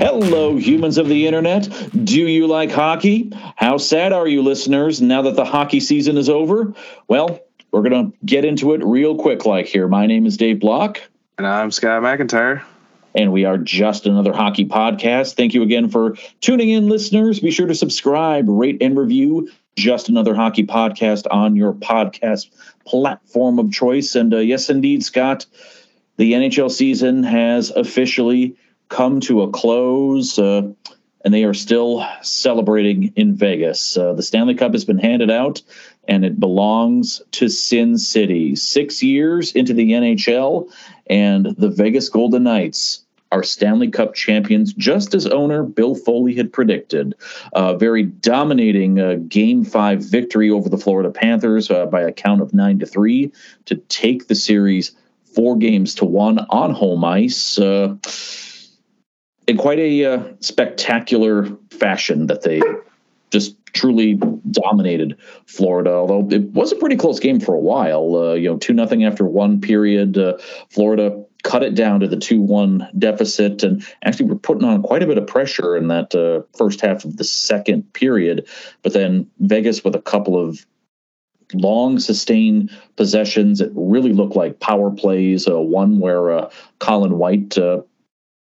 Hello, 0.00 0.56
humans 0.56 0.96
of 0.96 1.08
the 1.08 1.26
internet. 1.26 1.68
Do 1.92 2.22
you 2.22 2.46
like 2.46 2.70
hockey? 2.70 3.30
How 3.56 3.76
sad 3.76 4.14
are 4.14 4.26
you, 4.26 4.40
listeners, 4.42 5.02
now 5.02 5.20
that 5.20 5.36
the 5.36 5.44
hockey 5.44 5.78
season 5.78 6.16
is 6.16 6.30
over? 6.30 6.72
Well, 7.06 7.40
we're 7.70 7.82
going 7.82 8.10
to 8.10 8.18
get 8.24 8.46
into 8.46 8.72
it 8.72 8.82
real 8.82 9.14
quick 9.14 9.44
like 9.44 9.66
here. 9.66 9.88
My 9.88 10.06
name 10.06 10.24
is 10.24 10.38
Dave 10.38 10.58
Block. 10.58 11.02
And 11.36 11.46
I'm 11.46 11.70
Scott 11.70 12.02
McIntyre. 12.02 12.62
And 13.14 13.30
we 13.30 13.44
are 13.44 13.58
just 13.58 14.06
another 14.06 14.32
hockey 14.32 14.64
podcast. 14.64 15.34
Thank 15.34 15.52
you 15.52 15.62
again 15.62 15.90
for 15.90 16.16
tuning 16.40 16.70
in, 16.70 16.88
listeners. 16.88 17.38
Be 17.38 17.50
sure 17.50 17.66
to 17.66 17.74
subscribe, 17.74 18.46
rate, 18.48 18.78
and 18.80 18.98
review 18.98 19.50
just 19.76 20.08
another 20.08 20.34
hockey 20.34 20.64
podcast 20.64 21.26
on 21.30 21.56
your 21.56 21.74
podcast 21.74 22.48
platform 22.86 23.58
of 23.58 23.70
choice. 23.70 24.14
And 24.14 24.32
uh, 24.32 24.38
yes, 24.38 24.70
indeed, 24.70 25.04
Scott, 25.04 25.44
the 26.16 26.32
NHL 26.32 26.70
season 26.70 27.22
has 27.22 27.68
officially 27.68 28.56
come 28.90 29.20
to 29.20 29.42
a 29.42 29.50
close. 29.50 30.38
Uh, 30.38 30.70
and 31.24 31.34
they 31.34 31.44
are 31.44 31.54
still 31.54 32.06
celebrating 32.22 33.12
in 33.16 33.34
Vegas. 33.34 33.96
Uh, 33.96 34.12
the 34.14 34.22
Stanley 34.22 34.54
Cup 34.54 34.72
has 34.72 34.84
been 34.84 34.98
handed 34.98 35.30
out, 35.30 35.60
and 36.08 36.24
it 36.24 36.40
belongs 36.40 37.20
to 37.32 37.48
Sin 37.48 37.98
City. 37.98 38.56
Six 38.56 39.02
years 39.02 39.52
into 39.52 39.74
the 39.74 39.92
NHL, 39.92 40.70
and 41.08 41.46
the 41.58 41.68
Vegas 41.68 42.08
Golden 42.08 42.44
Knights 42.44 43.04
are 43.32 43.42
Stanley 43.42 43.88
Cup 43.88 44.14
champions, 44.14 44.72
just 44.72 45.14
as 45.14 45.26
owner 45.26 45.62
Bill 45.62 45.94
Foley 45.94 46.34
had 46.34 46.52
predicted. 46.52 47.14
A 47.52 47.76
very 47.76 48.04
dominating 48.04 48.98
uh, 48.98 49.16
Game 49.28 49.64
Five 49.64 50.02
victory 50.02 50.50
over 50.50 50.68
the 50.68 50.78
Florida 50.78 51.10
Panthers 51.10 51.70
uh, 51.70 51.86
by 51.86 52.00
a 52.00 52.12
count 52.12 52.40
of 52.40 52.54
nine 52.54 52.78
to 52.80 52.86
three 52.86 53.30
to 53.66 53.76
take 53.76 54.26
the 54.26 54.34
series 54.34 54.92
four 55.34 55.56
games 55.56 55.94
to 55.96 56.04
one 56.04 56.40
on 56.50 56.72
home 56.72 57.04
ice. 57.04 57.58
Uh, 57.58 57.94
in 59.50 59.56
quite 59.56 59.80
a 59.80 60.04
uh, 60.04 60.22
spectacular 60.38 61.48
fashion 61.70 62.28
that 62.28 62.42
they 62.42 62.62
just 63.30 63.56
truly 63.72 64.14
dominated 64.48 65.16
Florida. 65.46 65.90
Although 65.90 66.28
it 66.30 66.42
was 66.52 66.70
a 66.70 66.76
pretty 66.76 66.94
close 66.94 67.18
game 67.18 67.40
for 67.40 67.52
a 67.54 67.58
while. 67.58 68.14
Uh, 68.14 68.34
you 68.34 68.48
know, 68.48 68.58
two 68.58 68.72
nothing 68.72 69.04
after 69.04 69.24
one 69.24 69.60
period. 69.60 70.16
Uh, 70.16 70.38
Florida 70.70 71.24
cut 71.42 71.64
it 71.64 71.74
down 71.74 71.98
to 71.98 72.06
the 72.06 72.16
two 72.16 72.40
one 72.40 72.88
deficit, 72.96 73.64
and 73.64 73.84
actually 74.04 74.26
were 74.26 74.36
putting 74.36 74.62
on 74.62 74.84
quite 74.84 75.02
a 75.02 75.06
bit 75.06 75.18
of 75.18 75.26
pressure 75.26 75.76
in 75.76 75.88
that 75.88 76.14
uh, 76.14 76.42
first 76.56 76.80
half 76.80 77.04
of 77.04 77.16
the 77.16 77.24
second 77.24 77.92
period. 77.92 78.46
But 78.84 78.92
then 78.92 79.28
Vegas 79.40 79.82
with 79.82 79.96
a 79.96 80.02
couple 80.02 80.38
of 80.38 80.64
long 81.54 81.98
sustained 81.98 82.70
possessions. 82.94 83.60
It 83.60 83.72
really 83.74 84.12
looked 84.12 84.36
like 84.36 84.60
power 84.60 84.92
plays. 84.92 85.48
Uh, 85.48 85.58
one 85.60 85.98
where 85.98 86.30
uh, 86.30 86.50
Colin 86.78 87.18
White 87.18 87.58
uh, 87.58 87.80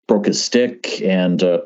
broke 0.09 0.25
his 0.25 0.43
stick 0.43 1.01
and 1.01 1.41
uh, 1.41 1.61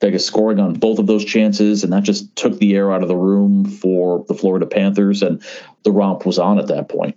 Vegas 0.00 0.24
scoring 0.24 0.60
on 0.60 0.74
both 0.74 0.98
of 0.98 1.06
those 1.06 1.24
chances, 1.24 1.84
and 1.84 1.92
that 1.92 2.04
just 2.04 2.34
took 2.36 2.56
the 2.58 2.76
air 2.76 2.92
out 2.92 3.02
of 3.02 3.08
the 3.08 3.16
room 3.16 3.66
for 3.66 4.24
the 4.28 4.34
Florida 4.34 4.64
Panthers, 4.64 5.22
and 5.22 5.42
the 5.82 5.90
romp 5.90 6.24
was 6.24 6.38
on 6.38 6.58
at 6.58 6.68
that 6.68 6.88
point. 6.88 7.16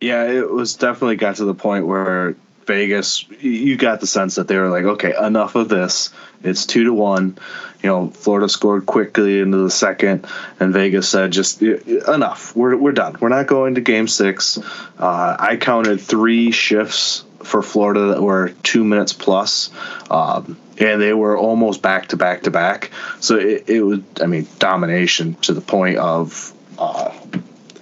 Yeah, 0.00 0.24
it 0.24 0.50
was 0.50 0.74
definitely 0.74 1.16
got 1.16 1.36
to 1.36 1.44
the 1.44 1.54
point 1.54 1.86
where 1.86 2.34
Vegas, 2.66 3.28
you 3.40 3.76
got 3.76 4.00
the 4.00 4.06
sense 4.06 4.34
that 4.34 4.48
they 4.48 4.58
were 4.58 4.70
like, 4.70 4.84
okay, 4.84 5.14
enough 5.16 5.54
of 5.54 5.68
this. 5.68 6.10
It's 6.42 6.66
two 6.66 6.84
to 6.84 6.92
one. 6.92 7.38
You 7.82 7.88
know, 7.88 8.08
Florida 8.08 8.48
scored 8.48 8.86
quickly 8.86 9.38
into 9.38 9.58
the 9.58 9.70
second, 9.70 10.26
and 10.58 10.72
Vegas 10.72 11.08
said, 11.08 11.30
just 11.30 11.62
enough. 11.62 12.56
We're, 12.56 12.76
we're 12.76 12.92
done. 12.92 13.16
We're 13.20 13.28
not 13.28 13.46
going 13.46 13.76
to 13.76 13.80
game 13.80 14.08
six. 14.08 14.58
Uh, 14.98 15.36
I 15.38 15.56
counted 15.56 16.00
three 16.00 16.50
shifts 16.50 17.24
for 17.42 17.62
Florida 17.62 18.08
that 18.08 18.22
were 18.22 18.50
two 18.62 18.84
minutes 18.84 19.12
plus, 19.12 19.70
um, 20.10 20.58
and 20.78 21.00
they 21.00 21.12
were 21.12 21.36
almost 21.36 21.82
back 21.82 22.08
to 22.08 22.16
back 22.16 22.42
to 22.42 22.50
back. 22.50 22.90
So 23.20 23.36
it, 23.36 23.68
it 23.68 23.82
was, 23.82 24.00
I 24.20 24.26
mean, 24.26 24.46
domination 24.58 25.34
to 25.42 25.54
the 25.54 25.60
point 25.60 25.98
of. 25.98 26.52
Uh, 26.78 27.12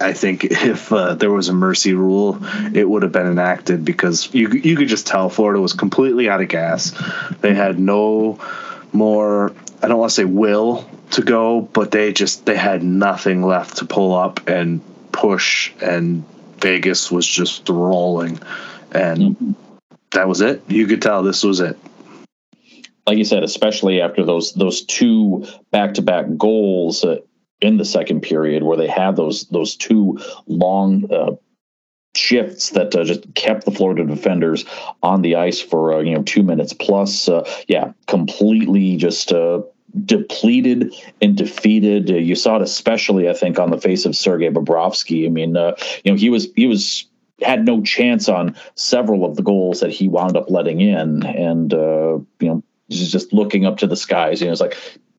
I 0.01 0.13
think 0.13 0.45
if 0.49 0.91
uh, 0.91 1.15
there 1.15 1.31
was 1.31 1.49
a 1.49 1.53
mercy 1.53 1.93
rule, 1.93 2.39
it 2.73 2.87
would 2.87 3.03
have 3.03 3.11
been 3.11 3.27
enacted 3.27 3.83
because 3.83 4.33
you 4.33 4.49
you 4.49 4.75
could 4.75 4.87
just 4.87 5.07
tell 5.07 5.29
Florida 5.29 5.59
was 5.59 5.73
completely 5.73 6.29
out 6.29 6.41
of 6.41 6.47
gas. 6.47 6.93
They 7.41 7.53
had 7.53 7.79
no 7.79 8.39
more. 8.93 9.53
I 9.81 9.87
don't 9.87 9.97
want 9.97 10.11
to 10.11 10.15
say 10.15 10.25
will 10.25 10.89
to 11.11 11.21
go, 11.21 11.61
but 11.61 11.91
they 11.91 12.13
just 12.13 12.45
they 12.45 12.55
had 12.55 12.83
nothing 12.83 13.41
left 13.41 13.77
to 13.77 13.85
pull 13.85 14.13
up 14.13 14.47
and 14.47 14.81
push, 15.11 15.71
and 15.81 16.23
Vegas 16.59 17.11
was 17.11 17.25
just 17.25 17.67
rolling 17.69 18.39
and 18.91 19.19
mm-hmm. 19.19 19.51
that 20.11 20.27
was 20.27 20.41
it. 20.41 20.61
You 20.67 20.87
could 20.87 21.01
tell 21.01 21.23
this 21.23 21.43
was 21.43 21.59
it. 21.59 21.77
Like 23.07 23.17
you 23.17 23.25
said, 23.25 23.43
especially 23.43 24.01
after 24.01 24.23
those 24.23 24.53
those 24.53 24.83
two 24.83 25.45
back 25.71 25.95
to 25.95 26.01
back 26.01 26.25
goals 26.37 27.03
uh, 27.03 27.17
in 27.61 27.77
the 27.77 27.85
second 27.85 28.21
period, 28.21 28.63
where 28.63 28.77
they 28.77 28.87
had 28.87 29.15
those 29.15 29.47
those 29.47 29.75
two 29.75 30.19
long. 30.47 31.11
Uh, 31.11 31.35
shifts 32.15 32.71
that 32.71 32.93
uh, 32.95 33.03
just 33.03 33.33
kept 33.35 33.65
the 33.65 33.71
Florida 33.71 34.03
defenders 34.03 34.65
on 35.03 35.21
the 35.21 35.35
ice 35.35 35.61
for 35.61 35.93
uh, 35.93 35.99
you 35.99 36.13
know 36.13 36.23
two 36.23 36.43
minutes 36.43 36.73
plus. 36.73 37.29
Uh, 37.29 37.47
yeah, 37.67 37.93
completely 38.07 38.97
just 38.97 39.31
uh, 39.31 39.61
depleted 40.05 40.93
and 41.21 41.37
defeated. 41.37 42.09
Uh, 42.09 42.15
you 42.15 42.35
saw 42.35 42.57
it 42.57 42.61
especially, 42.61 43.29
I 43.29 43.33
think, 43.33 43.59
on 43.59 43.71
the 43.71 43.79
face 43.79 44.05
of 44.05 44.15
Sergei 44.15 44.49
Bobrovsky. 44.49 45.25
I 45.25 45.29
mean, 45.29 45.57
uh, 45.57 45.75
you 46.03 46.11
know, 46.11 46.17
he 46.17 46.29
was 46.29 46.47
he 46.55 46.67
was 46.67 47.05
had 47.41 47.65
no 47.65 47.81
chance 47.81 48.29
on 48.29 48.55
several 48.75 49.25
of 49.25 49.35
the 49.35 49.43
goals 49.43 49.79
that 49.81 49.91
he 49.91 50.07
wound 50.07 50.37
up 50.37 50.49
letting 50.49 50.81
in, 50.81 51.25
and 51.25 51.73
uh, 51.73 52.19
you 52.39 52.47
know, 52.47 52.63
he's 52.87 53.11
just 53.11 53.33
looking 53.33 53.65
up 53.65 53.77
to 53.77 53.87
the 53.87 53.95
skies. 53.95 54.41
You 54.41 54.47
know, 54.47 54.51
it's 54.51 54.61
like, 54.61 54.77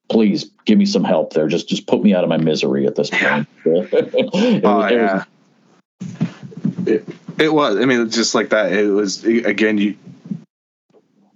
please 0.09 0.51
give 0.65 0.79
me 0.79 0.87
some 0.87 1.05
help 1.05 1.33
there. 1.33 1.49
Just 1.49 1.69
just 1.69 1.87
put 1.87 2.03
me 2.03 2.15
out 2.15 2.25
of 2.25 2.31
my 2.31 2.39
misery 2.39 2.87
at 2.87 2.97
this 2.97 3.11
point. 3.11 3.49
it, 3.65 4.61
oh 4.65 4.83
it, 4.83 4.93
yeah. 4.93 5.25
It, 6.87 7.09
it 7.39 7.53
was. 7.53 7.77
I 7.77 7.85
mean, 7.85 8.11
just 8.11 8.35
like 8.35 8.51
that. 8.51 8.73
It 8.73 8.87
was 8.87 9.25
again. 9.25 9.79
You 9.79 9.97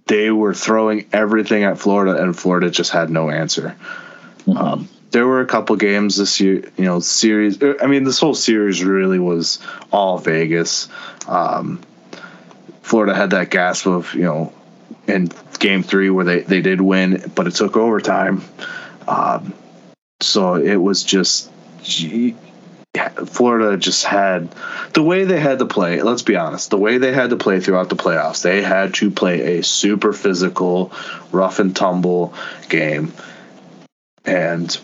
they 0.06 0.30
were 0.30 0.54
throwing 0.54 1.08
everything 1.12 1.64
at 1.64 1.78
Florida, 1.78 2.22
and 2.22 2.38
Florida 2.38 2.70
just 2.70 2.90
had 2.90 3.10
no 3.10 3.30
answer. 3.30 3.76
Mm-hmm. 4.46 4.56
Um, 4.56 4.88
there 5.14 5.26
were 5.28 5.40
a 5.40 5.46
couple 5.46 5.76
games 5.76 6.16
this 6.16 6.40
year, 6.40 6.64
you 6.76 6.84
know, 6.84 6.98
series. 6.98 7.62
Uh, 7.62 7.74
I 7.80 7.86
mean, 7.86 8.02
this 8.02 8.18
whole 8.18 8.34
series 8.34 8.82
really 8.82 9.20
was 9.20 9.60
all 9.92 10.18
Vegas. 10.18 10.88
Um, 11.28 11.80
Florida 12.82 13.14
had 13.14 13.30
that 13.30 13.48
gasp 13.48 13.86
of, 13.86 14.12
you 14.14 14.24
know, 14.24 14.52
in 15.06 15.30
game 15.60 15.84
three 15.84 16.10
where 16.10 16.24
they, 16.24 16.40
they 16.40 16.62
did 16.62 16.80
win, 16.80 17.30
but 17.36 17.46
it 17.46 17.54
took 17.54 17.76
overtime. 17.76 18.42
Um, 19.06 19.54
so 20.20 20.56
it 20.56 20.76
was 20.76 21.04
just, 21.04 21.48
gee, 21.84 22.34
Florida 23.26 23.76
just 23.76 24.04
had 24.04 24.52
the 24.94 25.02
way 25.02 25.22
they 25.22 25.38
had 25.38 25.60
to 25.60 25.66
play. 25.66 26.02
Let's 26.02 26.22
be 26.22 26.34
honest, 26.34 26.70
the 26.70 26.76
way 26.78 26.98
they 26.98 27.12
had 27.12 27.30
to 27.30 27.36
play 27.36 27.60
throughout 27.60 27.88
the 27.88 27.96
playoffs, 27.96 28.42
they 28.42 28.62
had 28.62 28.94
to 28.94 29.12
play 29.12 29.58
a 29.58 29.62
super 29.62 30.12
physical, 30.12 30.90
rough 31.30 31.60
and 31.60 31.74
tumble 31.74 32.34
game. 32.68 33.12
And 34.24 34.76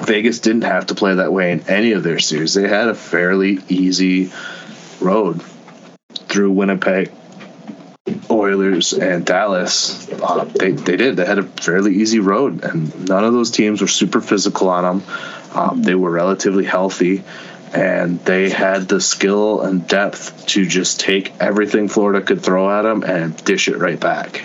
Vegas 0.00 0.40
didn't 0.40 0.62
have 0.62 0.86
to 0.86 0.94
play 0.94 1.14
that 1.14 1.32
way 1.32 1.52
in 1.52 1.68
any 1.68 1.92
of 1.92 2.02
their 2.02 2.18
series. 2.18 2.54
They 2.54 2.68
had 2.68 2.88
a 2.88 2.94
fairly 2.94 3.60
easy 3.68 4.32
road 5.00 5.42
through 6.28 6.50
Winnipeg, 6.52 7.12
Oilers, 8.30 8.92
and 8.92 9.24
Dallas. 9.24 10.10
Uh, 10.10 10.44
they, 10.44 10.72
they 10.72 10.96
did. 10.96 11.16
They 11.16 11.24
had 11.24 11.38
a 11.38 11.44
fairly 11.44 11.94
easy 11.94 12.18
road, 12.18 12.64
and 12.64 13.08
none 13.08 13.24
of 13.24 13.32
those 13.32 13.50
teams 13.50 13.80
were 13.80 13.86
super 13.86 14.20
physical 14.20 14.68
on 14.68 15.00
them. 15.00 15.10
Um, 15.54 15.82
they 15.82 15.94
were 15.94 16.10
relatively 16.10 16.64
healthy, 16.64 17.22
and 17.72 18.18
they 18.24 18.50
had 18.50 18.88
the 18.88 19.00
skill 19.00 19.62
and 19.62 19.86
depth 19.86 20.46
to 20.46 20.66
just 20.66 21.00
take 21.00 21.32
everything 21.40 21.88
Florida 21.88 22.20
could 22.20 22.42
throw 22.42 22.70
at 22.70 22.82
them 22.82 23.04
and 23.04 23.36
dish 23.44 23.68
it 23.68 23.78
right 23.78 23.98
back. 23.98 24.44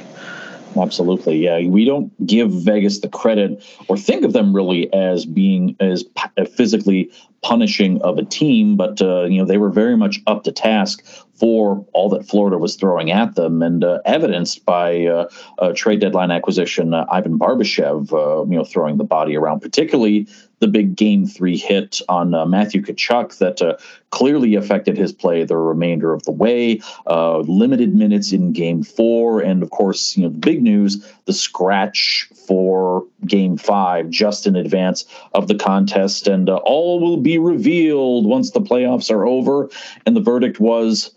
Absolutely. 0.81 1.37
Yeah. 1.37 1.59
We 1.67 1.85
don't 1.85 2.11
give 2.25 2.51
Vegas 2.51 2.99
the 2.99 3.09
credit 3.09 3.63
or 3.87 3.97
think 3.97 4.23
of 4.23 4.33
them 4.33 4.55
really 4.55 4.91
as 4.93 5.25
being 5.25 5.75
as 5.79 6.05
uh, 6.37 6.45
physically 6.45 7.11
punishing 7.41 8.01
of 8.01 8.17
a 8.17 8.23
team, 8.23 8.75
but, 8.75 9.01
uh, 9.01 9.23
you 9.23 9.39
know, 9.39 9.45
they 9.45 9.57
were 9.57 9.69
very 9.69 9.95
much 9.95 10.19
up 10.27 10.43
to 10.43 10.51
task 10.51 11.03
for 11.39 11.85
all 11.93 12.09
that 12.09 12.27
Florida 12.27 12.57
was 12.57 12.75
throwing 12.75 13.11
at 13.11 13.35
them, 13.35 13.61
and 13.61 13.83
uh, 13.83 13.99
evidenced 14.03 14.65
by 14.65 15.05
uh, 15.05 15.73
trade 15.73 16.01
deadline 16.01 16.31
acquisition, 16.31 16.93
uh, 16.93 17.05
Ivan 17.09 17.39
Barbashev, 17.39 18.11
uh, 18.11 18.43
you 18.49 18.57
know, 18.57 18.65
throwing 18.65 18.97
the 18.97 19.05
body 19.05 19.37
around, 19.37 19.61
particularly 19.61 20.27
the 20.59 20.67
big 20.67 20.97
game 20.97 21.25
three 21.25 21.57
hit 21.57 22.01
on 22.09 22.33
uh, 22.33 22.45
Matthew 22.45 22.81
Tkachuk 22.81 23.37
that 23.37 23.79
clearly 24.09 24.55
affected 24.55 24.97
his 24.97 25.13
play 25.13 25.45
the 25.45 25.55
remainder 25.55 26.11
of 26.11 26.23
the 26.23 26.31
way. 26.33 26.81
limited 27.07 27.95
minutes 27.95 28.33
in 28.33 28.51
game 28.51 28.83
four, 28.83 29.39
and 29.39 29.63
of 29.63 29.69
course, 29.69 30.17
you 30.17 30.23
know, 30.23 30.29
the 30.29 30.37
big 30.37 30.61
news: 30.61 31.07
the 31.23 31.33
scratch 31.33 32.27
for 32.47 33.05
game 33.25 33.57
five 33.57 34.09
just 34.09 34.47
in 34.47 34.55
advance 34.55 35.05
of 35.33 35.47
the 35.47 35.55
contest, 35.55 36.27
and 36.27 36.49
all 36.49 36.99
will 36.99 37.17
be 37.17 37.37
revealed 37.37 38.25
once 38.25 38.51
the 38.51 38.61
playoffs 38.61 39.11
are 39.11 39.25
over. 39.25 39.69
And 40.05 40.15
the 40.15 40.21
verdict 40.21 40.59
was 40.59 41.11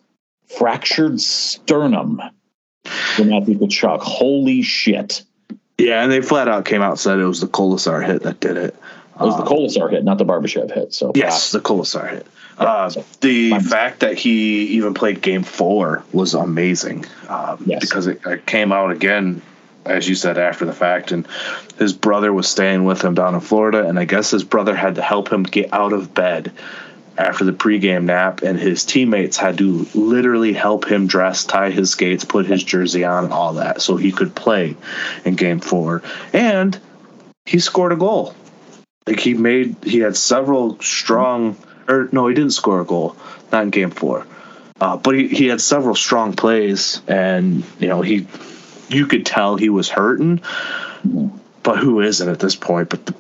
fractured 0.47 1.21
sternum 1.21 2.21
for 2.85 3.25
Matthew 3.25 3.59
Tkachuk. 3.59 4.01
Holy 4.01 4.63
shit. 4.63 5.23
Yeah, 5.79 6.03
and 6.03 6.13
they 6.13 6.23
flat 6.23 6.49
out 6.49 6.65
came 6.65 6.83
out 6.83 6.91
and 6.91 7.01
said 7.01 7.19
it 7.19 7.25
was 7.25 7.41
the 7.41 7.49
Kolesar 7.49 8.05
hit 8.05 8.23
that 8.23 8.41
did 8.41 8.57
it. 8.57 8.77
It 9.21 9.25
was 9.25 9.35
um, 9.35 9.45
the 9.45 9.51
Kolesar 9.51 9.91
hit, 9.91 10.05
not 10.05 10.19
the 10.19 10.25
Barbashev 10.25 10.73
hit. 10.73 10.95
So 10.95 11.13
yes, 11.15 11.53
the 11.53 11.61
Kolesar 11.61 12.11
hit. 12.11 12.27
Yeah, 12.59 12.65
uh, 12.65 12.91
so 12.91 13.05
the 13.21 13.59
fact 13.61 14.01
that 14.01 14.19
he 14.19 14.65
even 14.67 14.95
played 14.95 15.23
Game 15.23 15.43
Four 15.43 16.05
was 16.13 16.35
amazing. 16.35 17.07
Um, 17.29 17.63
yes. 17.67 17.81
because 17.81 18.07
it, 18.07 18.21
it, 18.27 18.47
came 18.47 18.73
out 18.73 18.91
again, 18.91 19.43
as 19.85 20.09
you 20.09 20.15
said, 20.15 20.39
after 20.39 20.65
the 20.65 20.73
fact, 20.73 21.13
and 21.13 21.27
his 21.79 21.93
brother 21.93 22.33
was 22.33 22.49
staying 22.49 22.85
with 22.85 23.03
him 23.03 23.15
down 23.15 23.35
in 23.35 23.41
Florida, 23.41 23.87
and 23.87 23.99
I 23.99 24.05
guess 24.05 24.31
his 24.31 24.45
brother 24.45 24.75
had 24.75 24.97
to 24.97 25.03
help 25.03 25.33
him 25.33 25.43
get 25.43 25.73
out 25.73 25.93
of 25.93 26.15
bed 26.15 26.53
after 27.19 27.45
the 27.45 27.53
pregame 27.53 28.05
nap, 28.05 28.43
and 28.43 28.59
his 28.59 28.85
teammates 28.85 29.37
had 29.37 29.59
to 29.59 29.87
literally 29.95 30.53
help 30.53 30.87
him 30.87 31.07
dress, 31.07 31.45
tie 31.45 31.71
his 31.71 31.91
skates, 31.91 32.25
put 32.25 32.47
his 32.47 32.65
jersey 32.65 33.05
on, 33.05 33.33
all 33.33 33.55
that, 33.55 33.83
so 33.83 33.97
he 33.97 34.13
could 34.13 34.35
play 34.35 34.77
in 35.25 35.35
Game 35.35 35.61
Four, 35.61 36.03
and 36.33 36.79
he 37.45 37.59
scored 37.59 37.93
a 37.93 37.97
goal. 37.97 38.35
Like 39.07 39.21
he 39.21 39.35
made, 39.35 39.77
he 39.83 39.99
had 39.99 40.17
several 40.17 40.81
strong, 40.81 41.57
or 41.89 42.09
no, 42.13 42.29
he 42.29 42.35
didn't 42.35 42.53
score 42.53 42.81
a 42.81 42.85
goal, 42.85 43.17
not 43.51 43.65
in 43.65 43.71
Game 43.71 43.91
Four, 43.91 44.27
uh, 44.81 44.97
but 44.97 45.15
he, 45.15 45.29
he 45.29 45.49
had 45.49 45.61
several 45.61 45.95
strong 45.95 46.33
plays, 46.33 47.03
and 47.09 47.65
you 47.79 47.89
know 47.89 48.01
he, 48.01 48.27
you 48.93 49.07
could 49.07 49.27
tell 49.27 49.57
he 49.57 49.69
was 49.69 49.89
hurting, 49.89 50.43
but 51.63 51.79
who 51.79 52.01
isn't 52.01 52.29
at 52.29 52.39
this 52.39 52.57
point? 52.57 52.91
But 52.91 53.07
the 53.07 53.15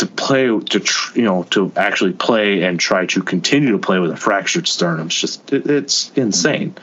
to 0.00 0.06
play 0.06 0.46
to 0.46 0.80
tr- 0.80 1.18
you 1.18 1.24
know 1.24 1.42
to 1.50 1.70
actually 1.76 2.14
play 2.14 2.62
and 2.62 2.80
try 2.80 3.04
to 3.04 3.22
continue 3.22 3.72
to 3.72 3.78
play 3.78 3.98
with 3.98 4.10
a 4.10 4.16
fractured 4.16 4.66
sternum 4.66 5.06
it's 5.08 5.20
just 5.20 5.52
it, 5.52 5.66
it's 5.68 6.10
insane 6.16 6.74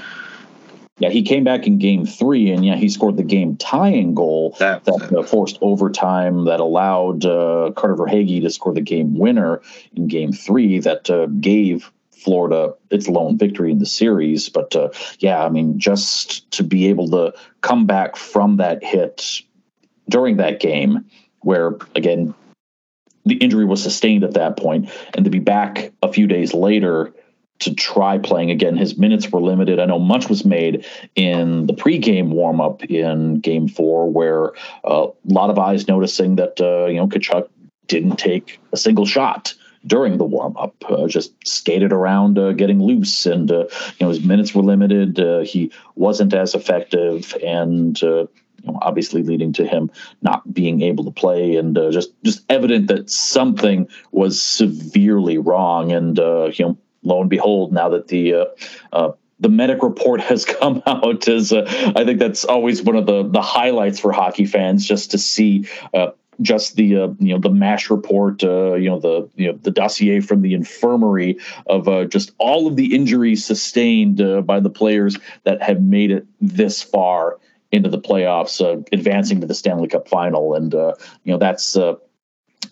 yeah 1.00 1.10
he 1.10 1.24
came 1.24 1.44
back 1.44 1.66
in 1.66 1.80
game 1.80 2.06
three 2.06 2.52
and 2.52 2.64
yeah 2.64 2.76
he 2.76 2.88
scored 2.90 3.18
the 3.18 3.24
game 3.24 3.58
tying 3.58 4.14
goal 4.14 4.56
that, 4.60 4.86
that 4.86 5.18
uh, 5.18 5.24
forced 5.24 5.58
overtime 5.62 6.46
that 6.46 6.60
allowed 6.60 7.26
uh, 7.26 7.72
Carter 7.76 7.96
Verhaeghe 7.96 8.42
to 8.42 8.52
score 8.52 8.74
the 8.74 8.82
game 8.82 9.18
winner 9.18 9.62
in 9.96 10.08
game 10.08 10.32
three 10.32 10.78
that 10.80 11.10
uh, 11.10 11.26
gave 11.26 11.92
Florida 12.28 12.74
its 12.92 13.08
lone 13.08 13.38
victory 13.38 13.72
in 13.72 13.80
the 13.80 13.86
series. 13.86 14.50
But 14.50 14.76
uh, 14.76 14.90
yeah, 15.20 15.46
I 15.46 15.48
mean, 15.48 15.80
just 15.80 16.52
to 16.52 16.64
be 16.64 16.90
able 16.90 17.08
to 17.12 17.34
come 17.62 17.86
back 17.86 18.18
from 18.18 18.58
that 18.58 18.84
hit 18.84 19.44
during 20.10 20.36
that 20.36 20.60
game, 20.60 21.06
where 21.40 21.78
again 21.96 22.34
the 23.26 23.36
injury 23.36 23.64
was 23.64 23.82
sustained 23.82 24.26
at 24.26 24.34
that 24.34 24.58
point, 24.58 24.90
and 25.16 25.24
to 25.24 25.32
be 25.32 25.40
back 25.40 25.94
a 26.04 26.12
few 26.12 26.28
days 26.28 26.54
later 26.54 27.14
to 27.60 27.74
try 27.74 28.18
playing 28.18 28.52
again. 28.52 28.76
His 28.76 28.98
minutes 28.98 29.32
were 29.32 29.42
limited. 29.42 29.80
I 29.80 29.86
know 29.86 29.98
much 29.98 30.28
was 30.28 30.44
made 30.44 30.86
in 31.16 31.66
the 31.66 31.74
pregame 31.74 32.34
warmup 32.34 32.84
in 32.92 33.40
Game 33.40 33.70
Four, 33.70 34.12
where 34.12 34.52
uh, 34.84 35.08
a 35.08 35.34
lot 35.34 35.50
of 35.50 35.58
eyes 35.58 35.88
noticing 35.88 36.36
that 36.36 36.60
uh, 36.60 36.88
you 36.88 36.98
know 36.98 37.08
Tkachuk 37.08 37.48
didn't 37.88 38.18
take 38.18 38.60
a 38.74 38.78
single 38.78 39.06
shot 39.06 39.54
during 39.86 40.18
the 40.18 40.26
warm 40.26 40.56
up. 40.58 40.76
Uh, 40.88 41.08
just 41.08 41.34
skated 41.48 41.92
around, 41.92 42.38
uh, 42.38 42.52
getting 42.54 42.82
loose, 42.82 43.26
and 43.26 43.52
uh, 43.52 43.66
you 43.98 44.02
know 44.02 44.10
his 44.10 44.24
minutes 44.24 44.54
were 44.54 44.64
limited. 44.64 45.20
Uh, 45.20 45.40
he 45.40 45.72
wasn't 45.96 46.34
as 46.34 46.56
effective, 46.56 47.36
and 47.44 48.02
uh, 48.04 48.26
you 48.64 48.66
know, 48.66 48.80
obviously 48.82 49.24
leading 49.24 49.54
to 49.54 49.66
him 49.66 49.92
not 50.22 50.54
being 50.54 50.82
able 50.82 51.04
to 51.04 51.12
play, 51.12 51.56
and 51.56 51.76
just 51.92 52.12
just 52.24 52.44
evident 52.50 52.88
that 52.88 53.10
something 53.10 53.88
was 54.12 54.42
severely 54.42 55.38
wrong. 55.38 55.92
And 55.92 56.18
you 56.18 56.66
know, 56.66 56.78
lo 57.04 57.22
and 57.22 57.30
behold, 57.30 57.72
now 57.72 57.90
that 57.90 58.08
the 58.08 58.48
the 59.40 59.50
medic 59.50 59.84
report 59.84 60.22
has 60.32 60.46
come 60.46 60.82
out, 60.86 61.28
is 61.28 61.54
uh, 61.54 61.94
I 61.96 62.04
think 62.06 62.20
that's 62.20 62.46
always 62.46 62.82
one 62.82 62.96
of 62.96 63.06
the 63.06 63.24
the 63.24 63.42
highlights 63.42 64.00
for 64.00 64.12
hockey 64.12 64.46
fans, 64.46 64.86
just 64.86 65.12
to 65.12 65.18
see 65.18 65.68
uh, 65.94 66.12
just 66.42 66.76
the 66.76 66.96
uh, 66.96 67.08
you 67.20 67.34
know 67.34 67.40
the 67.40 67.50
mash 67.50 67.90
report 67.90 68.44
uh, 68.44 68.76
you 68.76 68.90
know 68.90 69.00
the 69.00 69.30
you 69.36 69.48
know 69.48 69.58
the 69.62 69.72
dossier 69.72 70.20
from 70.20 70.42
the 70.42 70.54
infirmary 70.54 71.38
of 71.66 71.88
uh, 71.88 72.06
just 72.06 72.32
all 72.38 72.68
of 72.68 72.76
the 72.76 72.94
injuries 72.96 73.44
sustained 73.44 74.22
uh, 74.22 74.42
by 74.42 74.60
the 74.60 74.70
players 74.70 75.18
that 75.44 75.62
have 75.62 75.82
made 75.82 76.12
it 76.12 76.26
this 76.40 76.82
far 76.82 77.40
into 77.72 77.90
the 77.90 78.00
playoffs, 78.00 78.62
uh, 78.62 78.82
advancing 78.94 79.42
to 79.42 79.48
the 79.48 79.54
Stanley 79.54 79.88
Cup 79.88 80.08
final, 80.08 80.54
and 80.54 80.74
uh, 80.74 80.94
you 81.24 81.34
know 81.34 81.38
that's 81.38 81.78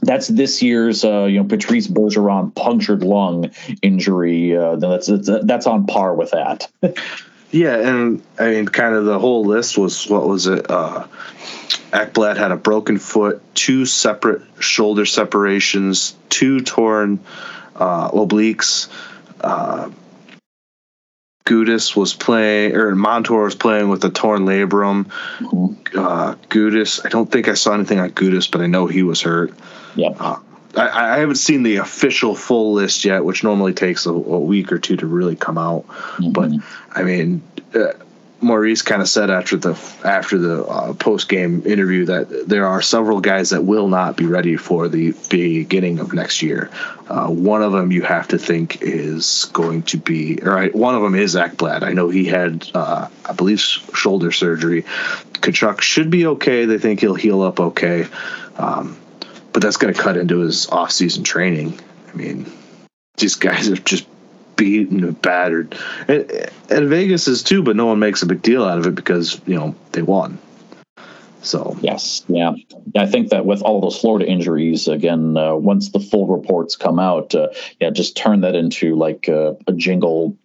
that's 0.02 0.28
this 0.28 0.62
year's 0.62 1.04
you 1.04 1.38
know 1.38 1.44
Patrice 1.44 1.88
Bergeron 1.88 2.54
punctured 2.56 3.04
lung 3.04 3.52
injury. 3.82 4.52
That's 4.52 5.10
that's 5.44 5.68
on 5.68 5.86
par 5.88 6.16
with 6.16 6.32
that. 6.32 6.70
yeah, 7.52 7.78
and 7.78 8.22
I 8.40 8.52
mean, 8.52 8.68
kind 8.68 8.96
of 8.96 9.06
the 9.06 9.20
whole 9.20 9.46
list 9.46 9.78
was 9.78 10.08
what 10.10 10.28
was 10.28 10.48
it? 10.48 10.70
Uh, 10.70 11.08
Ekblad 11.92 12.38
had 12.38 12.52
a 12.52 12.58
broken 12.58 12.98
foot, 12.98 13.42
two 13.56 13.86
separate 13.86 14.42
shoulder 14.60 15.06
separations, 15.06 16.16
two 16.30 16.60
torn 16.60 17.20
uh, 17.76 18.12
obliques. 18.12 18.90
Uh, 19.42 19.90
Gudas 21.46 21.96
was 21.96 22.14
playing, 22.16 22.76
or 22.76 22.96
Montour 22.96 23.44
was 23.44 23.56
playing 23.56 23.90
with 23.90 24.04
a 24.04 24.10
torn 24.10 24.46
labrum. 24.46 25.06
Mm-hmm. 25.38 25.98
Uh, 25.98 26.36
Gudas, 26.50 27.06
I 27.06 27.10
don't 27.10 27.32
think 27.32 27.48
I 27.48 27.54
saw 27.54 27.74
anything 27.74 28.00
on 28.00 28.10
Gudas, 28.10 28.50
but 28.50 28.62
I 28.62 28.68
know 28.68 28.88
he 28.88 29.04
was 29.04 29.22
hurt. 29.22 29.54
Yeah. 29.96 30.10
Uh, 30.20 30.40
I, 30.76 31.16
I, 31.16 31.20
haven't 31.20 31.36
seen 31.36 31.64
the 31.64 31.78
official 31.78 32.36
full 32.36 32.74
list 32.74 33.06
yet, 33.06 33.24
which 33.24 33.44
normally 33.44 33.74
takes 33.74 34.06
a, 34.06 34.12
a 34.12 34.40
week 34.40 34.72
or 34.72 34.80
two 34.80 34.98
to 34.98 35.06
really 35.08 35.36
come 35.36 35.58
out. 35.58 35.88
Mm-hmm. 35.88 36.32
But 36.32 36.52
I 36.92 37.04
mean, 37.04 37.44
uh, 37.74 37.94
Maurice 38.42 38.82
kind 38.82 39.02
of 39.02 39.10
said 39.10 39.30
after 39.30 39.58
the 39.58 39.72
after 40.04 40.38
the 40.38 40.64
uh, 40.66 40.94
post 40.94 41.30
game 41.30 41.64
interview 41.66 42.06
that 42.06 42.48
there 42.48 42.68
are 42.68 42.82
several 42.82 43.20
guys 43.22 43.50
that 43.50 43.64
will 43.64 43.88
not 43.88 44.18
be 44.18 44.26
ready 44.26 44.58
for 44.58 44.88
the 44.88 45.14
beginning 45.30 46.00
of 46.00 46.14
next 46.14 46.42
year. 46.42 46.70
Uh, 47.08 47.28
one 47.28 47.64
of 47.64 47.72
them 47.72 47.92
you 47.92 48.02
have 48.02 48.28
to 48.28 48.38
think 48.38 48.82
is 48.82 49.46
going 49.46 49.84
to 49.84 49.98
be, 49.98 50.40
or 50.42 50.68
one 50.70 50.96
of 50.96 51.02
them 51.02 51.16
is 51.16 51.36
Ekblad. 51.36 51.84
I 51.84 51.94
know 51.94 52.10
he 52.10 52.26
had, 52.26 52.70
uh, 52.74 53.08
I 53.26 53.34
believe, 53.34 53.60
shoulder 53.60 54.32
surgery. 54.32 54.84
Tkachuk 55.34 55.82
should 55.82 56.10
be 56.10 56.26
okay. 56.28 56.66
They 56.66 56.78
think 56.78 57.00
he'll 57.00 57.16
heal 57.16 57.42
up 57.42 57.60
okay, 57.60 58.08
um, 58.58 58.98
but 59.56 59.62
that's 59.62 59.78
going 59.78 59.94
to 59.94 59.98
cut 59.98 60.18
into 60.18 60.40
his 60.40 60.68
off 60.68 60.92
season 60.92 61.24
training. 61.24 61.80
I 62.12 62.18
mean, 62.18 62.46
these 63.16 63.36
guys 63.36 63.70
are 63.70 63.78
just 63.78 64.06
beaten 64.58 65.02
and 65.02 65.22
battered. 65.22 65.78
And, 66.10 66.30
and 66.70 66.90
Vegas 66.90 67.30
is 67.30 67.42
too, 67.42 67.64
but 67.64 67.78
no 67.78 67.86
one 67.86 67.98
makes 67.98 68.22
a 68.22 68.26
big 68.26 68.42
deal 68.42 68.66
out 68.66 68.80
of 68.80 68.86
it 68.86 68.96
because 68.96 69.40
you 69.46 69.56
know 69.56 69.74
they 69.94 70.02
won. 70.02 70.40
So 71.42 71.78
yes, 71.80 72.26
yeah, 72.28 72.52
I 72.98 73.06
think 73.06 73.30
that 73.30 73.46
with 73.46 73.62
all 73.62 73.80
those 73.80 73.98
Florida 73.98 74.30
injuries, 74.30 74.90
again, 74.90 75.38
uh, 75.38 75.56
once 75.56 75.90
the 75.90 76.02
full 76.02 76.28
reports 76.28 76.76
come 76.76 77.00
out, 77.00 77.34
uh, 77.34 77.48
yeah, 77.80 77.92
just 77.92 78.18
turn 78.18 78.42
that 78.42 78.56
into 78.56 78.96
like 78.98 79.30
uh, 79.30 79.54
a 79.68 79.72
jingle, 79.72 80.36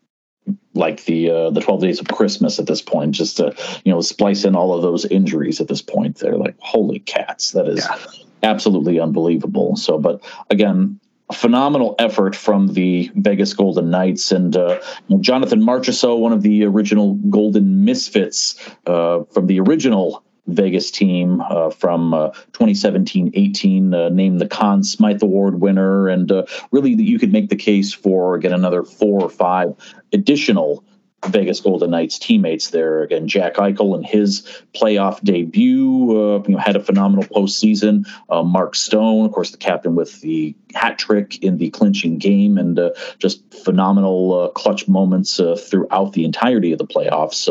like 0.75 1.05
the 1.05 1.31
uh, 1.31 1.51
the 1.51 1.61
twelve 1.61 1.81
days 1.81 2.01
of 2.01 2.09
Christmas 2.09 2.59
at 2.59 2.67
this 2.67 2.83
point. 2.83 3.13
Just 3.13 3.37
to 3.39 3.55
you 3.85 3.93
know 3.93 4.01
splice 4.01 4.45
in 4.45 4.55
all 4.57 4.75
of 4.75 4.83
those 4.83 5.05
injuries 5.07 5.61
at 5.61 5.69
this 5.69 5.83
point. 5.83 6.19
They're 6.19 6.37
like 6.37 6.57
holy 6.61 7.01
cats, 7.01 7.53
that 7.53 7.69
is 7.69 7.87
yeah. 7.89 7.99
absolutely 8.43 9.01
unbelievable. 9.01 9.77
So, 9.77 9.99
but 9.99 10.23
again, 10.51 11.01
phenomenal 11.33 11.95
effort 11.99 12.35
from 12.35 12.69
the 12.69 13.11
Vegas 13.15 13.55
Golden 13.55 13.91
Knights 13.91 14.33
and 14.33 14.57
uh, 14.57 14.81
Jonathan 15.21 15.61
Marchessault, 15.61 16.19
one 16.19 16.33
of 16.33 16.43
the 16.43 16.65
original 16.65 17.15
Golden 17.15 17.85
Misfits 17.85 18.57
uh, 18.87 19.25
from 19.33 19.47
the 19.47 19.61
original 19.61 20.23
Vegas 20.55 20.91
team 20.91 21.41
uh, 21.41 21.71
from 21.71 22.13
2017-18, 22.53 23.93
uh, 23.93 23.97
uh, 23.97 24.09
named 24.09 24.41
the 24.41 24.49
Conn 24.49 24.83
Smythe 24.83 25.23
Award 25.23 25.61
winner, 25.61 26.09
and 26.09 26.31
uh, 26.31 26.45
really 26.71 26.93
you 26.93 27.19
could 27.19 27.33
make 27.33 27.49
the 27.49 27.57
case 27.57 27.93
for 27.93 28.35
again 28.35 28.53
another 28.53 28.83
four 28.83 29.23
or 29.23 29.31
five 29.31 29.75
additional 30.13 30.85
Vegas 31.27 31.61
Golden 31.61 31.91
Knights 31.91 32.19
teammates 32.19 32.71
there. 32.71 33.03
Again, 33.03 33.29
Jack 33.29 33.55
Eichel 33.55 33.95
and 33.95 34.07
his 34.07 34.41
playoff 34.75 35.23
debut 35.23 36.11
uh, 36.11 36.43
you 36.47 36.55
know, 36.55 36.59
had 36.59 36.77
a 36.77 36.83
phenomenal 36.83 37.25
postseason. 37.25 38.07
Uh, 38.31 38.43
Mark 38.43 38.75
Stone, 38.75 39.27
of 39.27 39.33
course, 39.33 39.51
the 39.51 39.59
captain 39.59 39.95
with 39.95 40.21
the 40.23 40.57
hat 40.75 40.99
trick 40.99 41.43
in 41.43 41.59
the 41.59 41.71
clinching 41.71 42.17
game, 42.19 42.57
and 42.57 42.79
uh, 42.79 42.91
just 43.19 43.43
phenomenal 43.65 44.41
uh, 44.41 44.49
clutch 44.49 44.89
moments 44.89 45.37
throughout 45.37 46.15
the 46.15 46.25
entirety 46.25 46.73
of 46.73 46.79
the 46.79 46.87
playoffs. 46.87 47.49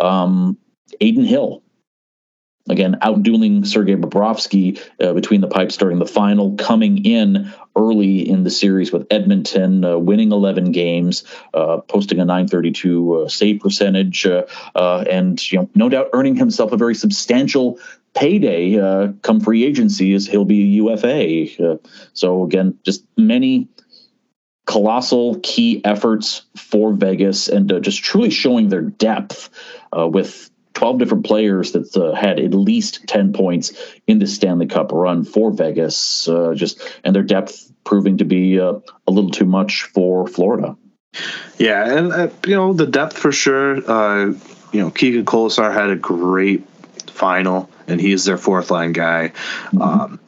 Um, 0.00 0.56
Adin 1.00 1.24
Hill, 1.24 1.62
again 2.70 2.96
outdueling 3.02 3.66
Sergei 3.66 3.94
Bobrovsky 3.94 4.80
uh, 5.00 5.12
between 5.12 5.40
the 5.40 5.48
pipes 5.48 5.76
during 5.76 5.98
the 5.98 6.06
final, 6.06 6.56
coming 6.56 7.04
in 7.04 7.52
early 7.76 8.28
in 8.28 8.44
the 8.44 8.50
series 8.50 8.92
with 8.92 9.06
Edmonton, 9.10 9.84
uh, 9.84 9.96
winning 9.96 10.32
11 10.32 10.72
games, 10.72 11.24
uh, 11.54 11.78
posting 11.78 12.18
a 12.18 12.24
932 12.24 13.14
uh, 13.14 13.28
save 13.28 13.60
percentage, 13.60 14.26
uh, 14.26 14.44
uh, 14.74 15.04
and 15.08 15.50
you 15.50 15.58
know, 15.58 15.70
no 15.74 15.88
doubt 15.88 16.08
earning 16.12 16.36
himself 16.36 16.72
a 16.72 16.76
very 16.76 16.94
substantial 16.94 17.78
payday 18.14 18.76
come 19.22 19.40
free 19.40 19.64
agency 19.64 20.14
as 20.14 20.26
he'll 20.26 20.44
be 20.44 20.62
a 20.62 20.82
UFA. 20.82 21.78
so 22.14 22.42
again, 22.42 22.76
just 22.84 23.04
many 23.16 23.68
colossal 24.66 25.38
key 25.42 25.80
efforts 25.84 26.42
for 26.56 26.92
Vegas 26.92 27.48
and 27.48 27.82
just 27.82 28.02
truly 28.02 28.30
showing 28.30 28.68
their 28.68 28.82
depth 28.82 29.50
with 29.92 30.50
12 30.78 30.98
different 31.00 31.26
players 31.26 31.72
that 31.72 31.96
uh, 31.96 32.14
had 32.14 32.38
at 32.38 32.54
least 32.54 33.04
10 33.08 33.32
points 33.32 33.72
in 34.06 34.20
the 34.20 34.28
Stanley 34.28 34.68
Cup 34.68 34.92
run 34.92 35.24
for 35.24 35.50
Vegas, 35.50 36.28
uh, 36.28 36.54
just 36.54 36.80
and 37.02 37.16
their 37.16 37.24
depth 37.24 37.72
proving 37.82 38.18
to 38.18 38.24
be 38.24 38.60
uh, 38.60 38.74
a 39.04 39.10
little 39.10 39.32
too 39.32 39.44
much 39.44 39.82
for 39.82 40.28
Florida. 40.28 40.76
Yeah, 41.58 41.98
and 41.98 42.12
uh, 42.12 42.28
you 42.46 42.54
know 42.54 42.74
the 42.74 42.86
depth 42.86 43.18
for 43.18 43.32
sure. 43.32 43.90
Uh, 43.90 44.26
you 44.70 44.80
know, 44.80 44.92
Keegan 44.92 45.24
Kolesar 45.24 45.74
had 45.74 45.90
a 45.90 45.96
great 45.96 46.64
final, 47.10 47.68
and 47.88 48.00
he's 48.00 48.24
their 48.24 48.38
fourth 48.38 48.70
line 48.70 48.92
guy. 48.92 49.30
Mm-hmm. 49.30 49.82
Um, 49.82 50.20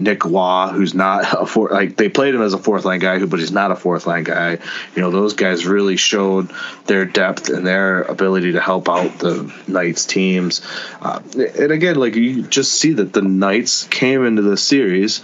Nick 0.00 0.24
Waugh, 0.24 0.72
who's 0.72 0.94
not 0.94 1.42
a 1.42 1.46
fourth, 1.46 1.72
like 1.72 1.96
they 1.96 2.08
played 2.08 2.34
him 2.34 2.42
as 2.42 2.54
a 2.54 2.58
fourth 2.58 2.84
line 2.84 3.00
guy, 3.00 3.24
but 3.24 3.38
he's 3.38 3.52
not 3.52 3.70
a 3.70 3.76
fourth 3.76 4.06
line 4.06 4.24
guy. 4.24 4.58
You 4.96 5.02
know, 5.02 5.10
those 5.10 5.34
guys 5.34 5.66
really 5.66 5.96
showed 5.96 6.50
their 6.86 7.04
depth 7.04 7.50
and 7.50 7.66
their 7.66 8.02
ability 8.02 8.52
to 8.52 8.60
help 8.60 8.88
out 8.88 9.18
the 9.18 9.52
Knights 9.68 10.06
teams. 10.06 10.62
Uh, 11.02 11.20
and 11.36 11.70
again, 11.70 11.96
like 11.96 12.14
you 12.16 12.42
just 12.42 12.72
see 12.72 12.94
that 12.94 13.12
the 13.12 13.22
Knights 13.22 13.84
came 13.88 14.24
into 14.24 14.42
the 14.42 14.56
series 14.56 15.22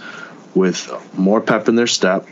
with 0.53 0.91
more 1.13 1.41
pep 1.41 1.67
in 1.67 1.75
their 1.75 1.87
step. 1.87 2.27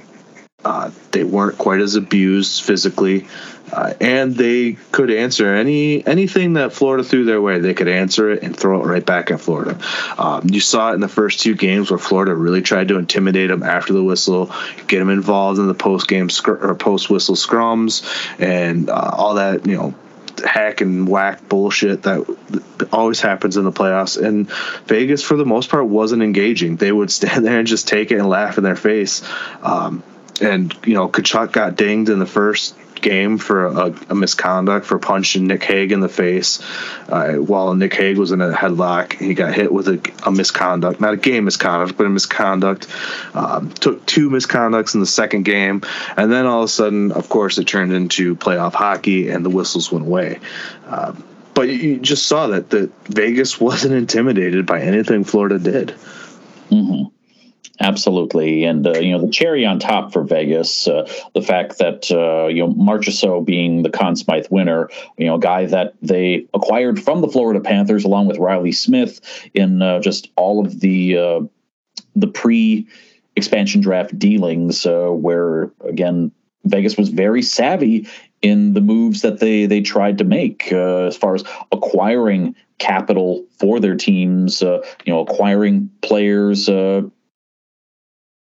Uh, 0.66 0.92
they 1.12 1.24
weren't 1.24 1.58
quite 1.58 1.80
as 1.80 1.96
abused 1.96 2.64
physically 2.64 3.28
uh, 3.72 3.94
and 4.00 4.36
they 4.36 4.74
could 4.92 5.10
answer 5.10 5.56
any 5.56 6.06
anything 6.06 6.54
that 6.54 6.72
Florida 6.72 7.04
threw 7.04 7.26
their 7.26 7.42
way. 7.42 7.60
They 7.60 7.74
could 7.74 7.88
answer 7.88 8.30
it 8.30 8.44
and 8.44 8.56
throw 8.56 8.82
it 8.82 8.86
right 8.86 9.06
back 9.06 9.32
at 9.32 9.42
Florida. 9.42 9.80
Um, 10.18 10.48
you 10.50 10.60
saw 10.60 10.92
it 10.92 10.96
in 10.96 11.02
the 11.02 11.08
first 11.08 11.40
two 11.40 11.56
games 11.56 11.90
where 11.90 11.98
Florida 11.98 12.36
really 12.36 12.62
tried 12.62 12.90
to 12.90 12.98
intimidate 12.98 13.50
them 13.50 13.64
after 13.64 13.94
the 13.94 14.04
whistle, 14.04 14.52
get 14.88 15.00
them 15.00 15.10
involved 15.10 15.60
in 15.60 15.68
the 15.68 15.74
post 15.74 16.08
game 16.08 16.30
scr- 16.30 16.64
or 16.64 16.76
post 16.76 17.10
whistle 17.10 17.36
scrums, 17.36 18.06
and 18.40 18.90
uh, 18.90 19.12
all 19.14 19.36
that. 19.36 19.66
You 19.66 19.78
know, 19.78 19.96
hack 20.46 20.82
and 20.82 21.08
whack 21.08 21.48
bullshit 21.50 22.04
that 22.04 22.24
always 22.92 23.20
happens 23.20 23.58
in 23.58 23.64
the 23.64 23.72
playoffs. 23.72 24.22
And 24.24 24.50
Vegas, 24.86 25.24
for 25.24 25.38
the 25.38 25.46
most 25.46 25.70
part, 25.70 25.88
wasn't 25.88 26.22
engaging. 26.22 26.76
They 26.76 26.92
would 26.92 27.10
stand 27.12 27.46
there 27.46 27.58
and 27.58 27.68
just 27.68 27.88
take 27.88 28.12
it 28.12 28.20
and 28.20 28.30
laugh 28.30 28.60
in 28.60 28.64
their 28.64 28.76
face. 28.76 29.24
Um, 29.64 30.04
and 30.42 30.76
you 30.86 30.94
know, 30.94 31.08
Tkachuk 31.08 31.52
got 31.52 31.76
dinged 31.76 32.10
in 32.10 32.20
the 32.20 32.26
first 32.26 32.76
game 33.06 33.38
for 33.38 33.68
a, 33.68 33.94
a, 34.10 34.16
misconduct 34.16 34.86
for 34.86 34.98
punching 34.98 35.46
Nick 35.46 35.64
Hague 35.64 35.92
in 35.92 36.00
the 36.00 36.10
face 36.10 36.60
uh, 37.08 37.34
while 37.34 37.74
Nick 37.76 37.94
Hague 37.94 38.18
was 38.18 38.32
in 38.32 38.42
a 38.42 38.52
headlock. 38.52 39.14
He 39.14 39.34
got 39.34 39.54
hit 39.54 39.72
with 39.72 39.88
a, 39.88 40.02
a 40.26 40.32
misconduct, 40.32 41.00
not 41.00 41.14
a 41.14 41.18
game 41.18 41.46
misconduct, 41.46 41.98
but 41.98 42.08
a 42.08 42.10
misconduct. 42.10 42.88
Um, 43.36 43.72
took 43.72 44.06
two 44.06 44.30
misconducts 44.30 44.96
in 44.96 45.02
the 45.02 45.06
second 45.06 45.44
game, 45.44 45.84
and 46.18 46.32
then 46.32 46.46
all 46.46 46.62
of 46.62 46.66
a 46.66 46.68
sudden, 46.68 47.12
of 47.12 47.30
course, 47.30 47.58
it 47.58 47.66
turned 47.66 47.94
into 47.94 48.36
playoff 48.36 48.74
hockey, 48.74 49.30
and 49.30 49.46
the 49.46 49.52
whistles 49.52 49.92
went 49.92 50.06
away. 50.06 50.40
Um, 50.88 51.24
but 51.54 51.70
you 51.70 52.00
just 52.00 52.28
saw 52.28 52.48
that 52.48 52.72
that 52.72 52.92
Vegas 53.06 53.60
wasn't 53.68 53.94
intimidated 53.94 54.66
by 54.66 54.82
anything 54.82 55.24
Florida 55.24 55.60
did. 55.60 55.90
Mm-hmm. 56.70 57.15
Absolutely, 57.82 58.64
and 58.64 58.88
uh, 58.88 58.98
you 59.00 59.12
know 59.12 59.26
the 59.26 59.32
cherry 59.32 59.66
on 59.66 59.80
top 59.80 60.14
for 60.14 60.24
Vegas, 60.24 60.88
uh, 60.88 61.10
the 61.34 61.42
fact 61.42 61.78
that 61.80 62.10
uh, 62.10 62.48
you 62.48 62.66
know 62.66 62.74
Marchessault 62.74 63.46
being 63.46 63.84
the 63.84 63.90
Conn 63.90 64.16
Smythe 64.16 64.48
winner, 64.50 64.90
you 65.18 65.26
know, 65.26 65.38
guy 65.38 65.66
that 65.66 65.94
they 66.02 66.48
acquired 66.54 67.04
from 67.04 67.20
the 67.20 67.28
Florida 67.28 67.60
Panthers 67.60 68.06
along 68.06 68.28
with 68.28 68.38
Riley 68.38 68.72
Smith 68.72 69.20
in 69.54 69.82
uh, 69.82 70.00
just 70.00 70.30
all 70.38 70.66
of 70.66 70.80
the 70.80 71.18
uh, 71.18 71.42
the 72.16 72.28
pre 72.28 72.88
expansion 73.36 73.82
draft 73.82 74.18
dealings, 74.18 74.86
uh, 74.86 75.10
where 75.10 75.70
again 75.82 76.32
Vegas 76.64 76.96
was 76.96 77.10
very 77.10 77.42
savvy 77.42 78.08
in 78.42 78.74
the 78.74 78.82
moves 78.82 79.22
that 79.22 79.42
they 79.42 79.66
they 79.66 79.82
tried 79.82 80.18
to 80.20 80.24
make 80.24 80.72
as 80.72 81.18
far 81.18 81.36
as 81.36 81.44
acquiring 81.74 82.56
capital 82.78 83.46
for 83.60 83.82
their 83.82 83.96
teams, 83.96 84.62
you 84.62 84.82
know, 85.08 85.20
acquiring 85.20 85.90
players 86.02 86.70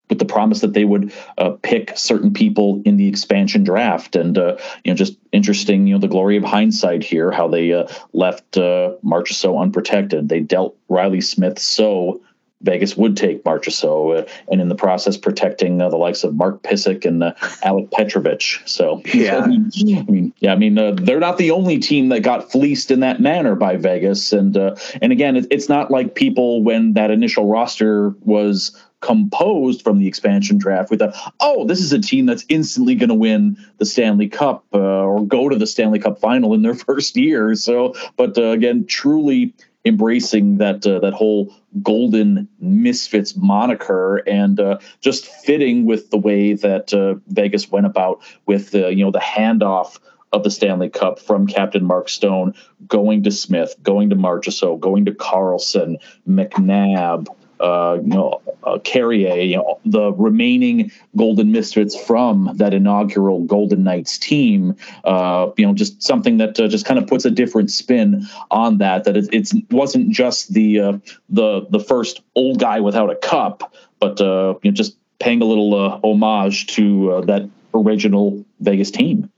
with 0.08 0.18
the 0.18 0.24
promise 0.24 0.60
that 0.60 0.72
they 0.72 0.84
would 0.84 1.12
uh, 1.36 1.50
pick 1.62 1.92
certain 1.96 2.32
people 2.32 2.82
in 2.84 2.96
the 2.96 3.08
expansion 3.08 3.64
draft. 3.64 4.16
And, 4.16 4.38
uh, 4.38 4.56
you 4.84 4.92
know, 4.92 4.96
just 4.96 5.16
interesting, 5.32 5.86
you 5.86 5.94
know, 5.94 6.00
the 6.00 6.08
glory 6.08 6.36
of 6.36 6.44
hindsight 6.44 7.04
here, 7.04 7.30
how 7.30 7.48
they 7.48 7.72
uh, 7.72 7.88
left 8.12 8.56
uh, 8.56 8.92
Marchessault 9.04 9.60
unprotected. 9.60 10.28
They 10.28 10.40
dealt 10.40 10.76
Riley 10.88 11.20
Smith 11.20 11.58
so 11.58 12.20
Vegas 12.62 12.96
would 12.96 13.16
take 13.16 13.44
Marchessault, 13.44 14.18
uh, 14.18 14.26
and 14.50 14.60
in 14.60 14.68
the 14.68 14.74
process 14.74 15.16
protecting 15.16 15.80
uh, 15.80 15.88
the 15.88 15.96
likes 15.96 16.24
of 16.24 16.34
Mark 16.34 16.62
Pysyk 16.62 17.04
and 17.04 17.22
uh, 17.22 17.34
Alex 17.62 17.88
Petrovic. 17.92 18.68
So 18.68 19.00
yeah, 19.14 19.38
I 19.38 19.46
mean, 19.46 20.32
yeah, 20.38 20.52
I 20.52 20.56
mean, 20.56 20.76
uh, 20.76 20.92
they're 20.92 21.20
not 21.20 21.38
the 21.38 21.52
only 21.52 21.78
team 21.78 22.08
that 22.08 22.20
got 22.20 22.50
fleeced 22.50 22.90
in 22.90 23.00
that 23.00 23.20
manner 23.20 23.54
by 23.54 23.76
Vegas, 23.76 24.32
and 24.32 24.56
uh, 24.56 24.74
and 25.00 25.12
again, 25.12 25.36
it, 25.36 25.46
it's 25.50 25.68
not 25.68 25.90
like 25.90 26.16
people 26.16 26.62
when 26.62 26.94
that 26.94 27.12
initial 27.12 27.46
roster 27.46 28.10
was 28.24 28.76
composed 29.00 29.82
from 29.82 29.98
the 29.98 30.08
expansion 30.08 30.58
draft. 30.58 30.90
We 30.90 30.96
thought, 30.96 31.16
oh, 31.40 31.66
this 31.66 31.80
is 31.80 31.92
a 31.92 32.00
team 32.00 32.26
that's 32.26 32.44
instantly 32.48 32.94
going 32.94 33.08
to 33.10 33.14
win 33.14 33.56
the 33.78 33.86
Stanley 33.86 34.28
Cup 34.28 34.64
uh, 34.74 34.78
or 34.78 35.24
go 35.24 35.48
to 35.48 35.56
the 35.56 35.66
Stanley 35.66 35.98
Cup 35.98 36.18
final 36.20 36.54
in 36.54 36.62
their 36.62 36.74
first 36.86 37.16
year. 37.16 37.54
So, 37.54 37.94
but 38.16 38.36
uh, 38.36 38.50
again, 38.50 38.86
truly 38.86 39.54
embracing 39.84 40.58
that 40.58 40.86
uh, 40.86 40.98
that 41.00 41.14
whole 41.14 41.54
golden 41.82 42.48
misfits 42.60 43.36
moniker 43.36 44.16
and 44.26 44.58
uh, 44.58 44.78
just 45.00 45.26
fitting 45.26 45.86
with 45.86 46.10
the 46.10 46.18
way 46.18 46.54
that 46.54 46.92
uh, 46.92 47.14
Vegas 47.28 47.70
went 47.70 47.86
about 47.86 48.20
with 48.46 48.72
the 48.72 48.92
you 48.92 49.04
know 49.04 49.10
the 49.10 49.18
handoff 49.18 49.98
of 50.32 50.44
the 50.44 50.50
Stanley 50.50 50.90
Cup 50.90 51.18
from 51.18 51.46
Captain 51.46 51.84
Mark 51.84 52.08
Stone 52.08 52.54
going 52.86 53.22
to 53.22 53.30
Smith, 53.30 53.74
going 53.82 54.10
to 54.10 54.16
Marchessault, 54.16 54.80
going 54.80 55.06
to 55.06 55.12
Karlsson, 55.12 55.96
McNabb, 56.28 57.28
uh, 57.60 57.98
you 58.02 58.08
know, 58.08 58.40
uh, 58.64 58.78
Carrier, 58.78 59.36
you 59.36 59.56
know, 59.56 59.80
the 59.84 60.12
remaining 60.12 60.92
Golden 61.16 61.52
Misfits 61.52 61.98
from 61.98 62.50
that 62.54 62.74
inaugural 62.74 63.44
Golden 63.44 63.84
Knights 63.84 64.18
team. 64.18 64.76
Uh, 65.04 65.50
you 65.56 65.66
know, 65.66 65.74
just 65.74 66.02
something 66.02 66.38
that 66.38 66.58
uh, 66.60 66.68
just 66.68 66.84
kind 66.84 66.98
of 66.98 67.06
puts 67.06 67.24
a 67.24 67.30
different 67.30 67.70
spin 67.70 68.26
on 68.50 68.78
that. 68.78 69.04
That 69.04 69.16
it 69.16 69.28
it's, 69.32 69.54
wasn't 69.70 70.10
just 70.10 70.52
the 70.52 70.80
uh, 70.80 70.98
the 71.28 71.66
the 71.70 71.80
first 71.80 72.22
old 72.34 72.60
guy 72.60 72.80
without 72.80 73.10
a 73.10 73.16
cup, 73.16 73.74
but 73.98 74.20
uh, 74.20 74.54
you 74.62 74.70
know, 74.70 74.74
just 74.74 74.96
paying 75.18 75.42
a 75.42 75.44
little 75.44 76.00
homage 76.04 76.68
to 76.68 77.22
that 77.26 77.48
original 77.74 78.44
Vegas 78.60 78.90
team. 78.90 79.30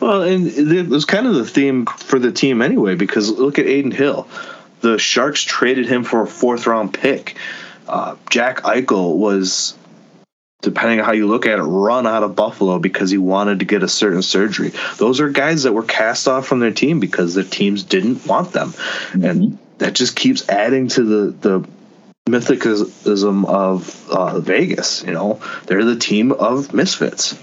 Well, 0.00 0.22
and 0.22 0.46
it 0.46 0.88
was 0.88 1.04
kind 1.04 1.26
of 1.26 1.34
the 1.34 1.44
theme 1.44 1.86
for 1.86 2.18
the 2.18 2.32
team 2.32 2.62
anyway, 2.62 2.94
because 2.94 3.30
look 3.30 3.58
at 3.58 3.66
Adin 3.66 3.90
Hill. 3.90 4.26
The 4.80 4.98
Sharks 4.98 5.42
traded 5.42 5.86
him 5.86 6.04
for 6.04 6.22
a 6.22 6.26
fourth 6.26 6.66
round 6.66 6.94
pick 6.94 7.36
uh, 7.88 8.16
Jack 8.30 8.62
Eichel 8.62 9.16
was, 9.16 9.76
depending 10.62 11.00
on 11.00 11.06
how 11.06 11.12
you 11.12 11.26
look 11.26 11.46
at 11.46 11.58
it, 11.58 11.62
run 11.62 12.06
out 12.06 12.22
of 12.22 12.36
Buffalo 12.36 12.78
because 12.78 13.10
he 13.10 13.18
wanted 13.18 13.60
to 13.60 13.64
get 13.64 13.82
a 13.82 13.88
certain 13.88 14.22
surgery. 14.22 14.72
Those 14.96 15.20
are 15.20 15.28
guys 15.28 15.62
that 15.64 15.72
were 15.72 15.82
cast 15.82 16.28
off 16.28 16.46
from 16.46 16.60
their 16.60 16.72
team 16.72 17.00
because 17.00 17.34
their 17.34 17.44
teams 17.44 17.84
didn't 17.84 18.26
want 18.26 18.52
them, 18.52 18.70
mm-hmm. 18.70 19.24
and 19.24 19.58
that 19.78 19.94
just 19.94 20.16
keeps 20.16 20.48
adding 20.48 20.88
to 20.88 21.02
the 21.02 21.30
the 21.32 21.68
mythicism 22.28 23.46
of 23.46 24.08
uh, 24.10 24.40
Vegas. 24.40 25.02
You 25.02 25.12
know, 25.12 25.40
they're 25.66 25.84
the 25.84 25.96
team 25.96 26.32
of 26.32 26.74
misfits. 26.74 27.34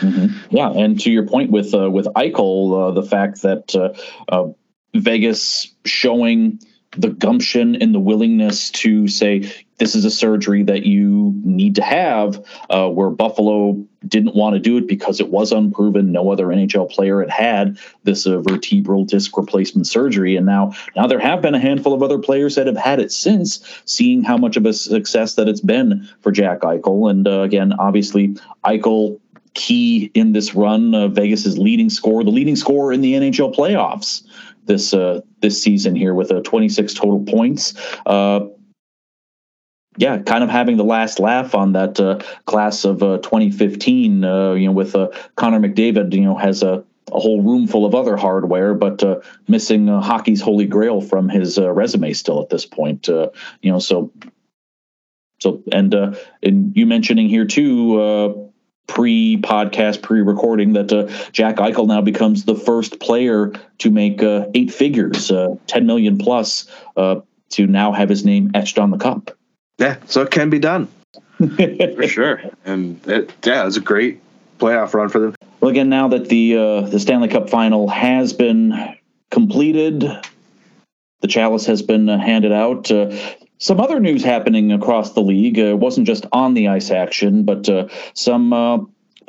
Mm-hmm. 0.00 0.56
Yeah, 0.56 0.70
and 0.70 0.98
to 1.00 1.10
your 1.10 1.26
point 1.26 1.50
with 1.50 1.74
uh, 1.74 1.90
with 1.90 2.06
Eichel, 2.06 2.88
uh, 2.88 2.90
the 2.92 3.02
fact 3.02 3.42
that 3.42 3.74
uh, 3.74 3.94
uh, 4.28 4.52
Vegas 4.94 5.74
showing 5.84 6.60
the 6.96 7.10
gumption 7.10 7.76
and 7.76 7.94
the 7.94 8.00
willingness 8.00 8.70
to 8.70 9.06
say 9.08 9.52
this 9.80 9.94
is 9.94 10.04
a 10.04 10.10
surgery 10.10 10.62
that 10.62 10.84
you 10.84 11.32
need 11.42 11.74
to 11.74 11.82
have 11.82 12.44
uh, 12.68 12.88
where 12.88 13.10
buffalo 13.10 13.82
didn't 14.06 14.34
want 14.34 14.54
to 14.54 14.60
do 14.60 14.76
it 14.76 14.86
because 14.86 15.20
it 15.20 15.30
was 15.30 15.52
unproven. 15.52 16.12
No 16.12 16.30
other 16.30 16.46
nhl 16.46 16.88
player 16.90 17.20
had 17.20 17.30
had 17.30 17.78
this 18.04 18.26
uh, 18.26 18.40
vertebral 18.40 19.04
disc 19.04 19.36
replacement 19.36 19.86
surgery. 19.86 20.36
And 20.36 20.46
now 20.46 20.72
now 20.94 21.06
there 21.06 21.18
have 21.18 21.42
been 21.42 21.54
a 21.54 21.58
handful 21.58 21.94
of 21.94 22.02
other 22.02 22.18
players 22.18 22.54
that 22.54 22.66
have 22.66 22.76
had 22.76 23.00
it 23.00 23.10
since 23.10 23.82
seeing 23.86 24.22
how 24.22 24.36
much 24.36 24.56
of 24.56 24.66
a 24.66 24.72
success 24.72 25.34
that 25.34 25.48
it's 25.48 25.60
been 25.60 26.08
for 26.20 26.30
jack 26.30 26.60
eichel. 26.60 27.10
And 27.10 27.26
uh, 27.26 27.40
again 27.40 27.72
obviously 27.78 28.36
eichel 28.64 29.18
key 29.54 30.10
in 30.14 30.32
this 30.32 30.54
run 30.54 30.94
uh, 30.94 31.08
vegas's 31.08 31.58
leading 31.58 31.90
score 31.90 32.22
the 32.22 32.30
leading 32.30 32.54
scorer 32.54 32.92
in 32.92 33.00
the 33.00 33.14
nhl 33.14 33.52
playoffs 33.52 34.22
this 34.66 34.94
uh, 34.94 35.20
this 35.40 35.60
season 35.60 35.96
here 35.96 36.14
with 36.14 36.30
a 36.30 36.40
26 36.42 36.94
total 36.94 37.24
points. 37.24 37.74
Uh, 38.06 38.46
yeah, 39.96 40.18
kind 40.18 40.44
of 40.44 40.50
having 40.50 40.76
the 40.76 40.84
last 40.84 41.18
laugh 41.18 41.54
on 41.54 41.72
that 41.72 41.98
uh, 41.98 42.20
class 42.46 42.84
of 42.84 43.02
uh, 43.02 43.18
2015. 43.18 44.24
Uh, 44.24 44.52
you 44.52 44.66
know, 44.66 44.72
with 44.72 44.94
uh, 44.94 45.08
Connor 45.34 45.60
McDavid, 45.60 46.12
you 46.14 46.22
know, 46.22 46.36
has 46.36 46.62
a, 46.62 46.84
a 47.10 47.18
whole 47.18 47.42
room 47.42 47.66
full 47.66 47.84
of 47.84 47.94
other 47.94 48.16
hardware, 48.16 48.74
but 48.74 49.02
uh, 49.02 49.20
missing 49.48 49.88
uh, 49.88 50.00
hockey's 50.00 50.40
holy 50.40 50.66
grail 50.66 51.00
from 51.00 51.28
his 51.28 51.58
resume 51.58 52.12
still 52.12 52.40
at 52.40 52.50
this 52.50 52.66
point. 52.66 53.08
You 53.08 53.30
know, 53.64 53.80
so 53.80 54.12
so 55.40 55.62
and 55.72 55.92
and 56.42 56.76
you 56.76 56.86
mentioning 56.86 57.28
here 57.28 57.46
too. 57.46 58.46
Pre-podcast, 58.86 60.02
pre-recording 60.02 60.72
that 60.72 60.88
Jack 61.30 61.56
Eichel 61.58 61.86
now 61.86 62.00
becomes 62.00 62.44
the 62.44 62.56
first 62.56 62.98
player 62.98 63.52
to 63.78 63.90
make 63.92 64.20
eight 64.20 64.72
figures, 64.72 65.30
10 65.68 65.86
million 65.86 66.18
plus, 66.18 66.66
to 66.96 67.66
now 67.68 67.92
have 67.92 68.08
his 68.08 68.24
name 68.24 68.50
etched 68.52 68.80
on 68.80 68.90
the 68.90 68.98
cup. 68.98 69.38
Yeah, 69.80 69.96
so 70.06 70.20
it 70.22 70.30
can 70.30 70.50
be 70.50 70.58
done. 70.58 70.88
For 71.38 72.06
sure. 72.06 72.42
And 72.66 73.00
it, 73.08 73.32
yeah, 73.44 73.62
it 73.62 73.64
was 73.64 73.78
a 73.78 73.80
great 73.80 74.20
playoff 74.58 74.92
run 74.92 75.08
for 75.08 75.18
them. 75.18 75.34
Well, 75.60 75.70
again, 75.70 75.88
now 75.88 76.08
that 76.08 76.28
the 76.28 76.56
uh, 76.56 76.80
the 76.82 77.00
Stanley 77.00 77.28
Cup 77.28 77.48
final 77.48 77.88
has 77.88 78.34
been 78.34 78.94
completed, 79.30 80.04
the 81.20 81.28
chalice 81.28 81.64
has 81.66 81.80
been 81.80 82.08
uh, 82.10 82.18
handed 82.18 82.52
out. 82.52 82.90
Uh, 82.90 83.16
some 83.58 83.80
other 83.80 84.00
news 84.00 84.22
happening 84.22 84.70
across 84.72 85.12
the 85.12 85.22
league. 85.22 85.58
Uh, 85.58 85.64
it 85.64 85.78
wasn't 85.78 86.06
just 86.06 86.26
on 86.32 86.54
the 86.54 86.68
ice 86.68 86.90
action, 86.90 87.44
but 87.44 87.68
uh, 87.68 87.88
some 88.14 88.52
uh, 88.52 88.78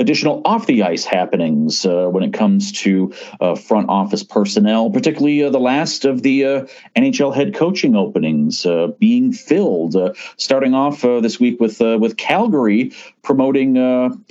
additional 0.01 0.41
off 0.45 0.65
the 0.65 0.81
ice 0.83 1.05
happenings 1.05 1.85
uh, 1.85 2.07
when 2.07 2.23
it 2.23 2.33
comes 2.33 2.71
to 2.71 3.13
uh, 3.39 3.55
front 3.55 3.87
office 3.87 4.23
personnel, 4.23 4.89
particularly 4.89 5.43
uh, 5.43 5.49
the 5.49 5.59
last 5.59 6.03
of 6.05 6.23
the 6.23 6.43
uh, 6.43 6.65
NHL 6.97 7.33
head 7.33 7.53
coaching 7.53 7.95
openings 7.95 8.65
uh, 8.65 8.87
being 8.99 9.31
filled. 9.31 9.95
Uh, 9.95 10.13
starting 10.37 10.73
off 10.73 11.01
this 11.01 11.39
week 11.39 11.59
with 11.59 11.79
with 11.79 12.17
Calgary 12.17 12.91
promoting 13.21 13.77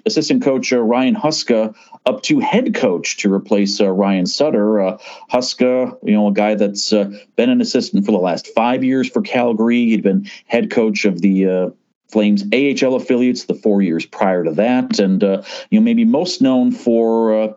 assistant 0.04 0.42
coach 0.42 0.72
Ryan 0.72 1.14
Huska 1.14 1.74
up 2.06 2.22
to 2.22 2.40
head 2.40 2.74
coach 2.74 3.18
to 3.18 3.32
replace 3.32 3.80
Ryan 3.80 4.26
Sutter. 4.26 4.98
Huska, 5.30 5.96
you 6.02 6.12
know, 6.12 6.26
a 6.26 6.32
guy 6.32 6.56
that's 6.56 6.90
been 6.90 7.50
an 7.50 7.60
assistant 7.60 8.04
for 8.04 8.12
the 8.12 8.18
last 8.18 8.48
five 8.48 8.82
years 8.82 9.08
for 9.08 9.22
Calgary. 9.22 9.86
He'd 9.86 10.02
been 10.02 10.28
head 10.46 10.70
coach 10.70 11.04
of 11.04 11.20
the 11.20 11.72
Flames 12.10 12.44
AHL 12.52 12.94
affiliates 12.94 13.44
the 13.44 13.54
four 13.54 13.82
years 13.82 14.06
prior 14.06 14.44
to 14.44 14.52
that, 14.52 14.98
and 14.98 15.22
uh, 15.22 15.42
you 15.70 15.78
know 15.78 15.84
maybe 15.84 16.04
most 16.04 16.42
known 16.42 16.72
for 16.72 17.42
uh, 17.42 17.52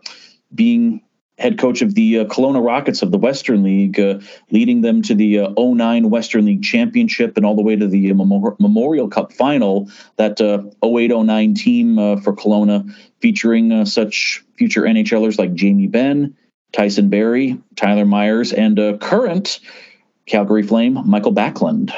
being 0.54 1.00
head 1.38 1.58
coach 1.58 1.82
of 1.82 1.94
the 1.94 2.20
uh, 2.20 2.24
Kelowna 2.26 2.64
Rockets 2.64 3.02
of 3.02 3.10
the 3.10 3.18
Western 3.18 3.62
League, 3.62 3.98
uh, 3.98 4.20
leading 4.50 4.82
them 4.82 5.02
to 5.02 5.14
the 5.14 5.40
uh, 5.40 5.52
09 5.58 6.10
Western 6.10 6.46
League 6.46 6.62
Championship 6.62 7.36
and 7.36 7.44
all 7.44 7.56
the 7.56 7.62
way 7.62 7.74
to 7.74 7.88
the 7.88 8.10
uh, 8.10 8.14
Memorial 8.14 9.08
Cup 9.08 9.32
final. 9.32 9.90
That 10.16 10.40
uh, 10.40 10.62
08-09 10.82 11.56
team 11.56 11.98
uh, 11.98 12.16
for 12.20 12.34
Kelowna, 12.34 12.92
featuring 13.20 13.84
such 13.86 14.44
future 14.56 14.82
NHLers 14.82 15.38
like 15.38 15.54
Jamie 15.54 15.88
Benn, 15.88 16.36
Tyson 16.72 17.08
Barrie, 17.08 17.58
Tyler 17.76 18.04
Myers, 18.04 18.52
and 18.52 19.00
current 19.00 19.60
Calgary 20.26 20.62
Flame 20.62 21.00
Mikael 21.04 21.32
Backlund. 21.32 21.92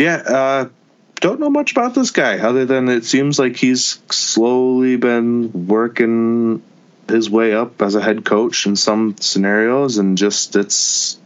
Yeah, 0.00 0.14
uh, 0.16 0.68
don't 1.16 1.40
know 1.40 1.50
much 1.50 1.72
about 1.72 1.94
this 1.94 2.10
guy 2.10 2.38
other 2.38 2.64
than 2.64 2.88
it 2.88 3.04
seems 3.04 3.38
like 3.38 3.56
he's 3.56 3.98
slowly 4.10 4.96
been 4.96 5.66
working 5.66 6.62
his 7.06 7.28
way 7.28 7.52
up 7.52 7.82
as 7.82 7.96
a 7.96 8.00
head 8.00 8.24
coach 8.24 8.64
in 8.64 8.76
some 8.76 9.14
scenarios, 9.20 9.98
and 9.98 10.16
just 10.16 10.56
it's 10.56 11.18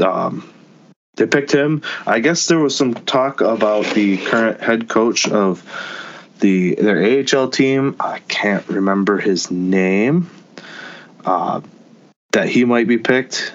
um, 0.00 0.52
they 1.14 1.28
picked 1.28 1.52
him. 1.52 1.82
I 2.04 2.18
guess 2.18 2.48
there 2.48 2.58
was 2.58 2.74
some 2.74 2.94
talk 2.94 3.42
about 3.42 3.86
the 3.94 4.16
current 4.16 4.60
head 4.60 4.88
coach 4.88 5.28
of 5.28 5.62
the 6.40 6.74
their 6.74 7.24
AHL 7.24 7.50
team. 7.50 7.94
I 8.00 8.18
can't 8.26 8.66
remember 8.66 9.18
his 9.18 9.52
name. 9.52 10.28
Uh, 11.24 11.60
that 12.32 12.48
he 12.48 12.64
might 12.64 12.88
be 12.88 12.98
picked, 12.98 13.52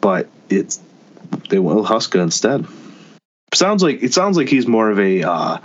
but 0.00 0.28
it's 0.50 0.80
they 1.48 1.60
will 1.60 1.84
Huska 1.84 2.20
instead 2.20 2.66
sounds 3.56 3.82
like 3.82 4.02
it 4.02 4.12
sounds 4.12 4.36
like 4.36 4.48
he's 4.48 4.66
more 4.66 4.90
of 4.90 4.98
a 4.98 5.22
uh, 5.22 5.58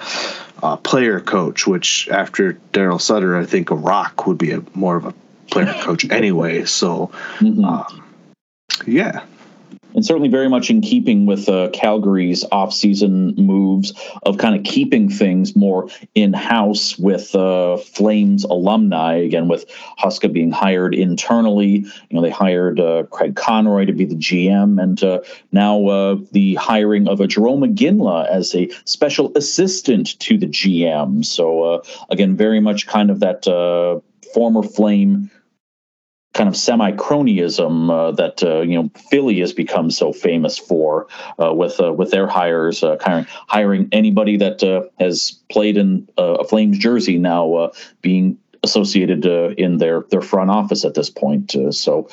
uh, 0.62 0.76
player 0.78 1.20
coach, 1.20 1.68
which 1.68 2.10
after 2.10 2.54
Darryl 2.74 3.02
Sutter, 3.02 3.38
I 3.38 3.46
think 3.46 3.72
a 3.72 3.76
Rock 3.76 4.28
would 4.28 4.38
be 4.38 4.52
a 4.52 4.64
more 4.74 4.96
of 4.96 5.06
a 5.06 5.14
player 5.50 5.74
coach 5.82 6.06
anyway. 6.12 6.66
So, 6.66 7.08
mm-hmm. 7.40 7.64
um, 7.64 8.04
yeah, 8.86 9.24
and 9.96 10.06
certainly 10.06 10.30
very 10.30 10.50
much 10.50 10.70
in 10.70 10.82
keeping 10.82 11.26
with 11.26 11.50
uh, 11.50 11.70
Calgary's 11.74 12.44
offseason 12.46 13.38
moves 13.38 13.94
of 14.24 14.38
kind 14.38 14.56
of 14.56 14.64
keeping 14.64 15.10
things 15.10 15.56
more 15.56 15.90
in 16.16 16.32
house 16.34 16.98
with 16.98 17.36
uh, 17.36 17.78
Flames 17.78 18.44
alumni. 18.44 19.16
Again, 19.16 19.48
with 19.48 19.66
Huska 20.00 20.32
being 20.32 20.52
hired 20.52 20.94
internally, 20.94 21.80
you 21.80 21.90
know 22.12 22.22
they 22.22 22.30
hired 22.30 22.80
uh, 22.80 23.04
Craig 23.12 23.36
Conroy 23.36 23.86
to 23.86 23.94
be 23.94 24.06
the 24.06 24.16
GM, 24.16 24.82
and 24.82 25.04
uh, 25.04 25.20
now 25.52 25.86
uh, 25.88 26.18
the 26.32 26.56
hiring 26.56 27.08
of 27.08 27.20
a 27.20 27.28
Jarome 27.28 27.74
Iginla 27.74 28.28
as 28.30 28.56
a 28.56 28.70
special 28.86 29.32
assistant 29.36 30.20
to 30.20 30.38
the 30.38 30.48
GM. 30.48 31.26
So 31.26 31.64
uh, 31.64 31.84
again, 32.10 32.38
very 32.38 32.60
much 32.60 32.88
kind 32.88 33.10
of 33.10 33.20
that 33.22 33.46
former 34.34 34.62
Flame 34.64 35.32
kind 36.34 36.48
of 36.48 36.56
semi 36.56 36.92
cronyism 36.92 37.92
uh, 37.92 38.12
that 38.12 38.44
uh, 38.44 38.62
you 38.62 38.82
know 38.82 38.90
Philly 39.10 39.40
has 39.40 39.54
become 39.54 39.90
so 39.90 40.14
famous 40.14 40.58
for 40.58 41.08
uh, 41.42 41.54
with 41.54 41.80
uh, 41.80 41.92
with 41.94 42.12
their 42.12 42.28
hires, 42.28 42.84
uh, 42.84 42.98
kind 42.98 43.26
hiring 43.48 43.90
anybody 43.92 44.38
that 44.38 44.64
uh, 44.64 44.84
has 45.00 45.42
played 45.50 45.78
in 45.78 46.08
a 46.18 46.44
Flames 46.44 46.78
jersey 46.78 47.18
now 47.18 47.72
being 48.02 48.38
associated 48.64 49.26
in 49.26 49.78
their 49.78 50.04
their 50.12 50.22
front 50.22 50.52
office 50.52 50.86
at 50.86 50.94
this 50.94 51.10
point. 51.10 51.56
so 51.72 52.10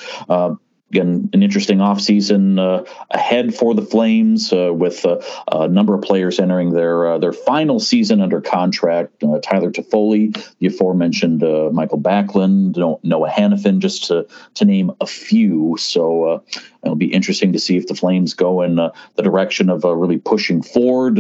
again, 0.91 1.29
an 1.33 1.43
interesting 1.43 1.79
offseason 1.79 2.59
uh, 2.61 2.85
ahead 3.11 3.55
for 3.55 3.75
the 3.75 3.83
Flames 3.83 4.53
uh, 4.53 4.73
with 4.73 5.05
uh, 5.05 5.21
a 5.51 5.69
number 5.69 5.95
of 5.95 6.03
players 6.03 6.39
entering 6.39 6.71
their 6.71 7.07
uh, 7.07 7.19
their 7.19 7.33
final 7.33 7.81
season 7.81 8.21
under 8.21 8.41
contract. 8.41 9.23
Uh, 9.23 9.39
Tyler 9.41 9.71
Toffoli, 9.71 10.33
the 10.59 10.67
aforementioned 10.67 11.43
uh, 11.43 11.71
Mikael 11.73 12.01
Backlund, 12.01 12.77
Noah 13.03 13.31
Hanifin, 13.31 13.79
just 13.79 14.05
to, 14.05 14.27
to 14.55 14.65
name 14.65 14.93
a 15.01 15.07
few. 15.07 15.77
So 15.79 16.45
it'll 16.83 16.97
be 16.97 17.13
interesting 17.13 17.53
to 17.53 17.59
see 17.59 17.77
if 17.77 17.89
the 17.89 17.95
Flames 17.95 18.35
go 18.35 18.63
in 18.63 18.77
the 18.77 18.93
direction 19.17 19.71
of 19.71 19.85
really 19.85 20.19
pushing 20.19 20.63
forward 20.63 21.17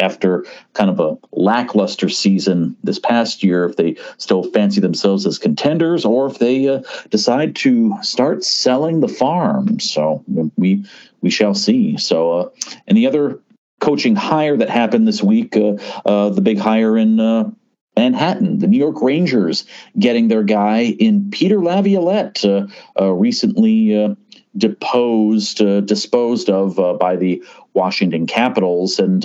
after 0.00 0.44
kind 0.72 0.90
of 0.90 0.98
a 0.98 1.16
lackluster 1.32 2.08
season 2.08 2.76
this 2.82 2.98
past 2.98 3.42
year, 3.42 3.64
if 3.64 3.76
they 3.76 3.96
still 4.18 4.42
fancy 4.42 4.80
themselves 4.80 5.26
as 5.26 5.38
contenders 5.38 6.04
or 6.04 6.26
if 6.26 6.38
they 6.38 6.68
uh, 6.68 6.82
decide 7.10 7.54
to 7.56 7.94
start 8.02 8.42
selling 8.44 9.00
the 9.00 9.08
farm. 9.08 9.78
So 9.78 10.24
we 10.56 10.84
we 11.20 11.30
shall 11.30 11.54
see. 11.54 11.96
So, 11.98 12.32
uh, 12.32 12.48
and 12.86 12.96
the 12.96 13.06
other 13.06 13.38
coaching 13.80 14.16
hire 14.16 14.56
that 14.56 14.70
happened 14.70 15.06
this 15.06 15.22
week, 15.22 15.56
uh, 15.56 15.74
uh 16.04 16.30
the 16.30 16.40
big 16.40 16.58
hire 16.58 16.96
in 16.96 17.20
uh, 17.20 17.50
Manhattan, 17.96 18.58
the 18.60 18.66
New 18.66 18.78
York 18.78 19.02
Rangers 19.02 19.64
getting 19.98 20.28
their 20.28 20.42
guy 20.42 20.96
in 20.98 21.30
Peter 21.30 21.60
Laviolette, 21.60 22.44
uh, 22.44 22.66
uh, 22.98 23.12
recently 23.12 24.02
uh, 24.02 24.14
deposed, 24.56 25.60
uh, 25.60 25.80
disposed 25.80 26.48
of 26.48 26.76
by 26.98 27.16
the 27.16 27.42
Washington 27.74 28.26
Capitals, 28.26 28.98
and 28.98 29.24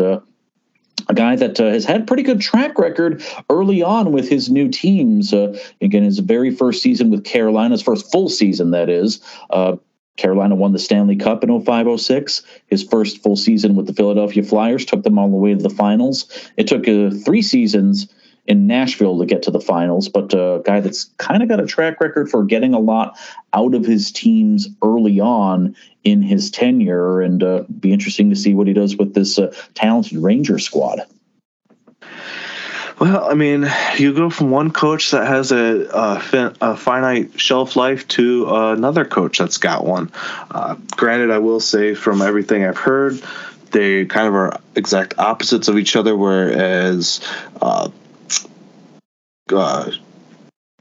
a 1.08 1.14
guy 1.14 1.36
that 1.36 1.60
uh, 1.60 1.66
has 1.66 1.86
had 1.86 2.08
pretty 2.08 2.24
good 2.24 2.42
track 2.42 2.78
record 2.78 3.24
early 3.50 3.82
on 3.82 4.12
with 4.12 4.30
his 4.30 4.50
new 4.50 4.70
teams. 4.70 5.34
Uh, 5.34 5.58
again, 5.82 6.04
his 6.04 6.20
very 6.20 6.52
first 6.52 6.82
season 6.82 7.10
with 7.10 7.24
Carolina's 7.24 7.82
first 7.82 8.12
full 8.12 8.30
season, 8.30 8.72
that 8.72 8.90
is. 8.90 9.20
Uh, 9.50 9.78
Carolina 10.18 10.56
won 10.56 10.72
the 10.72 10.80
Stanley 10.80 11.18
Cup 11.18 11.44
in 11.44 11.50
0506. 11.50 12.42
His 12.68 12.84
first 12.84 13.22
full 13.22 13.36
season 13.36 13.76
with 13.76 13.86
the 13.86 13.94
Philadelphia 13.94 14.44
Flyers 14.44 14.86
took 14.86 15.04
them 15.04 15.20
all 15.20 15.30
the 15.30 15.36
way 15.36 15.54
to 15.54 15.62
the 15.62 15.70
finals. 15.70 16.26
It 16.56 16.68
took 16.68 16.88
uh, 16.88 17.10
three 17.26 17.42
seasons 17.42 18.08
in 18.48 18.68
Nashville 18.68 19.18
to 19.20 19.26
get 19.26 19.44
to 19.44 19.52
the 19.52 19.60
finals, 19.60 20.08
but 20.08 20.34
a 20.34 20.62
guy 20.64 20.80
that's 20.80 21.06
kind 21.18 21.42
of 21.42 21.50
got 21.50 21.60
a 21.60 21.66
track 21.66 22.00
record 22.00 22.30
for 22.30 22.44
getting 22.44 22.74
a 22.74 22.80
lot 22.80 23.18
out 23.54 23.74
of 23.74 23.86
his 23.86 24.12
teams 24.12 24.68
early 24.84 25.20
on 25.20 25.76
in 26.04 26.22
his 26.22 26.52
tenure, 26.52 27.22
and 27.22 27.42
uh, 27.42 27.64
be 27.80 27.92
interesting 27.92 28.30
to 28.30 28.36
see 28.36 28.54
what 28.54 28.68
he 28.68 28.74
does 28.74 28.96
with 28.96 29.14
this 29.16 29.40
uh, 29.40 29.54
talented 29.74 30.20
Ranger 30.20 30.60
squad. 30.60 31.02
Well, 33.00 33.30
I 33.30 33.34
mean, 33.34 33.70
you 33.98 34.14
go 34.14 34.30
from 34.30 34.52
one 34.52 34.72
coach 34.72 35.12
that 35.12 35.28
has 35.28 35.52
a, 35.52 35.90
a, 35.92 36.20
fin- 36.20 36.56
a 36.62 36.78
finite 36.78 37.38
shelf 37.40 37.76
life 37.76 38.08
to 38.10 38.48
uh, 38.48 38.74
another 38.74 39.04
coach 39.04 39.40
that's 39.40 39.58
got 39.58 39.86
one. 39.86 40.12
Uh, 40.50 40.76
granted, 40.92 41.30
I 41.32 41.40
will 41.40 41.60
say 41.60 41.94
from 41.94 42.22
everything 42.22 42.64
I've 42.64 42.78
heard, 42.78 43.22
they 43.72 44.06
kind 44.06 44.28
of 44.28 44.36
are 44.36 44.62
exact 44.76 45.20
opposites 45.20 45.68
of 45.68 45.78
each 45.78 45.98
other. 45.98 46.16
Whereas 46.16 47.20
uh, 47.62 47.90
uh, 49.54 49.92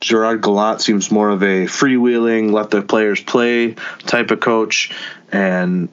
Gerard 0.00 0.42
Gallant 0.42 0.80
seems 0.80 1.10
more 1.10 1.30
of 1.30 1.42
a 1.42 1.64
freewheeling, 1.64 2.52
let 2.52 2.70
the 2.70 2.82
players 2.82 3.20
play 3.20 3.74
type 4.00 4.30
of 4.30 4.40
coach, 4.40 4.90
and 5.32 5.88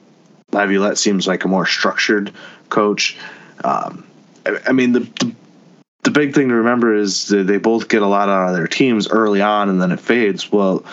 Laviolette 0.52 0.98
seems 0.98 1.26
like 1.26 1.44
a 1.44 1.48
more 1.48 1.66
structured 1.66 2.32
coach. 2.68 3.16
Um, 3.64 4.06
I, 4.44 4.58
I, 4.68 4.72
mean, 4.72 4.92
the, 4.92 5.00
the, 5.00 5.34
the 6.02 6.10
big 6.10 6.34
thing 6.34 6.48
to 6.48 6.54
remember 6.56 6.94
is 6.94 7.28
that 7.28 7.46
they 7.46 7.58
both 7.58 7.88
get 7.88 8.02
a 8.02 8.06
lot 8.06 8.28
out 8.28 8.50
of 8.50 8.56
their 8.56 8.66
teams 8.66 9.08
early 9.08 9.40
on, 9.40 9.68
and 9.68 9.80
then 9.80 9.92
it 9.92 10.00
fades. 10.00 10.52
Well, 10.52 10.84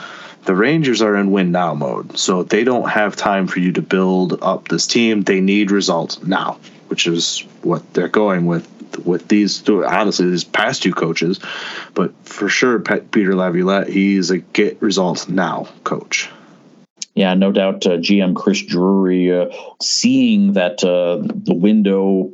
The 0.45 0.55
Rangers 0.55 1.01
are 1.01 1.15
in 1.15 1.31
win 1.31 1.51
now 1.51 1.73
mode, 1.73 2.17
so 2.17 2.43
they 2.43 2.63
don't 2.63 2.89
have 2.89 3.15
time 3.15 3.47
for 3.47 3.59
you 3.59 3.73
to 3.73 3.81
build 3.81 4.41
up 4.41 4.67
this 4.67 4.87
team. 4.87 5.23
They 5.23 5.41
need 5.41 5.71
results 5.71 6.23
now, 6.23 6.59
which 6.89 7.07
is 7.07 7.39
what 7.61 7.93
they're 7.93 8.07
going 8.07 8.45
with 8.45 8.67
with 9.05 9.27
these 9.27 9.67
honestly 9.69 10.29
these 10.29 10.43
past 10.43 10.83
two 10.83 10.93
coaches, 10.93 11.39
but 11.93 12.13
for 12.25 12.49
sure 12.49 12.79
Peter 12.79 13.35
Laviolette 13.35 13.87
he's 13.87 14.31
a 14.31 14.39
get 14.39 14.81
results 14.81 15.29
now 15.29 15.67
coach. 15.83 16.29
Yeah, 17.15 17.33
no 17.33 17.51
doubt. 17.51 17.85
Uh, 17.85 17.97
GM 17.97 18.35
Chris 18.35 18.61
Drury 18.61 19.37
uh, 19.37 19.49
seeing 19.81 20.53
that 20.53 20.83
uh, 20.83 21.17
the 21.21 21.53
window 21.53 22.31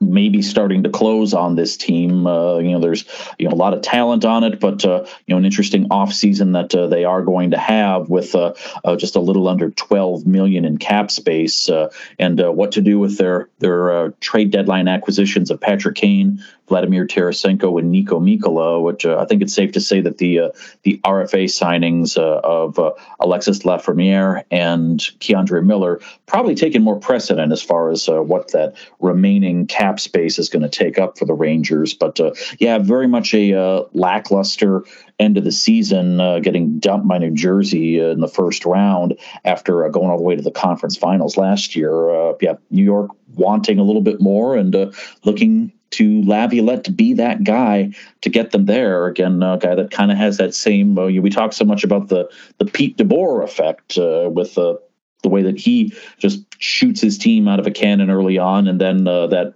maybe 0.00 0.42
starting 0.42 0.82
to 0.82 0.90
close 0.90 1.34
on 1.34 1.56
this 1.56 1.76
team. 1.76 2.26
Uh, 2.26 2.58
you 2.58 2.72
know, 2.72 2.80
there's 2.80 3.04
you 3.38 3.48
know 3.48 3.54
a 3.54 3.56
lot 3.56 3.74
of 3.74 3.82
talent 3.82 4.24
on 4.24 4.44
it, 4.44 4.60
but 4.60 4.84
uh, 4.84 5.04
you 5.26 5.34
know 5.34 5.38
an 5.38 5.44
interesting 5.44 5.88
offseason 5.88 6.52
that 6.52 6.74
uh, 6.74 6.86
they 6.86 7.04
are 7.04 7.22
going 7.22 7.50
to 7.52 7.58
have 7.58 8.08
with 8.08 8.34
uh, 8.34 8.52
uh, 8.84 8.96
just 8.96 9.16
a 9.16 9.20
little 9.20 9.48
under 9.48 9.70
12 9.70 10.26
million 10.26 10.64
in 10.64 10.78
cap 10.78 11.10
space, 11.10 11.68
uh, 11.68 11.90
and 12.18 12.40
what 12.40 12.72
to 12.72 12.80
do 12.80 12.98
with 12.98 13.18
their 13.18 13.48
their 13.58 14.10
trade 14.20 14.50
deadline 14.50 14.88
acquisitions 14.88 15.50
of 15.50 15.60
Patrick 15.60 15.96
Kane, 15.96 16.42
Vladimir 16.68 17.06
Tarasenko 17.06 17.78
and 17.78 17.92
Niko 17.92 18.20
Mikkola, 18.20 18.82
which 18.82 19.04
uh, 19.04 19.18
I 19.18 19.26
think 19.26 19.42
it's 19.42 19.54
safe 19.54 19.72
to 19.72 19.80
say 19.80 20.00
that 20.00 20.18
the 20.18 20.40
uh, 20.40 20.48
the 20.82 20.98
RFA 21.04 21.44
signings 21.44 22.16
uh, 22.16 22.40
of 22.42 22.78
uh, 22.78 22.92
Alexis 23.20 23.60
Lafreniere 23.60 24.44
and 24.50 25.00
K'Andre 25.20 25.64
Miller 25.64 26.00
probably 26.26 26.54
taken 26.54 26.82
more 26.82 26.98
precedent 26.98 27.52
as 27.52 27.62
far 27.62 27.90
as 27.90 28.08
uh, 28.08 28.22
what 28.22 28.52
that 28.52 28.74
remaining 29.00 29.66
cap 29.66 30.00
space 30.00 30.38
is 30.38 30.48
going 30.48 30.62
to 30.62 30.68
take 30.68 30.98
up 30.98 31.18
for 31.18 31.26
the 31.26 31.34
Rangers. 31.34 31.92
But 31.92 32.18
uh, 32.18 32.32
yeah, 32.58 32.78
very 32.78 33.08
much 33.08 33.34
a 33.34 33.84
lackluster 33.92 34.84
end 35.20 35.36
of 35.36 35.44
the 35.44 35.52
season, 35.52 36.16
getting 36.42 36.78
dumped 36.80 37.06
by 37.06 37.18
New 37.18 37.30
Jersey 37.30 38.00
in 38.00 38.20
the 38.20 38.28
first 38.28 38.64
round 38.64 39.16
after 39.44 39.88
going 39.90 40.10
all 40.10 40.16
the 40.16 40.24
way 40.24 40.34
to 40.34 40.42
the 40.42 40.50
conference 40.50 40.96
finals 40.96 41.36
last 41.36 41.76
year. 41.76 42.34
yeah, 42.40 42.54
New 42.70 42.82
York 42.82 43.10
wanting 43.36 43.78
a 43.78 43.84
little 43.84 44.02
bit 44.02 44.20
more 44.20 44.56
and 44.56 44.92
looking 45.24 45.72
to 45.94 46.22
Laviolette 46.22 46.84
to 46.84 46.92
be 46.92 47.14
that 47.14 47.44
guy 47.44 47.90
to 48.22 48.30
get 48.30 48.50
them 48.50 48.66
there. 48.66 49.06
Again, 49.06 49.42
a 49.42 49.58
guy 49.58 49.74
that 49.74 49.90
kind 49.90 50.10
of 50.10 50.18
has 50.18 50.36
that 50.38 50.54
same. 50.54 50.98
Uh, 50.98 51.06
we 51.06 51.30
talk 51.30 51.52
so 51.52 51.64
much 51.64 51.84
about 51.84 52.08
the 52.08 52.30
the 52.58 52.64
Pete 52.64 52.96
DeBoer 52.96 53.44
effect 53.44 53.98
uh, 53.98 54.28
with 54.32 54.58
uh, 54.58 54.74
the 55.22 55.28
way 55.28 55.42
that 55.42 55.58
he 55.58 55.92
just 56.18 56.44
shoots 56.58 57.00
his 57.00 57.18
team 57.18 57.48
out 57.48 57.60
of 57.60 57.66
a 57.66 57.70
cannon 57.70 58.10
early 58.10 58.38
on, 58.38 58.68
and 58.68 58.80
then 58.80 59.06
uh, 59.06 59.26
that 59.28 59.54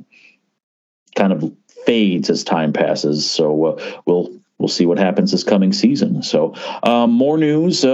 kind 1.16 1.32
of 1.32 1.52
fades 1.84 2.30
as 2.30 2.44
time 2.44 2.72
passes. 2.72 3.28
So 3.30 3.64
uh, 3.64 4.00
we'll 4.06 4.32
we'll 4.58 4.68
see 4.68 4.86
what 4.86 4.98
happens 4.98 5.32
this 5.32 5.44
coming 5.44 5.72
season. 5.72 6.22
So 6.22 6.54
um, 6.82 7.10
more 7.12 7.38
news. 7.38 7.84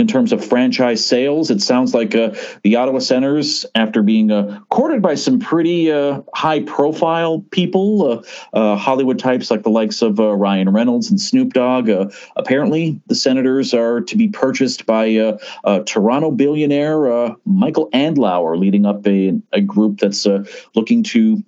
In 0.00 0.06
terms 0.06 0.32
of 0.32 0.42
franchise 0.42 1.04
sales. 1.04 1.50
It 1.50 1.60
sounds 1.60 1.92
like 1.92 2.14
uh, 2.14 2.34
the 2.64 2.74
Ottawa 2.76 3.00
Senators, 3.00 3.66
after 3.74 4.02
being 4.02 4.30
uh, 4.30 4.58
courted 4.70 5.02
by 5.02 5.14
some 5.14 5.38
pretty 5.38 5.92
uh, 5.92 6.22
high 6.34 6.60
profile 6.60 7.44
people, 7.50 8.24
uh, 8.54 8.56
uh, 8.56 8.76
Hollywood 8.76 9.18
types 9.18 9.50
like 9.50 9.62
the 9.62 9.68
likes 9.68 10.00
of 10.00 10.18
uh, 10.18 10.34
Ryan 10.34 10.70
Reynolds 10.70 11.10
and 11.10 11.20
Snoop 11.20 11.52
Dogg, 11.52 11.90
apparently 12.36 12.98
the 13.08 13.14
Senators 13.14 13.74
are 13.74 14.00
to 14.00 14.16
be 14.16 14.28
purchased 14.28 14.86
by 14.86 15.36
Toronto 15.84 16.30
billionaire 16.30 17.36
Michael 17.44 17.90
Andlauer, 17.90 18.58
leading 18.58 18.86
up 18.86 19.06
a, 19.06 19.38
a 19.52 19.60
group 19.60 20.00
that's 20.00 20.26
looking 20.74 21.02
to 21.02 21.44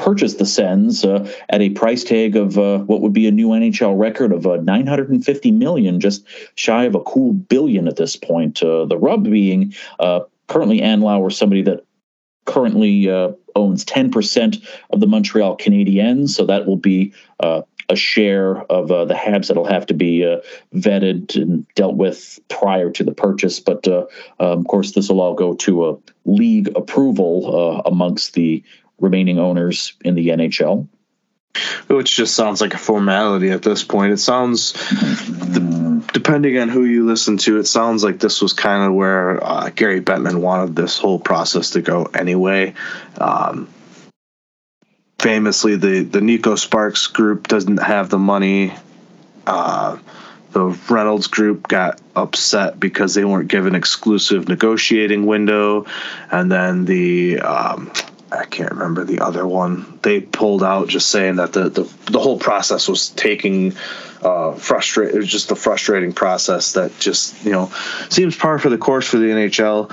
purchased 0.00 0.38
the 0.38 0.46
Sens 0.46 1.04
uh, 1.04 1.30
at 1.50 1.60
a 1.60 1.70
price 1.70 2.02
tag 2.02 2.34
of 2.34 2.58
uh, 2.58 2.78
what 2.78 3.02
would 3.02 3.12
be 3.12 3.26
a 3.28 3.30
new 3.30 3.48
NHL 3.48 3.98
record 3.98 4.32
of 4.32 4.46
uh, 4.46 4.56
950 4.56 5.52
million, 5.52 6.00
just 6.00 6.26
shy 6.54 6.84
of 6.84 6.94
a 6.94 7.00
cool 7.00 7.34
billion 7.34 7.86
at 7.86 7.96
this 7.96 8.16
point. 8.16 8.62
Uh, 8.62 8.86
the 8.86 8.96
rub 8.96 9.24
being 9.24 9.74
uh, 10.00 10.20
currently 10.48 10.80
Andlauer, 10.80 11.30
somebody 11.30 11.62
that 11.62 11.84
currently 12.46 13.10
uh, 13.10 13.32
owns 13.54 13.84
10% 13.84 14.66
of 14.90 15.00
the 15.00 15.06
Montreal 15.06 15.58
Canadiens, 15.58 16.30
so 16.30 16.46
that 16.46 16.66
will 16.66 16.78
be 16.78 17.12
a 17.38 17.96
share 17.96 18.58
of 18.70 18.88
the 18.88 19.14
Habs 19.14 19.48
that'll 19.48 19.64
have 19.64 19.84
to 19.86 19.94
be 19.94 20.20
vetted 20.74 21.34
and 21.34 21.66
dealt 21.74 21.96
with 21.96 22.38
prior 22.48 22.88
to 22.90 23.04
the 23.04 23.12
purchase. 23.12 23.60
But 23.60 23.86
um, 23.86 24.06
of 24.38 24.66
course, 24.66 24.92
this 24.92 25.08
will 25.08 25.20
all 25.20 25.34
go 25.34 25.54
to 25.54 25.90
a 25.90 25.96
league 26.24 26.70
approval 26.76 27.82
amongst 27.84 28.34
the 28.34 28.62
remaining 29.00 29.38
owners 29.38 29.94
in 30.04 30.14
the 30.14 30.28
NHL. 30.28 30.88
Which 31.88 32.14
just 32.14 32.36
sounds 32.36 32.60
like 32.60 32.74
a 32.74 32.78
formality 32.78 33.50
at 33.50 33.62
this 33.62 33.82
point. 33.82 34.12
It 34.12 34.18
sounds, 34.18 34.72
depending 36.12 36.58
on 36.58 36.68
who 36.68 36.84
you 36.84 37.04
listen 37.06 37.38
to, 37.38 37.58
it 37.58 37.66
sounds 37.66 38.04
like 38.04 38.20
this 38.20 38.40
was 38.40 38.52
kind 38.52 38.84
of 38.84 38.94
where 38.94 39.42
uh, 39.44 39.70
Gary 39.70 40.00
Bettman 40.00 40.36
wanted 40.36 40.76
this 40.76 40.96
whole 40.96 41.18
process 41.18 41.70
to 41.70 41.82
go 41.82 42.04
anyway. 42.04 42.74
Um, 43.18 43.68
famously, 45.18 45.74
the, 45.74 46.04
the 46.04 46.20
Neko 46.20 46.56
Sparks 46.56 47.08
group 47.08 47.48
doesn't 47.48 47.78
have 47.78 48.10
the 48.10 48.18
money. 48.18 48.72
Uh, 49.44 49.98
the 50.52 50.66
Reynolds 50.88 51.28
group 51.28 51.68
got 51.68 52.00
upset 52.16 52.80
because 52.80 53.14
they 53.14 53.24
weren't 53.24 53.48
given 53.48 53.74
exclusive 53.74 54.48
negotiating 54.48 55.26
window, 55.26 55.86
and 56.30 56.50
then 56.50 56.84
the 56.84 57.40
um, 57.40 57.92
I 58.32 58.44
can't 58.44 58.70
remember 58.72 59.04
the 59.04 59.20
other 59.20 59.46
one. 59.46 59.98
They 60.02 60.20
pulled 60.20 60.62
out 60.62 60.88
just 60.88 61.10
saying 61.10 61.36
that 61.36 61.52
the 61.52 61.68
the, 61.68 61.92
the 62.10 62.20
whole 62.20 62.38
process 62.38 62.88
was 62.88 63.08
taking 63.08 63.74
uh, 64.22 64.52
frustrate. 64.52 65.14
It 65.14 65.18
was 65.18 65.28
just 65.28 65.50
a 65.50 65.56
frustrating 65.56 66.12
process 66.12 66.74
that 66.74 66.98
just 66.98 67.44
you 67.44 67.52
know 67.52 67.72
seems 68.08 68.36
par 68.36 68.58
for 68.58 68.68
the 68.68 68.78
course 68.78 69.06
for 69.08 69.18
the 69.18 69.26
NHL. 69.26 69.92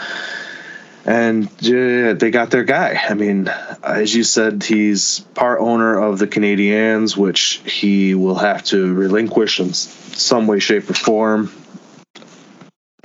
And 1.06 1.47
they 1.47 2.32
got 2.32 2.52
their 2.52 2.65
guy. 2.65 3.02
I 3.10 3.13
mean, 3.13 3.47
as 3.82 4.13
you 4.13 4.23
said, 4.26 4.62
he's 4.63 5.21
part 5.36 5.62
owner 5.62 5.97
of 5.97 6.19
the 6.19 6.28
Canadiens, 6.28 7.15
which 7.15 7.62
he 7.65 8.13
will 8.13 8.36
have 8.36 8.65
to 8.65 8.93
relinquish 8.93 9.62
in 9.62 9.71
some 9.71 10.47
way, 10.47 10.60
shape, 10.60 10.89
or 10.89 10.93
form. 10.93 11.50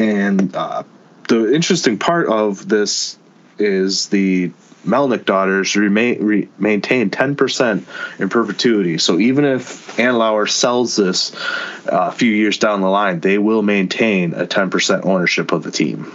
And 0.00 0.56
uh, 0.56 0.82
the 1.28 1.54
interesting 1.54 1.96
part 1.96 2.26
of 2.26 2.68
this 2.68 3.16
is 3.60 4.08
the 4.08 4.50
Melnyk 4.84 5.24
daughters 5.24 5.76
remain 5.76 6.24
re, 6.24 6.48
maintain 6.58 7.10
10% 7.10 8.20
in 8.20 8.28
perpetuity. 8.28 8.98
So 8.98 9.18
even 9.18 9.44
if 9.44 9.96
Andlauer 9.96 10.50
sells 10.50 10.96
this 10.96 11.34
uh, 11.86 12.08
a 12.08 12.12
few 12.12 12.32
years 12.32 12.58
down 12.58 12.80
the 12.80 12.88
line, 12.88 13.20
they 13.20 13.38
will 13.38 13.62
maintain 13.62 14.34
a 14.34 14.46
10% 14.46 15.06
ownership 15.06 15.52
of 15.52 15.62
the 15.62 15.70
team. 15.70 16.10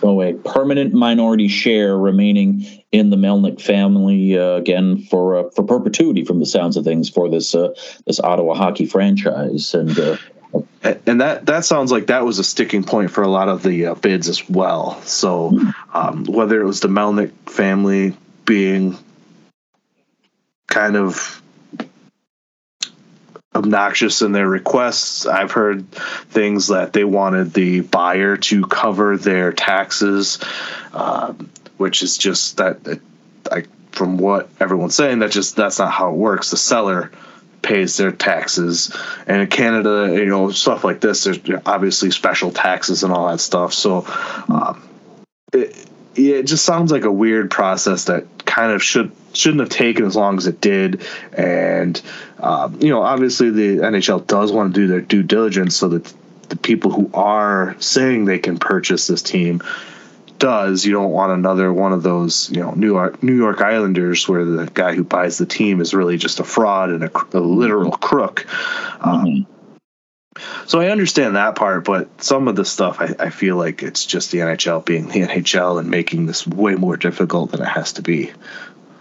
So 0.00 0.22
a 0.22 0.32
permanent 0.32 0.94
minority 0.94 1.48
share 1.48 1.96
remaining 1.96 2.64
in 2.90 3.10
the 3.10 3.16
Melnyk 3.16 3.60
family 3.60 4.38
uh, 4.38 4.54
again 4.54 5.02
for 5.02 5.36
uh, 5.36 5.50
for 5.50 5.62
perpetuity, 5.62 6.24
from 6.24 6.40
the 6.40 6.46
sounds 6.46 6.78
of 6.78 6.84
things, 6.84 7.10
for 7.10 7.28
this 7.28 7.54
uh, 7.54 7.74
this 8.06 8.18
Ottawa 8.18 8.54
hockey 8.54 8.86
franchise. 8.86 9.74
And 9.74 9.98
uh, 9.98 10.16
and 10.82 11.20
that 11.20 11.46
that 11.46 11.64
sounds 11.64 11.92
like 11.92 12.06
that 12.06 12.24
was 12.24 12.38
a 12.38 12.44
sticking 12.44 12.84
point 12.84 13.10
for 13.10 13.22
a 13.22 13.28
lot 13.28 13.48
of 13.48 13.62
the 13.62 13.86
uh, 13.86 13.94
bids 13.94 14.28
as 14.28 14.48
well. 14.48 15.00
So 15.02 15.58
um, 15.92 16.24
whether 16.24 16.60
it 16.60 16.64
was 16.64 16.80
the 16.80 16.88
Melnyk 16.88 17.32
family 17.46 18.16
being 18.44 18.96
kind 20.66 20.96
of 20.96 21.42
obnoxious 23.54 24.22
in 24.22 24.32
their 24.32 24.48
requests, 24.48 25.26
I've 25.26 25.52
heard 25.52 25.90
things 25.92 26.68
that 26.68 26.92
they 26.92 27.04
wanted 27.04 27.52
the 27.52 27.80
buyer 27.80 28.36
to 28.36 28.64
cover 28.66 29.16
their 29.16 29.52
taxes, 29.52 30.38
um, 30.92 31.50
which 31.76 32.02
is 32.02 32.16
just 32.16 32.56
that. 32.58 33.00
I, 33.50 33.64
from 33.92 34.18
what 34.18 34.48
everyone's 34.60 34.94
saying, 34.94 35.18
that 35.18 35.32
just 35.32 35.56
that's 35.56 35.80
not 35.80 35.92
how 35.92 36.10
it 36.10 36.16
works. 36.16 36.50
The 36.50 36.56
seller 36.56 37.10
pays 37.62 37.96
their 37.96 38.12
taxes. 38.12 38.96
And 39.26 39.42
in 39.42 39.48
Canada, 39.48 40.12
you 40.14 40.26
know, 40.26 40.50
stuff 40.50 40.84
like 40.84 41.00
this, 41.00 41.24
there's 41.24 41.38
obviously 41.66 42.10
special 42.10 42.50
taxes 42.50 43.02
and 43.02 43.12
all 43.12 43.28
that 43.28 43.40
stuff. 43.40 43.72
So 43.72 44.04
um, 44.48 44.88
it, 45.52 45.86
it 46.14 46.42
just 46.44 46.64
sounds 46.64 46.92
like 46.92 47.04
a 47.04 47.12
weird 47.12 47.50
process 47.50 48.04
that 48.04 48.24
kind 48.44 48.72
of 48.72 48.82
should 48.82 49.12
shouldn't 49.32 49.60
have 49.60 49.68
taken 49.68 50.04
as 50.04 50.16
long 50.16 50.38
as 50.38 50.46
it 50.46 50.60
did. 50.60 51.06
And 51.32 52.00
um, 52.38 52.78
you 52.80 52.90
know, 52.90 53.02
obviously 53.02 53.50
the 53.50 53.78
NHL 53.78 54.26
does 54.26 54.52
want 54.52 54.74
to 54.74 54.80
do 54.80 54.86
their 54.88 55.00
due 55.00 55.22
diligence 55.22 55.76
so 55.76 55.88
that 55.90 56.12
the 56.48 56.56
people 56.56 56.90
who 56.90 57.10
are 57.14 57.76
saying 57.78 58.24
they 58.24 58.38
can 58.38 58.58
purchase 58.58 59.06
this 59.06 59.22
team 59.22 59.62
does, 60.40 60.84
you 60.84 60.92
don't 60.92 61.12
want 61.12 61.32
another 61.32 61.72
one 61.72 61.92
of 61.92 62.02
those, 62.02 62.50
you 62.50 62.60
know, 62.60 62.72
New 62.72 62.88
York 62.88 63.22
New 63.22 63.36
York 63.36 63.60
Islanders 63.60 64.28
where 64.28 64.44
the 64.44 64.66
guy 64.66 64.96
who 64.96 65.04
buys 65.04 65.38
the 65.38 65.46
team 65.46 65.80
is 65.80 65.94
really 65.94 66.16
just 66.16 66.40
a 66.40 66.44
fraud 66.44 66.90
and 66.90 67.04
a, 67.04 67.10
a 67.32 67.38
literal 67.38 67.92
crook. 67.92 68.46
Um, 69.04 69.46
mm-hmm. 69.46 70.66
so 70.66 70.80
I 70.80 70.88
understand 70.88 71.36
that 71.36 71.54
part, 71.54 71.84
but 71.84 72.22
some 72.22 72.48
of 72.48 72.56
the 72.56 72.64
stuff 72.64 72.96
I, 73.00 73.14
I, 73.18 73.30
feel 73.30 73.56
like 73.56 73.84
it's 73.84 74.04
just 74.04 74.32
the 74.32 74.38
NHL 74.38 74.84
being 74.84 75.06
the 75.06 75.20
NHL 75.20 75.78
and 75.78 75.88
making 75.88 76.26
this 76.26 76.46
way 76.46 76.74
more 76.74 76.96
difficult 76.96 77.52
than 77.52 77.62
it 77.62 77.68
has 77.68 77.92
to 77.94 78.02
be. 78.02 78.32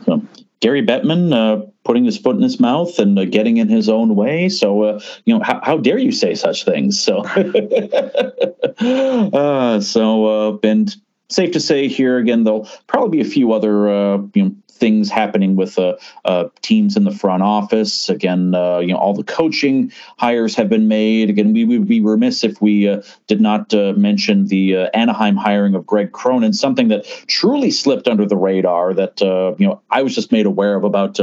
So 0.05 0.21
Gary 0.59 0.85
Bettman 0.85 1.33
uh, 1.33 1.65
putting 1.85 2.03
his 2.05 2.17
foot 2.17 2.35
in 2.35 2.41
his 2.41 2.59
mouth 2.59 2.99
and 2.99 3.17
uh, 3.17 3.25
getting 3.25 3.57
in 3.57 3.69
his 3.69 3.87
own 3.87 4.15
way. 4.15 4.49
So, 4.49 4.83
uh, 4.83 4.99
you 5.25 5.33
know, 5.33 5.43
how, 5.43 5.61
how, 5.63 5.77
dare 5.77 5.97
you 5.97 6.11
say 6.11 6.35
such 6.35 6.65
things? 6.65 7.01
So, 7.01 7.19
uh, 8.79 9.79
so, 9.79 10.25
uh, 10.25 10.57
and 10.63 10.93
safe 11.29 11.51
to 11.51 11.59
say 11.59 11.87
here 11.87 12.17
again, 12.17 12.43
there'll 12.43 12.67
probably 12.87 13.19
be 13.19 13.27
a 13.27 13.29
few 13.29 13.53
other, 13.53 13.89
uh, 13.89 14.17
you 14.33 14.43
know, 14.43 14.55
things 14.79 15.09
happening 15.09 15.55
with 15.57 15.77
uh, 15.77 15.95
uh, 16.25 16.45
teams 16.61 16.95
in 16.95 17.03
the 17.03 17.11
front 17.11 17.43
office. 17.43 18.09
Again, 18.09 18.55
uh, 18.55 18.79
you 18.79 18.93
know, 18.93 18.97
all 18.97 19.13
the 19.13 19.25
coaching 19.25 19.91
hires 20.17 20.55
have 20.55 20.69
been 20.69 20.87
made. 20.87 21.29
Again, 21.29 21.53
we 21.53 21.65
would 21.65 21.87
be 21.87 22.01
remiss 22.01 22.43
if 22.43 22.61
we 22.61 22.87
uh, 22.87 23.01
did 23.27 23.41
not 23.41 23.73
uh, 23.73 23.93
mention 23.97 24.47
the 24.47 24.77
Anaheim 24.93 25.35
hiring 25.35 25.75
of 25.75 25.85
Greg 25.85 26.13
Cronin, 26.13 26.53
something 26.53 26.87
that 26.87 27.05
truly 27.27 27.71
slipped 27.71 28.07
under 28.07 28.25
the 28.25 28.37
radar. 28.37 28.93
That 28.93 29.19
you 29.59 29.67
know, 29.67 29.81
I 29.91 30.01
was 30.01 30.15
just 30.15 30.31
made 30.31 30.45
aware 30.45 30.75
of 30.75 30.83
about 30.83 31.19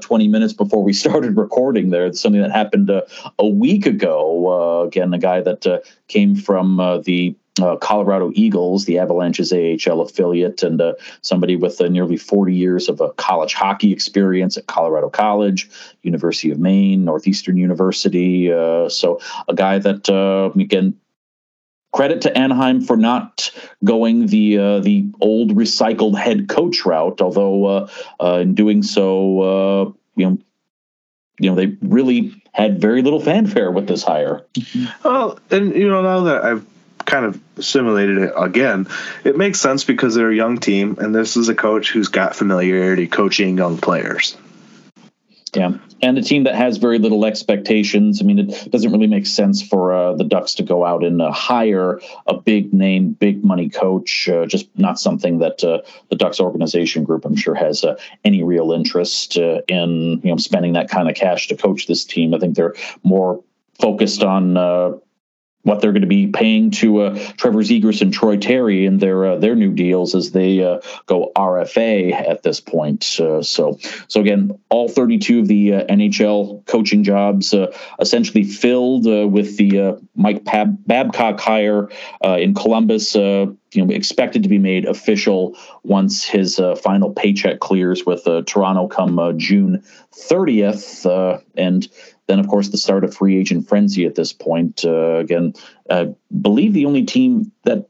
20 0.00 0.28
minutes 0.28 0.52
before 0.52 0.82
we 0.82 0.92
started 1.06 1.36
recording. 1.36 1.90
There, 1.90 2.06
it's 2.06 2.20
something 2.20 2.42
that 2.42 2.50
happened 2.50 2.90
a 3.38 3.46
week 3.46 3.86
ago. 3.86 4.82
again, 4.86 5.10
the 5.10 5.18
guy 5.18 5.40
that 5.40 5.84
came 6.08 6.34
from 6.34 7.02
the 7.04 7.36
uh, 7.60 7.76
Colorado 7.76 8.30
Eagles, 8.34 8.84
the 8.84 8.98
Avalanche's 8.98 9.52
AHL 9.52 10.00
affiliate, 10.00 10.62
and 10.62 10.80
uh, 10.80 10.94
somebody 11.22 11.56
with 11.56 11.80
uh, 11.80 11.88
nearly 11.88 12.16
40 12.16 12.54
years 12.54 12.88
of 12.88 13.00
a 13.00 13.10
college 13.14 13.54
hockey 13.54 13.92
experience 13.92 14.56
at 14.56 14.66
Colorado 14.66 15.08
College, 15.08 15.68
University 16.02 16.50
of 16.50 16.58
Maine, 16.58 17.04
Northeastern 17.04 17.56
University. 17.56 18.52
Uh, 18.52 18.88
so 18.88 19.20
a 19.48 19.54
guy 19.54 19.78
that 19.78 20.08
uh, 20.08 20.50
again. 20.58 20.98
Credit 21.92 22.20
to 22.22 22.36
Anaheim 22.36 22.82
for 22.82 22.94
not 22.94 23.50
going 23.82 24.26
the 24.26 24.58
uh, 24.58 24.80
the 24.80 25.08
old 25.22 25.56
recycled 25.56 26.18
head 26.18 26.46
coach 26.46 26.84
route, 26.84 27.22
although 27.22 27.88
in 28.20 28.54
doing 28.54 28.82
so, 28.82 29.96
you 30.14 30.28
know, 30.28 30.38
you 31.40 31.48
know 31.48 31.56
they 31.56 31.74
really 31.80 32.34
had 32.52 32.82
very 32.82 33.00
little 33.00 33.20
fanfare 33.20 33.70
with 33.70 33.86
this 33.86 34.02
hire. 34.02 34.44
Well, 35.04 35.38
and 35.50 35.74
you 35.74 35.88
know 35.88 36.02
now 36.02 36.20
that 36.24 36.44
I've 36.44 36.66
kind 37.06 37.24
of 37.24 37.40
simulated 37.64 38.18
it 38.18 38.32
again. 38.36 38.86
It 39.24 39.36
makes 39.36 39.60
sense 39.60 39.84
because 39.84 40.14
they're 40.14 40.30
a 40.30 40.36
young 40.36 40.58
team, 40.58 40.96
and 41.00 41.14
this 41.14 41.36
is 41.36 41.48
a 41.48 41.54
coach 41.54 41.90
who's 41.90 42.08
got 42.08 42.36
familiarity 42.36 43.06
coaching 43.06 43.56
young 43.56 43.78
players. 43.78 44.36
Yeah, 45.54 45.78
and 46.02 46.18
a 46.18 46.22
team 46.22 46.44
that 46.44 46.54
has 46.54 46.76
very 46.76 46.98
little 46.98 47.24
expectations. 47.24 48.20
I 48.20 48.26
mean, 48.26 48.38
it 48.38 48.70
doesn't 48.70 48.92
really 48.92 49.06
make 49.06 49.26
sense 49.26 49.62
for 49.62 49.94
uh, 49.94 50.12
the 50.12 50.24
Ducks 50.24 50.54
to 50.56 50.62
go 50.62 50.84
out 50.84 51.02
and 51.02 51.22
uh, 51.22 51.32
hire 51.32 51.98
a 52.26 52.34
big 52.36 52.74
name, 52.74 53.12
big 53.12 53.42
money 53.42 53.70
coach. 53.70 54.28
Uh, 54.28 54.44
just 54.44 54.68
not 54.78 55.00
something 55.00 55.38
that 55.38 55.64
uh, 55.64 55.80
the 56.10 56.16
Ducks 56.16 56.40
organization 56.40 57.04
group, 57.04 57.24
I'm 57.24 57.36
sure, 57.36 57.54
has 57.54 57.84
uh, 57.84 57.96
any 58.22 58.42
real 58.42 58.72
interest 58.72 59.38
uh, 59.38 59.62
in. 59.66 60.20
You 60.22 60.32
know, 60.32 60.36
spending 60.36 60.74
that 60.74 60.90
kind 60.90 61.08
of 61.08 61.14
cash 61.14 61.48
to 61.48 61.56
coach 61.56 61.86
this 61.86 62.04
team. 62.04 62.34
I 62.34 62.38
think 62.38 62.54
they're 62.54 62.74
more 63.02 63.42
focused 63.80 64.22
on 64.22 65.00
what 65.66 65.80
they're 65.80 65.90
going 65.92 66.02
to 66.02 66.06
be 66.06 66.28
paying 66.28 66.70
to 66.70 67.00
uh, 67.00 67.18
Trevor 67.36 67.58
Zegras 67.58 68.00
and 68.00 68.14
Troy 68.14 68.36
Terry 68.36 68.86
in 68.86 68.98
their 68.98 69.26
uh, 69.26 69.36
their 69.36 69.56
new 69.56 69.72
deals 69.72 70.14
as 70.14 70.30
they 70.30 70.62
uh, 70.62 70.80
go 71.06 71.32
RFA 71.36 72.12
at 72.12 72.44
this 72.44 72.60
point. 72.60 73.18
Uh, 73.18 73.42
so 73.42 73.76
so 74.06 74.20
again, 74.20 74.56
all 74.70 74.88
32 74.88 75.40
of 75.40 75.48
the 75.48 75.74
uh, 75.74 75.84
NHL 75.86 76.64
coaching 76.66 77.02
jobs 77.02 77.52
uh, 77.52 77.76
essentially 77.98 78.44
filled 78.44 79.06
with 79.06 79.56
the 79.56 80.00
Mike 80.14 80.44
Pab- 80.44 80.78
Babcock 80.86 81.40
hire 81.40 81.88
in 82.22 82.54
Columbus. 82.54 83.16
You 83.76 83.84
know, 83.84 83.92
expected 83.92 84.42
to 84.42 84.48
be 84.48 84.58
made 84.58 84.86
official 84.86 85.56
once 85.84 86.24
his 86.24 86.60
final 86.82 87.12
paycheck 87.12 87.60
clears 87.60 88.04
with 88.06 88.24
Toronto 88.46 88.88
come 88.88 89.34
June 89.38 89.82
30th, 90.12 91.42
and 91.56 91.88
then, 92.26 92.40
of 92.40 92.48
course, 92.48 92.68
the 92.68 92.78
start 92.78 93.04
of 93.04 93.14
free 93.14 93.38
agent 93.38 93.68
frenzy 93.68 94.04
at 94.04 94.14
this 94.14 94.32
point. 94.32 94.84
Uh, 94.84 95.16
again, 95.16 95.54
I 95.90 96.14
believe 96.40 96.72
the 96.72 96.86
only 96.86 97.04
team 97.04 97.52
that 97.64 97.88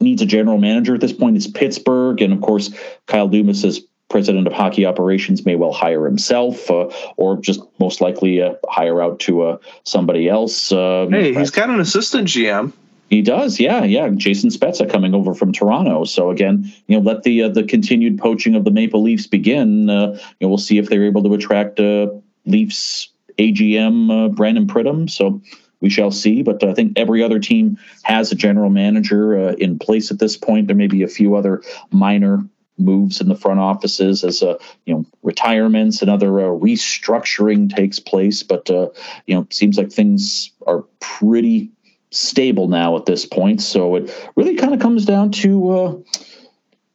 needs 0.00 0.22
a 0.22 0.26
general 0.26 0.58
manager 0.58 0.94
at 0.94 1.00
this 1.00 1.12
point 1.12 1.36
is 1.36 1.46
Pittsburgh. 1.46 2.20
And 2.20 2.32
of 2.32 2.40
course, 2.40 2.70
Kyle 3.06 3.28
Dubas 3.28 3.64
as 3.64 3.80
president 4.08 4.46
of 4.46 4.52
hockey 4.52 4.86
operations 4.86 5.44
may 5.44 5.54
well 5.54 5.72
hire 5.72 6.06
himself 6.06 6.70
uh, 6.70 6.88
or 7.16 7.36
just 7.36 7.60
most 7.78 8.00
likely 8.00 8.40
uh, 8.40 8.54
hire 8.68 9.02
out 9.02 9.20
to 9.20 9.42
uh, 9.42 9.58
somebody 9.84 10.28
else. 10.28 10.72
Uh, 10.72 11.06
hey, 11.10 11.34
he's 11.34 11.50
got 11.50 11.68
an 11.68 11.78
assistant 11.78 12.28
GM. 12.28 12.72
He 13.08 13.22
does, 13.22 13.58
yeah, 13.58 13.84
yeah. 13.84 14.08
Jason 14.10 14.50
Spezza 14.50 14.88
coming 14.88 15.14
over 15.14 15.34
from 15.34 15.52
Toronto. 15.52 16.04
So 16.04 16.30
again, 16.30 16.70
you 16.88 16.96
know, 16.96 17.02
let 17.02 17.22
the 17.22 17.44
uh, 17.44 17.48
the 17.48 17.64
continued 17.64 18.18
poaching 18.18 18.54
of 18.54 18.64
the 18.64 18.70
Maple 18.70 19.02
Leafs 19.02 19.26
begin. 19.26 19.88
Uh, 19.88 20.12
you 20.12 20.18
know, 20.42 20.48
we'll 20.48 20.58
see 20.58 20.78
if 20.78 20.88
they're 20.88 21.06
able 21.06 21.22
to 21.22 21.32
attract 21.34 21.80
uh, 21.80 22.08
Leafs 22.44 23.08
AGM 23.38 24.26
uh, 24.26 24.28
Brandon 24.28 24.66
Pridham. 24.66 25.08
So 25.08 25.40
we 25.80 25.88
shall 25.88 26.10
see. 26.10 26.42
But 26.42 26.62
I 26.62 26.74
think 26.74 26.98
every 26.98 27.22
other 27.22 27.38
team 27.38 27.78
has 28.02 28.30
a 28.30 28.34
general 28.34 28.70
manager 28.70 29.38
uh, 29.38 29.52
in 29.54 29.78
place 29.78 30.10
at 30.10 30.18
this 30.18 30.36
point. 30.36 30.66
There 30.66 30.76
may 30.76 30.86
be 30.86 31.02
a 31.02 31.08
few 31.08 31.34
other 31.34 31.62
minor 31.90 32.44
moves 32.78 33.20
in 33.20 33.28
the 33.28 33.34
front 33.34 33.58
offices 33.58 34.22
as 34.22 34.42
uh, 34.42 34.56
you 34.86 34.94
know 34.94 35.04
retirements 35.22 36.00
and 36.00 36.10
other 36.10 36.40
uh, 36.40 36.58
restructuring 36.58 37.74
takes 37.74 37.98
place. 37.98 38.42
But 38.42 38.70
uh, 38.70 38.88
you 39.26 39.34
know, 39.34 39.46
seems 39.50 39.78
like 39.78 39.90
things 39.90 40.50
are 40.66 40.84
pretty 41.00 41.70
stable 42.10 42.68
now 42.68 42.96
at 42.96 43.06
this 43.06 43.26
point. 43.26 43.62
So 43.62 43.96
it 43.96 44.30
really 44.36 44.56
kind 44.56 44.74
of 44.74 44.80
comes 44.80 45.04
down 45.04 45.30
to 45.32 45.70
uh, 45.70 45.96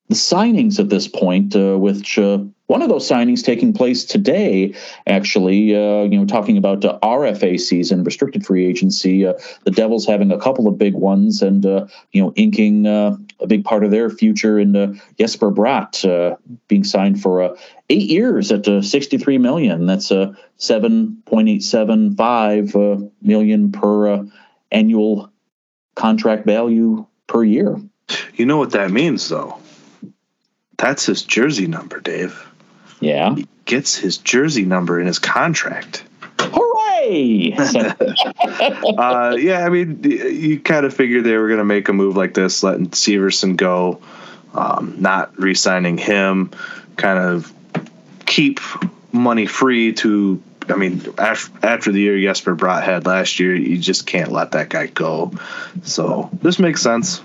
the 0.10 0.16
signings 0.16 0.80
at 0.80 0.90
this 0.90 1.08
point, 1.08 1.56
uh, 1.56 1.78
which 1.78 2.20
uh, 2.20 2.40
one 2.68 2.82
of 2.82 2.90
those 2.90 3.08
signings 3.08 3.44
taking 3.44 3.72
place 3.74 4.04
today, 4.06 4.74
actually, 5.06 5.76
uh, 5.76 6.04
you 6.04 6.18
know, 6.18 6.26
talking 6.26 6.58
about 6.58 6.86
uh, 6.86 6.98
RFA 7.04 7.60
season, 7.60 8.04
restricted 8.04 8.44
free 8.46 8.66
agency, 8.66 9.28
uh, 9.28 9.34
the 9.66 9.72
Devils 9.72 10.08
having 10.08 10.32
a 10.32 10.40
couple 10.40 10.66
of 10.68 10.78
big 10.78 10.94
ones 10.94 11.42
and, 11.42 11.66
uh, 11.66 11.86
you 12.14 12.22
know, 12.22 12.32
inking 12.36 12.88
uh, 12.88 13.18
a 13.40 13.48
big 13.48 13.66
part 13.66 13.84
of 13.84 13.92
their 13.92 14.10
future 14.10 14.58
in 14.58 14.74
uh, 14.76 14.94
Jesper 15.20 15.52
Bratt 15.52 16.38
being 16.68 16.84
signed 16.84 17.22
for 17.22 17.56
eight 17.90 18.10
years 18.10 18.52
at 18.52 18.66
63 18.66 19.38
million. 19.38 19.86
That's 19.86 20.10
a 20.10 20.36
7.875 20.58 23.12
million 23.22 23.72
per 23.72 24.26
annual 24.74 25.32
contract 25.96 26.46
value 26.46 27.06
per 27.28 27.44
year. 27.44 27.80
You 28.36 28.46
know 28.46 28.58
what 28.58 28.72
that 28.72 28.92
means, 28.92 29.30
though? 29.30 29.60
That's 30.78 31.06
his 31.06 31.24
jersey 31.24 31.68
number, 31.68 32.00
Dave. 32.00 32.46
Yeah. 33.00 33.36
He 33.36 33.48
gets 33.66 33.96
his 33.96 34.18
jersey 34.18 34.66
number 34.66 35.00
in 35.00 35.08
his 35.08 35.20
contract. 35.20 36.04
Hooray! 36.40 37.54
uh, 38.98 39.38
yeah, 39.40 39.66
I 39.66 39.70
mean, 39.70 40.04
you 40.04 40.60
kind 40.60 40.86
of 40.86 40.94
figured 40.94 41.24
they 41.24 41.38
were 41.38 41.48
going 41.48 41.60
to 41.60 41.66
make 41.66 41.88
a 41.90 41.94
move 41.94 42.18
like 42.18 42.34
this, 42.34 42.64
letting 42.64 42.88
Severson 42.90 43.56
go, 43.56 44.02
um, 44.54 44.96
not 45.00 45.38
re 45.40 45.54
signing 45.54 45.98
him, 45.98 46.52
kind 46.98 47.20
of 47.20 47.54
keep 48.26 48.60
money 49.12 49.46
free 49.46 49.94
to. 49.94 50.42
I 50.70 50.76
mean, 50.76 51.02
after, 51.18 51.92
the 51.92 52.00
year 52.00 52.20
Jesper 52.20 52.56
Bratt 52.56 52.84
had 52.84 53.06
last 53.06 53.40
year, 53.40 53.56
you 53.56 53.78
just 53.78 54.06
can't 54.06 54.32
let 54.32 54.52
that 54.52 54.70
guy 54.70 54.88
go. 54.88 55.32
So 55.84 56.30
this 56.42 56.60
makes 56.60 56.82
sense. 56.82 57.22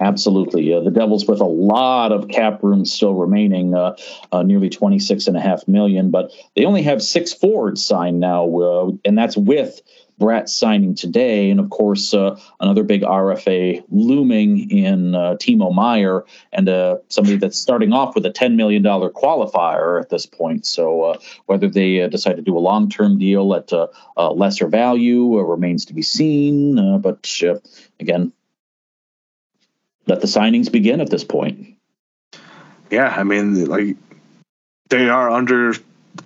Absolutely. 0.00 0.72
Uh, 0.74 0.80
the 0.80 0.90
Devils 0.90 1.26
with 1.26 1.40
a 1.40 1.44
lot 1.44 2.10
of 2.10 2.28
cap 2.28 2.62
room 2.62 2.84
still 2.84 3.14
remaining, 3.14 3.74
uh, 3.74 3.94
uh, 4.32 4.42
nearly 4.42 4.68
26 4.68 5.28
and 5.28 5.36
a 5.36 5.40
half 5.40 5.68
million, 5.68 6.10
but 6.10 6.32
they 6.56 6.64
only 6.64 6.82
have 6.82 7.00
six 7.00 7.32
forwards 7.32 7.84
signed 7.86 8.18
now, 8.18 8.60
uh, 8.60 8.90
and 9.04 9.16
that's 9.16 9.36
with 9.36 9.80
Bratt 10.22 10.48
signing 10.48 10.94
today. 10.94 11.50
And 11.50 11.58
of 11.58 11.70
course, 11.70 12.14
uh, 12.14 12.38
another 12.60 12.84
big 12.84 13.02
RFA 13.02 13.82
looming 13.90 14.70
in 14.70 15.16
uh, 15.16 15.34
Timo 15.34 15.74
Meier, 15.74 16.24
and 16.52 16.68
uh, 16.68 16.98
somebody 17.08 17.36
that's 17.36 17.58
starting 17.58 17.92
off 17.92 18.14
with 18.14 18.24
a 18.24 18.30
$10 18.30 18.54
million 18.54 18.84
qualifier 18.84 20.00
at 20.00 20.10
this 20.10 20.24
point. 20.24 20.64
So 20.64 21.02
uh, 21.02 21.18
whether 21.46 21.68
they 21.68 22.02
uh, 22.02 22.08
decide 22.08 22.36
to 22.36 22.42
do 22.42 22.56
a 22.56 22.60
long 22.60 22.88
term 22.88 23.18
deal 23.18 23.52
at 23.54 23.72
a 23.72 24.32
lesser 24.32 24.68
value 24.68 25.40
remains 25.40 25.86
to 25.86 25.94
be 25.94 26.02
seen. 26.02 27.00
but 27.00 27.28
again, 27.98 28.32
let 30.06 30.20
the 30.20 30.28
signings 30.28 30.70
begin 30.70 31.00
at 31.00 31.10
this 31.10 31.24
point. 31.24 31.74
Yeah, 32.90 33.12
I 33.16 33.24
mean, 33.24 33.64
like 33.66 33.96
they 34.88 35.08
are 35.08 35.30
under 35.30 35.74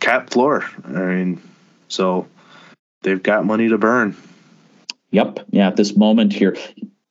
cap 0.00 0.30
floor. 0.30 0.64
I 0.84 0.88
mean, 0.90 1.42
so 1.88 2.26
they've 3.06 3.22
got 3.22 3.46
money 3.46 3.68
to 3.68 3.78
burn. 3.78 4.16
Yep. 5.12 5.38
Yeah. 5.50 5.68
At 5.68 5.76
this 5.76 5.96
moment 5.96 6.32
here, 6.32 6.56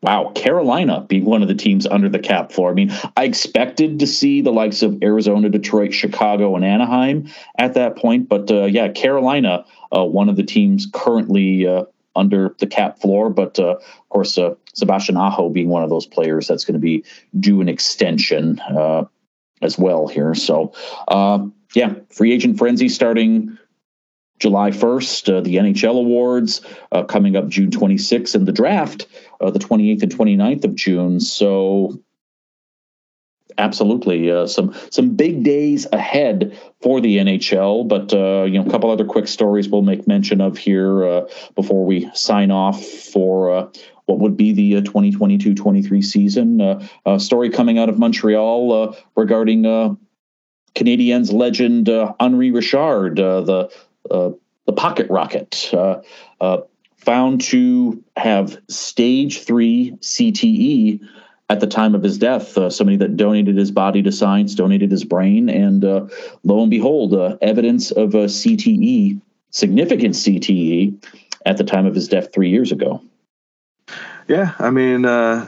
wow, 0.03 0.31
Carolina 0.35 1.05
being 1.07 1.25
one 1.25 1.41
of 1.41 1.47
the 1.47 1.55
teams 1.55 1.87
under 1.87 2.09
the 2.09 2.19
cap 2.19 2.51
floor. 2.51 2.69
I 2.69 2.73
mean, 2.73 2.91
I 3.17 3.23
expected 3.23 3.99
to 3.99 4.05
see 4.05 4.41
the 4.41 4.51
likes 4.51 4.83
of 4.83 5.01
Arizona, 5.01 5.49
Detroit, 5.49 5.93
Chicago, 5.93 6.55
and 6.55 6.63
Anaheim 6.63 7.29
at 7.57 7.73
that 7.73 7.95
point, 7.95 8.29
but 8.29 8.51
uh, 8.51 8.65
yeah, 8.65 8.89
Carolina, 8.89 9.65
uh, 9.95 10.05
one 10.05 10.29
of 10.29 10.35
the 10.35 10.43
teams 10.43 10.87
currently 10.93 11.65
uh, 11.65 11.85
under 12.15 12.55
the 12.59 12.67
cap 12.67 12.99
floor. 12.99 13.29
But 13.29 13.57
uh, 13.57 13.77
of 13.77 14.09
course, 14.09 14.37
uh, 14.37 14.55
Sebastian 14.73 15.15
Aho 15.17 15.49
being 15.49 15.69
one 15.69 15.83
of 15.83 15.89
those 15.89 16.05
players 16.05 16.47
that's 16.47 16.65
going 16.65 16.73
to 16.73 16.79
be 16.79 17.03
due 17.39 17.61
an 17.61 17.69
extension 17.69 18.59
uh, 18.59 19.05
as 19.61 19.79
well 19.79 20.07
here. 20.07 20.35
So, 20.35 20.73
yeah, 21.73 21.93
free 22.09 22.31
agent 22.31 22.57
frenzy 22.57 22.89
starting 22.89 23.57
July 24.39 24.71
1st, 24.71 25.37
uh, 25.37 25.41
the 25.41 25.55
NHL 25.55 25.97
awards 25.97 26.61
uh, 26.91 27.03
coming 27.03 27.35
up 27.35 27.47
June 27.47 27.69
26th, 27.69 28.35
and 28.35 28.47
the 28.47 28.51
draft 28.51 29.07
uh, 29.41 29.49
the 29.49 29.59
28th 29.59 30.03
and 30.03 30.15
29th 30.15 30.65
of 30.65 30.75
June. 30.75 31.19
So 31.19 31.99
absolutely 33.57 34.29
uh, 34.31 34.47
some 34.47 34.75
some 34.89 35.15
big 35.15 35.43
days 35.43 35.87
ahead 35.91 36.57
for 36.81 36.99
the 37.01 37.17
NHL. 37.17 37.87
But 37.87 38.13
uh, 38.13 38.43
you 38.43 38.59
know, 38.59 38.65
a 38.65 38.69
couple 38.69 38.89
other 38.89 39.05
quick 39.05 39.27
stories 39.27 39.69
we'll 39.69 39.81
make 39.81 40.07
mention 40.07 40.41
of 40.41 40.57
here 40.57 41.05
uh, 41.05 41.21
before 41.55 41.85
we 41.85 42.09
sign 42.13 42.51
off 42.51 42.83
for. 42.83 43.55
Uh, 43.55 43.67
what 44.05 44.19
would 44.19 44.37
be 44.37 44.51
the 44.51 44.83
2022-23 44.83 46.03
season? 46.03 46.61
a 47.07 47.19
story 47.19 47.49
coming 47.49 47.79
out 47.79 47.89
of 47.89 47.97
Montreal 47.97 48.95
regarding 49.15 49.63
Canadiens 50.75 51.33
legend 51.33 51.89
Henri 52.19 52.51
Richard, 52.51 53.15
the 53.15 53.71
the 54.09 54.73
pocket 54.73 55.09
rocket, 55.09 55.69
uh, 55.73 56.01
uh, 56.41 56.61
found 56.97 57.41
to 57.41 58.03
have 58.17 58.57
stage 58.67 59.43
three 59.43 59.91
CTE 60.01 60.99
at 61.49 61.59
the 61.59 61.67
time 61.67 61.93
of 61.93 62.03
his 62.03 62.17
death. 62.17 62.57
Uh, 62.57 62.69
somebody 62.69 62.97
that 62.97 63.15
donated 63.15 63.55
his 63.55 63.71
body 63.71 64.01
to 64.01 64.11
science, 64.11 64.55
donated 64.55 64.91
his 64.91 65.03
brain, 65.03 65.49
and 65.49 65.85
uh, 65.85 66.07
lo 66.43 66.61
and 66.61 66.71
behold, 66.71 67.13
uh, 67.13 67.37
evidence 67.41 67.91
of 67.91 68.15
a 68.15 68.25
CTE, 68.25 69.19
significant 69.51 70.15
CTE, 70.15 71.03
at 71.45 71.57
the 71.57 71.63
time 71.63 71.85
of 71.85 71.93
his 71.93 72.07
death 72.07 72.33
three 72.33 72.49
years 72.49 72.71
ago. 72.71 73.01
Yeah, 74.27 74.53
I 74.57 74.71
mean, 74.71 75.05
uh, 75.05 75.47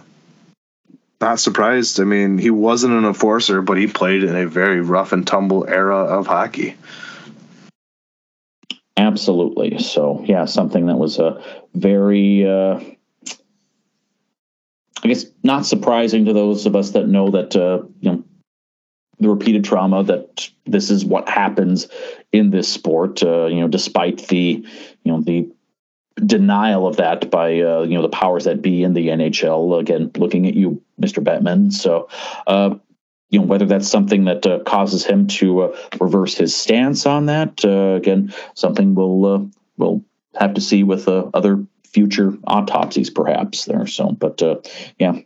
not 1.19 1.39
surprised. 1.39 1.99
I 1.99 2.03
mean, 2.03 2.37
he 2.37 2.51
wasn't 2.51 2.93
an 2.93 3.05
enforcer, 3.05 3.63
but 3.63 3.79
he 3.79 3.87
played 3.87 4.23
in 4.23 4.35
a 4.35 4.45
very 4.45 4.81
rough 4.81 5.11
and 5.11 5.25
tumble 5.25 5.67
era 5.67 5.97
of 5.97 6.27
hockey. 6.27 6.75
Absolutely. 8.97 9.77
So, 9.77 10.23
yeah, 10.25 10.45
something 10.45 10.87
that 10.87 10.97
was 10.97 11.19
a 11.19 11.41
very, 11.75 12.47
uh, 12.47 12.79
I 15.03 15.07
guess, 15.07 15.25
not 15.43 15.65
surprising 15.65 16.25
to 16.25 16.33
those 16.33 16.65
of 16.65 16.75
us 16.75 16.91
that 16.91 17.07
know 17.07 17.29
that, 17.29 17.55
uh, 17.55 17.83
you 17.99 18.11
know, 18.11 18.23
the 19.19 19.29
repeated 19.29 19.63
trauma 19.63 20.03
that 20.03 20.49
this 20.65 20.89
is 20.91 21.05
what 21.05 21.29
happens 21.29 21.87
in 22.31 22.49
this 22.49 22.67
sport. 22.67 23.23
Uh, 23.23 23.45
you 23.45 23.59
know, 23.61 23.67
despite 23.67 24.27
the, 24.27 24.65
you 25.03 25.11
know, 25.11 25.21
the 25.21 25.49
denial 26.25 26.87
of 26.87 26.97
that 26.97 27.29
by 27.29 27.59
uh, 27.59 27.83
you 27.83 27.95
know 27.95 28.01
the 28.01 28.09
powers 28.09 28.45
that 28.45 28.61
be 28.61 28.83
in 28.83 28.93
the 28.93 29.07
NHL. 29.07 29.79
Again, 29.79 30.11
looking 30.17 30.47
at 30.47 30.55
you, 30.55 30.81
Mr. 31.01 31.23
Bettman. 31.23 31.71
So, 31.71 32.09
uh, 32.47 32.75
you 33.29 33.39
know 33.39 33.45
whether 33.45 33.65
that's 33.65 33.87
something 33.87 34.25
that 34.25 34.45
uh, 34.45 34.59
causes 34.59 35.05
him 35.05 35.27
to 35.27 35.61
uh, 35.61 35.77
reverse 35.99 36.35
his 36.35 36.55
stance 36.55 37.05
on 37.05 37.27
that 37.27 37.63
uh, 37.65 37.95
again 37.95 38.33
something 38.53 38.95
we'll 38.95 39.25
uh, 39.25 39.39
we'll 39.77 40.03
have 40.35 40.53
to 40.53 40.61
see 40.61 40.83
with 40.83 41.07
uh, 41.07 41.29
other 41.33 41.65
future 41.85 42.37
autopsies 42.45 43.09
perhaps 43.09 43.65
there 43.65 43.87
so 43.87 44.11
but 44.11 44.41
uh, 44.41 44.57
yeah. 44.99 45.19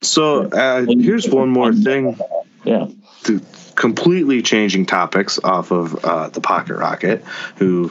So 0.00 0.48
here's 0.86 1.28
one 1.28 1.48
more 1.48 1.72
thing. 1.72 2.16
Yeah. 2.62 2.86
To 3.24 3.40
completely 3.74 4.42
changing 4.42 4.86
topics 4.86 5.40
off 5.42 5.72
of 5.72 5.90
the 6.32 6.40
pocket 6.40 6.76
rocket 6.76 7.24
who 7.56 7.90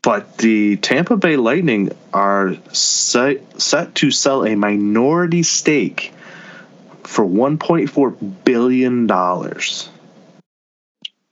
but 0.00 0.38
the 0.38 0.76
Tampa 0.76 1.16
Bay 1.16 1.36
Lightning 1.36 1.90
are 2.12 2.56
set, 2.72 3.60
set 3.60 3.94
to 3.96 4.10
sell 4.10 4.46
a 4.46 4.54
minority 4.54 5.42
stake 5.42 6.12
for 7.06 7.24
1.4 7.24 8.44
billion 8.44 9.06
dollars. 9.06 9.88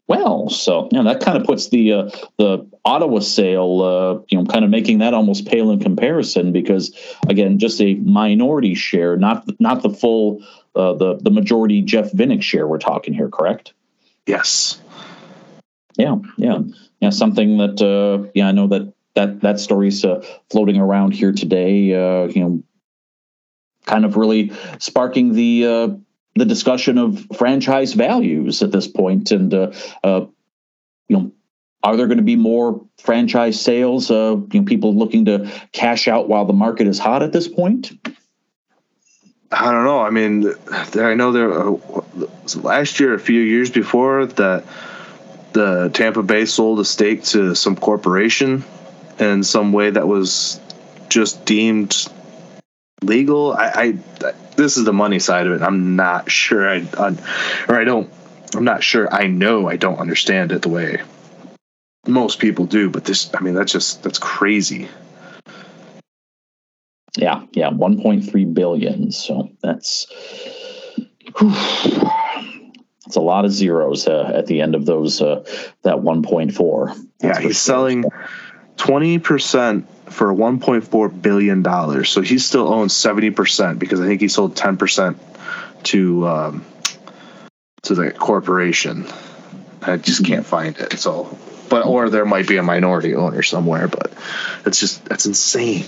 Well, 0.08 0.50
so 0.50 0.88
you 0.92 0.98
know, 0.98 1.04
that 1.04 1.22
kind 1.22 1.38
of 1.38 1.44
puts 1.44 1.68
the 1.68 1.92
uh, 1.92 2.10
the 2.36 2.68
Ottawa 2.84 3.20
sale, 3.20 3.80
uh, 3.80 4.24
you 4.28 4.36
know, 4.36 4.44
kind 4.44 4.64
of 4.64 4.70
making 4.70 4.98
that 4.98 5.14
almost 5.14 5.46
pale 5.46 5.70
in 5.70 5.80
comparison 5.80 6.52
because 6.52 6.94
again, 7.28 7.58
just 7.58 7.80
a 7.80 7.94
minority 7.94 8.74
share, 8.74 9.16
not 9.16 9.44
not 9.60 9.82
the 9.82 9.90
full 9.90 10.44
uh, 10.74 10.92
the 10.94 11.18
the 11.22 11.30
majority 11.30 11.82
Jeff 11.82 12.12
Vinik 12.12 12.42
share. 12.42 12.66
We're 12.66 12.78
talking 12.78 13.14
here, 13.14 13.28
correct? 13.28 13.72
Yes. 14.26 14.80
Yeah, 15.96 16.16
yeah, 16.36 16.58
yeah. 17.00 17.10
Something 17.10 17.58
that 17.58 17.80
uh, 17.80 18.28
yeah, 18.34 18.48
I 18.48 18.52
know 18.52 18.66
that 18.68 18.92
that 19.14 19.40
that 19.40 19.60
story's 19.60 20.04
uh, 20.04 20.24
floating 20.50 20.78
around 20.78 21.12
here 21.12 21.32
today. 21.32 21.94
Uh, 21.94 22.26
you 22.28 22.40
know, 22.42 22.62
kind 23.86 24.04
of 24.04 24.16
really 24.16 24.52
sparking 24.78 25.32
the 25.32 25.66
uh, 25.66 25.88
the 26.34 26.44
discussion 26.44 26.98
of 26.98 27.26
franchise 27.36 27.92
values 27.92 28.62
at 28.62 28.72
this 28.72 28.88
point, 28.88 29.30
and 29.30 29.52
uh, 29.52 29.72
uh, 30.04 30.26
you 31.08 31.16
know. 31.16 31.32
Are 31.84 31.96
there 31.96 32.06
going 32.06 32.18
to 32.18 32.22
be 32.22 32.36
more 32.36 32.86
franchise 32.98 33.60
sales? 33.60 34.08
Uh, 34.08 34.36
you 34.52 34.60
know, 34.60 34.64
people 34.64 34.94
looking 34.94 35.24
to 35.24 35.50
cash 35.72 36.06
out 36.06 36.28
while 36.28 36.44
the 36.44 36.52
market 36.52 36.86
is 36.86 37.00
hot 37.00 37.24
at 37.24 37.32
this 37.32 37.48
point. 37.48 37.90
I 39.50 39.70
don't 39.70 39.84
know. 39.84 40.00
I 40.00 40.10
mean, 40.10 40.54
I 40.94 41.14
know 41.14 41.32
there 41.32 41.52
uh, 41.52 41.76
last 42.54 43.00
year, 43.00 43.14
a 43.14 43.18
few 43.18 43.40
years 43.40 43.70
before 43.70 44.26
that, 44.26 44.64
the 45.52 45.90
Tampa 45.92 46.22
Bay 46.22 46.46
sold 46.46 46.80
a 46.80 46.84
stake 46.84 47.24
to 47.24 47.54
some 47.54 47.76
corporation 47.76 48.64
in 49.18 49.42
some 49.42 49.72
way 49.72 49.90
that 49.90 50.08
was 50.08 50.60
just 51.08 51.44
deemed 51.44 52.06
legal. 53.02 53.52
I, 53.52 53.66
I, 53.74 54.32
this 54.56 54.76
is 54.76 54.84
the 54.84 54.92
money 54.92 55.18
side 55.18 55.46
of 55.46 55.52
it. 55.52 55.62
I'm 55.62 55.96
not 55.96 56.30
sure 56.30 56.68
I, 56.68 56.86
I 56.98 57.16
or 57.68 57.80
I 57.80 57.84
don't. 57.84 58.12
I'm 58.54 58.64
not 58.64 58.82
sure. 58.82 59.12
I 59.12 59.26
know 59.26 59.68
I 59.68 59.76
don't 59.76 59.98
understand 59.98 60.52
it 60.52 60.62
the 60.62 60.68
way 60.68 61.00
most 62.06 62.38
people 62.38 62.66
do. 62.66 62.90
But 62.90 63.04
this, 63.04 63.30
I 63.34 63.40
mean, 63.40 63.54
that's 63.54 63.72
just 63.72 64.02
that's 64.02 64.18
crazy. 64.18 64.88
Yeah, 67.16 67.44
yeah, 67.52 67.70
1.3 67.70 68.54
billion. 68.54 69.12
So 69.12 69.50
that's 69.62 70.06
whew, 71.38 71.50
that's 73.04 73.16
a 73.16 73.20
lot 73.20 73.44
of 73.44 73.52
zeros 73.52 74.08
uh, 74.08 74.32
at 74.34 74.46
the 74.46 74.62
end 74.62 74.74
of 74.74 74.86
those 74.86 75.20
uh, 75.20 75.44
that 75.82 75.96
1.4. 75.96 77.06
yeah, 77.22 77.38
he's 77.38 77.60
selling 77.60 78.04
20 78.78 79.18
percent 79.18 79.86
for 80.12 80.32
1.4 80.32 81.22
billion 81.22 81.62
dollars. 81.62 82.10
So 82.10 82.20
he 82.20 82.38
still 82.38 82.72
owns 82.72 82.94
70 82.94 83.30
percent 83.30 83.78
because 83.78 84.00
I 84.00 84.06
think 84.06 84.20
he 84.20 84.28
sold 84.28 84.56
10 84.56 84.76
percent 84.76 85.18
to 85.84 86.28
um, 86.28 86.64
to 87.82 87.94
the 87.94 88.10
corporation. 88.12 89.06
I 89.82 89.96
just 89.96 90.22
mm-hmm. 90.22 90.32
can't 90.32 90.46
find 90.46 90.76
it. 90.78 90.98
So, 90.98 91.36
but 91.68 91.86
or 91.86 92.10
there 92.10 92.24
might 92.24 92.46
be 92.46 92.56
a 92.56 92.62
minority 92.62 93.14
owner 93.14 93.42
somewhere, 93.42 93.88
but 93.88 94.12
it's 94.64 94.78
just 94.78 95.04
that's 95.04 95.26
insane. 95.26 95.84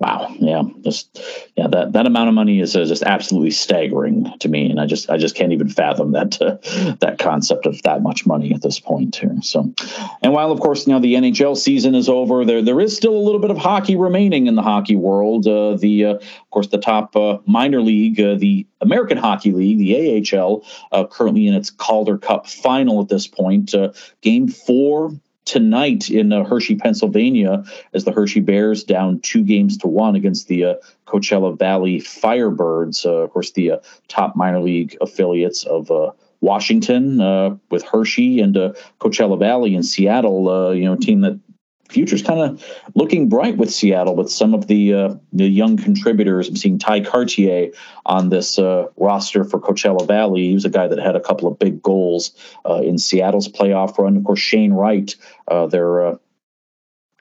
Wow. 0.00 0.34
Yeah. 0.38 0.62
Just 0.80 1.20
yeah. 1.56 1.66
That 1.68 1.92
that 1.92 2.06
amount 2.06 2.28
of 2.30 2.34
money 2.34 2.60
is 2.60 2.74
uh, 2.74 2.86
just 2.86 3.02
absolutely 3.02 3.50
staggering 3.50 4.32
to 4.40 4.48
me, 4.48 4.70
and 4.70 4.80
I 4.80 4.86
just 4.86 5.10
I 5.10 5.18
just 5.18 5.34
can't 5.34 5.52
even 5.52 5.68
fathom 5.68 6.12
that 6.12 6.40
uh, 6.40 6.56
that 7.00 7.18
concept 7.18 7.66
of 7.66 7.82
that 7.82 8.02
much 8.02 8.24
money 8.24 8.54
at 8.54 8.62
this 8.62 8.80
point 8.80 9.16
here. 9.16 9.36
So, 9.42 9.70
and 10.22 10.32
while 10.32 10.52
of 10.52 10.60
course 10.60 10.86
now 10.86 10.98
the 11.00 11.14
NHL 11.14 11.54
season 11.54 11.94
is 11.94 12.08
over, 12.08 12.46
there 12.46 12.62
there 12.62 12.80
is 12.80 12.96
still 12.96 13.14
a 13.14 13.20
little 13.20 13.40
bit 13.40 13.50
of 13.50 13.58
hockey 13.58 13.94
remaining 13.94 14.46
in 14.46 14.54
the 14.54 14.62
hockey 14.62 14.96
world. 14.96 15.46
Uh, 15.46 15.76
the 15.76 16.06
uh, 16.06 16.14
of 16.14 16.50
course 16.50 16.68
the 16.68 16.78
top 16.78 17.14
uh, 17.14 17.36
minor 17.44 17.82
league, 17.82 18.18
uh, 18.18 18.36
the 18.36 18.66
American 18.80 19.18
Hockey 19.18 19.52
League, 19.52 19.78
the 19.78 20.34
AHL, 20.34 20.64
currently 21.10 21.46
in 21.46 21.52
its 21.52 21.68
Calder 21.68 22.16
Cup 22.16 22.46
final 22.46 23.02
at 23.02 23.08
this 23.08 23.26
point. 23.26 23.74
game 24.22 24.48
four 24.48 25.12
tonight 25.50 26.08
in 26.08 26.32
uh, 26.32 26.44
Hershey, 26.44 26.76
Pennsylvania, 26.76 27.64
as 27.92 28.04
the 28.04 28.12
Hershey 28.12 28.38
Bears 28.38 28.84
down 28.84 29.18
two 29.18 29.42
games 29.42 29.76
to 29.78 29.88
one 29.88 30.14
against 30.14 30.46
the 30.46 30.64
uh, 30.64 30.74
Coachella 31.08 31.58
Valley 31.58 31.98
Firebirds, 31.98 33.04
uh, 33.04 33.24
of 33.24 33.32
course, 33.32 33.50
the 33.50 33.72
uh, 33.72 33.78
top 34.06 34.36
minor 34.36 34.60
league 34.60 34.96
affiliates 35.00 35.64
of 35.64 35.90
uh, 35.90 36.12
Washington 36.40 37.20
uh, 37.20 37.56
with 37.68 37.82
Hershey 37.82 38.40
and 38.40 38.54
Coachella 39.00 39.40
Valley 39.40 39.74
in 39.74 39.82
Seattle, 39.82 40.72
you 40.72 40.84
know, 40.84 40.94
team 40.94 41.22
that 41.22 41.40
future's 41.90 42.22
kind 42.22 42.40
of 42.40 42.64
looking 42.94 43.28
bright 43.28 43.56
with 43.56 43.72
Seattle 43.72 44.14
with 44.14 44.30
some 44.30 44.54
of 44.54 44.66
the 44.66 44.94
uh, 44.94 45.14
the 45.32 45.46
young 45.46 45.76
contributors. 45.76 46.48
I'm 46.48 46.56
seeing 46.56 46.78
Tye 46.78 47.00
Kartye 47.00 47.74
on 48.06 48.28
this 48.28 48.58
uh, 48.58 48.86
roster 48.96 49.44
for 49.44 49.60
Coachella 49.60 50.06
Valley. 50.06 50.48
He 50.48 50.54
was 50.54 50.64
a 50.64 50.70
guy 50.70 50.86
that 50.88 50.98
had 50.98 51.16
a 51.16 51.20
couple 51.20 51.48
of 51.48 51.58
big 51.58 51.82
goals 51.82 52.32
uh, 52.68 52.80
in 52.82 52.98
Seattle's 52.98 53.48
playoff 53.48 53.98
run. 53.98 54.16
Of 54.16 54.24
course, 54.24 54.40
Shane 54.40 54.72
Wright, 54.72 55.14
uh, 55.48 55.66
their 55.66 56.06
uh, 56.06 56.16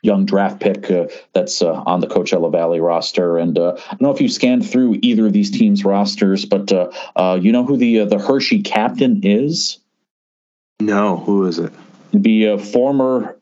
young 0.01 0.25
draft 0.25 0.61
pick 0.61 0.89
uh, 0.91 1.07
that's 1.33 1.61
on 1.61 1.99
the 1.99 2.07
Coachella 2.07 2.51
Valley 2.51 2.79
roster. 2.79 3.37
And 3.37 3.57
I 3.57 3.71
don't 3.71 4.01
know 4.01 4.11
if 4.11 4.21
you 4.21 4.29
scanned 4.29 4.69
through 4.69 4.99
either 5.01 5.25
of 5.25 5.33
these 5.33 5.51
teams' 5.51 5.83
rosters, 5.83 6.45
but 6.45 6.71
you 6.71 7.51
know 7.51 7.65
who 7.65 7.77
the 7.77 8.05
the 8.05 8.19
Hershey 8.19 8.61
captain 8.61 9.21
is? 9.23 9.79
No, 10.79 11.17
who 11.17 11.45
is 11.45 11.59
it? 11.59 11.73
It'd 12.11 12.23
be 12.23 12.45
a 12.45 12.57
former 12.57 13.37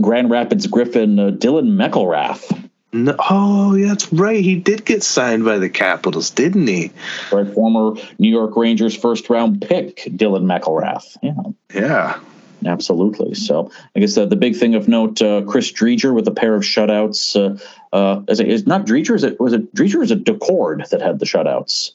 Grand 0.00 0.30
Rapids 0.30 0.66
Griffin 0.66 1.18
uh, 1.18 1.30
Dylan 1.30 1.76
McIlrath. 1.76 2.70
No, 2.92 3.16
oh, 3.28 3.74
yeah, 3.74 3.88
that's 3.88 4.12
right. 4.12 4.40
He 4.40 4.54
did 4.54 4.84
get 4.84 5.02
signed 5.02 5.44
by 5.44 5.58
the 5.58 5.68
Capitals, 5.68 6.30
didn't 6.30 6.66
he? 6.68 6.92
Right, 7.32 7.46
former 7.52 8.00
New 8.20 8.30
York 8.30 8.56
Rangers 8.56 8.96
first 8.96 9.28
round 9.28 9.60
pick, 9.60 9.96
Dylan 10.06 10.44
McIlrath. 10.44 11.16
Yeah. 11.20 11.34
Yeah. 11.74 12.20
Absolutely. 12.66 13.34
So 13.34 13.70
I 13.94 14.00
guess 14.00 14.16
uh, 14.16 14.26
the 14.26 14.36
big 14.36 14.56
thing 14.56 14.74
of 14.74 14.88
note, 14.88 15.20
uh, 15.20 15.42
Chris 15.42 15.70
Driedger 15.72 16.14
with 16.14 16.26
a 16.28 16.30
pair 16.30 16.54
of 16.54 16.62
shutouts. 16.62 17.36
Uh, 17.36 17.58
uh, 17.94 18.22
is, 18.28 18.40
it, 18.40 18.48
is 18.48 18.66
not 18.66 18.86
Driedger? 18.86 19.14
Is 19.14 19.24
it 19.24 19.38
was 19.38 19.52
it 19.52 19.74
Driedger? 19.74 19.96
Or 19.96 20.02
is 20.02 20.10
it 20.10 20.24
Daccord 20.24 20.88
that 20.88 21.02
had 21.02 21.18
the 21.18 21.26
shutouts? 21.26 21.92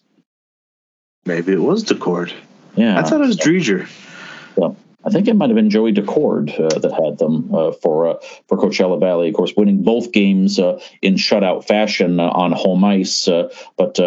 Maybe 1.26 1.54
it 1.54 1.62
was 1.62 1.84
Daccord. 1.84 2.34
Yeah, 2.76 3.00
I 3.00 3.04
thought 3.04 3.22
it 3.22 3.28
was 3.28 3.38
Driedger. 3.38 3.90
Yeah. 4.58 4.70
I 5.10 5.12
think 5.12 5.28
it 5.28 5.36
might 5.36 5.50
have 5.50 5.56
been 5.56 5.72
Joey 5.72 5.92
Daccord 5.92 6.52
uh, 6.60 6.80
that 6.80 6.92
had 6.92 7.18
them 7.18 7.54
uh, 7.54 7.72
for 7.72 8.08
uh, 8.08 8.14
for 8.48 8.60
Coachella 8.60 9.00
Valley. 9.00 9.30
Of 9.30 9.34
course, 9.34 9.54
winning 9.58 9.82
both 9.82 10.12
games 10.12 10.60
uh, 10.60 10.80
in 11.02 11.16
shutout 11.16 11.66
fashion 11.68 12.20
uh, 12.20 12.30
on 12.30 12.52
home 12.52 12.84
ice, 12.84 13.28
uh, 13.28 13.52
but 13.76 13.98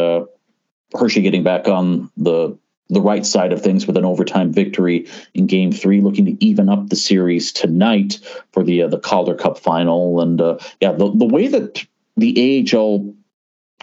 Hershey 0.95 1.23
getting 1.23 1.43
back 1.43 1.67
on 1.67 2.11
the 2.17 2.57
the 2.89 3.01
right 3.01 3.27
side 3.27 3.53
of 3.53 3.63
things 3.63 3.87
with 3.87 3.97
an 3.97 4.05
overtime 4.05 4.53
victory 4.53 5.09
in 5.35 5.49
Game 5.49 5.73
Three, 5.73 6.01
looking 6.01 6.27
to 6.27 6.45
even 6.45 6.69
up 6.69 6.89
the 6.89 6.97
series 6.97 7.51
tonight 7.51 8.21
for 8.53 8.63
the 8.63 8.87
the 8.87 8.99
Calder 8.99 9.35
Cup 9.35 9.59
final. 9.59 10.21
And 10.21 10.41
yeah, 10.81 10.93
the 10.93 11.11
the 11.13 11.25
way 11.27 11.49
that 11.49 11.85
the 12.17 12.65
AHL 12.73 13.13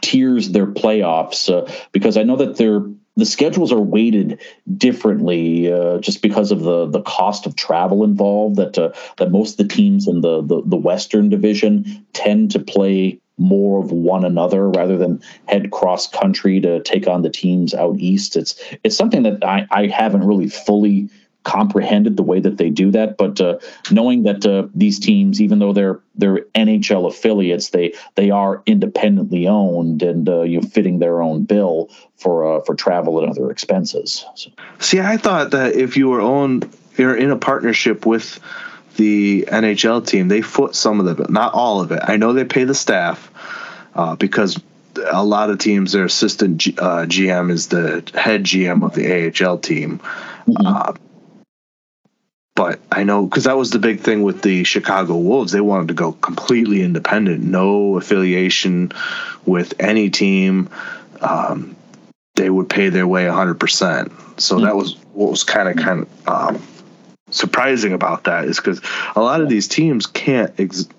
tiers 0.01 0.51
their 0.51 0.67
playoffs, 0.67 1.49
because 1.91 2.15
I 2.15 2.23
know 2.23 2.37
that 2.37 2.55
they're 2.55 2.85
the 3.19 3.25
schedules 3.25 3.71
are 3.71 3.79
weighted 3.79 4.39
differently 4.77 5.71
uh, 5.71 5.99
just 5.99 6.21
because 6.21 6.51
of 6.51 6.61
the 6.61 6.85
the 6.87 7.01
cost 7.01 7.45
of 7.45 7.55
travel 7.55 8.03
involved. 8.03 8.55
That 8.57 8.77
uh, 8.77 8.91
that 9.17 9.31
most 9.31 9.59
of 9.59 9.67
the 9.67 9.73
teams 9.73 10.07
in 10.07 10.21
the, 10.21 10.41
the 10.41 10.61
the 10.65 10.77
Western 10.77 11.29
Division 11.29 12.05
tend 12.13 12.51
to 12.51 12.59
play 12.59 13.19
more 13.37 13.79
of 13.79 13.91
one 13.91 14.25
another 14.25 14.69
rather 14.69 14.97
than 14.97 15.21
head 15.47 15.71
cross 15.71 16.07
country 16.07 16.59
to 16.59 16.81
take 16.83 17.07
on 17.07 17.21
the 17.21 17.29
teams 17.29 17.73
out 17.73 17.97
east. 17.97 18.35
It's 18.35 18.61
it's 18.83 18.95
something 18.95 19.23
that 19.23 19.43
I, 19.43 19.65
I 19.71 19.87
haven't 19.87 20.25
really 20.25 20.49
fully 20.49 21.09
comprehended 21.43 22.17
the 22.17 22.23
way 22.23 22.39
that 22.39 22.57
they 22.57 22.69
do 22.69 22.91
that. 22.91 23.17
But 23.17 23.39
uh, 23.39 23.59
knowing 23.91 24.23
that 24.23 24.45
uh, 24.45 24.67
these 24.75 24.99
teams, 24.99 25.41
even 25.41 25.59
though 25.59 25.73
they're 25.73 25.99
they're 26.15 26.41
NHL 26.55 27.07
affiliates, 27.07 27.69
they 27.69 27.93
they 28.15 28.29
are 28.29 28.61
independently 28.65 29.47
owned 29.47 30.03
and 30.03 30.27
uh, 30.27 30.41
you 30.41 30.61
know, 30.61 30.67
fitting 30.67 30.99
their 30.99 31.21
own 31.21 31.45
bill 31.45 31.89
for 32.17 32.57
uh, 32.57 32.61
for 32.61 32.75
travel 32.75 33.21
and 33.21 33.29
other 33.29 33.49
expenses. 33.49 34.25
So. 34.35 34.51
See, 34.79 34.99
I 34.99 35.17
thought 35.17 35.51
that 35.51 35.75
if 35.75 35.97
you 35.97 36.09
were 36.09 36.21
owned, 36.21 36.69
you're 36.97 37.15
in 37.15 37.31
a 37.31 37.37
partnership 37.37 38.05
with 38.05 38.39
the 38.97 39.45
NHL 39.47 40.05
team, 40.05 40.27
they 40.27 40.41
foot 40.41 40.75
some 40.75 40.99
of 40.99 41.19
it, 41.19 41.29
not 41.29 41.53
all 41.53 41.79
of 41.79 41.91
it. 41.93 42.01
I 42.03 42.17
know 42.17 42.33
they 42.33 42.43
pay 42.43 42.65
the 42.65 42.75
staff 42.75 43.31
uh, 43.95 44.17
because 44.17 44.59
a 45.09 45.23
lot 45.23 45.49
of 45.49 45.57
teams, 45.59 45.93
their 45.93 46.03
assistant 46.03 46.57
G, 46.57 46.75
uh, 46.77 47.05
GM 47.05 47.49
is 47.49 47.67
the 47.67 48.03
head 48.13 48.43
GM 48.43 48.83
of 48.83 48.93
the 48.93 49.45
AHL 49.47 49.57
team. 49.57 49.99
Mm-hmm. 50.47 50.67
Uh, 50.67 50.93
but 52.59 52.81
I 52.91 53.05
know 53.05 53.25
because 53.25 53.45
that 53.45 53.55
was 53.55 53.69
the 53.69 53.79
big 53.79 54.01
thing 54.01 54.21
with 54.21 54.41
the 54.41 54.65
Chicago 54.65 55.15
Wolves. 55.15 55.53
They 55.53 55.61
wanted 55.61 55.87
to 55.87 55.93
go 55.93 56.11
completely 56.11 56.81
independent, 56.81 57.41
no 57.41 57.95
affiliation 57.95 58.91
with 59.45 59.75
any 59.79 60.09
team. 60.09 60.69
Um, 61.21 61.77
they 62.35 62.49
would 62.49 62.67
pay 62.67 62.89
their 62.89 63.07
way 63.07 63.23
100%. 63.23 64.41
So 64.41 64.59
that 64.59 64.75
was 64.75 64.97
what 65.13 65.31
was 65.31 65.45
kind 65.45 65.69
of 65.69 65.77
kind 65.77 66.01
of 66.01 66.27
um, 66.27 66.61
surprising 67.31 67.93
about 67.93 68.25
that 68.25 68.43
is 68.43 68.57
because 68.57 68.81
a 69.15 69.21
lot 69.21 69.39
of 69.39 69.47
these 69.47 69.69
teams 69.69 70.05
can't. 70.05 70.53
Ex- 70.59 70.89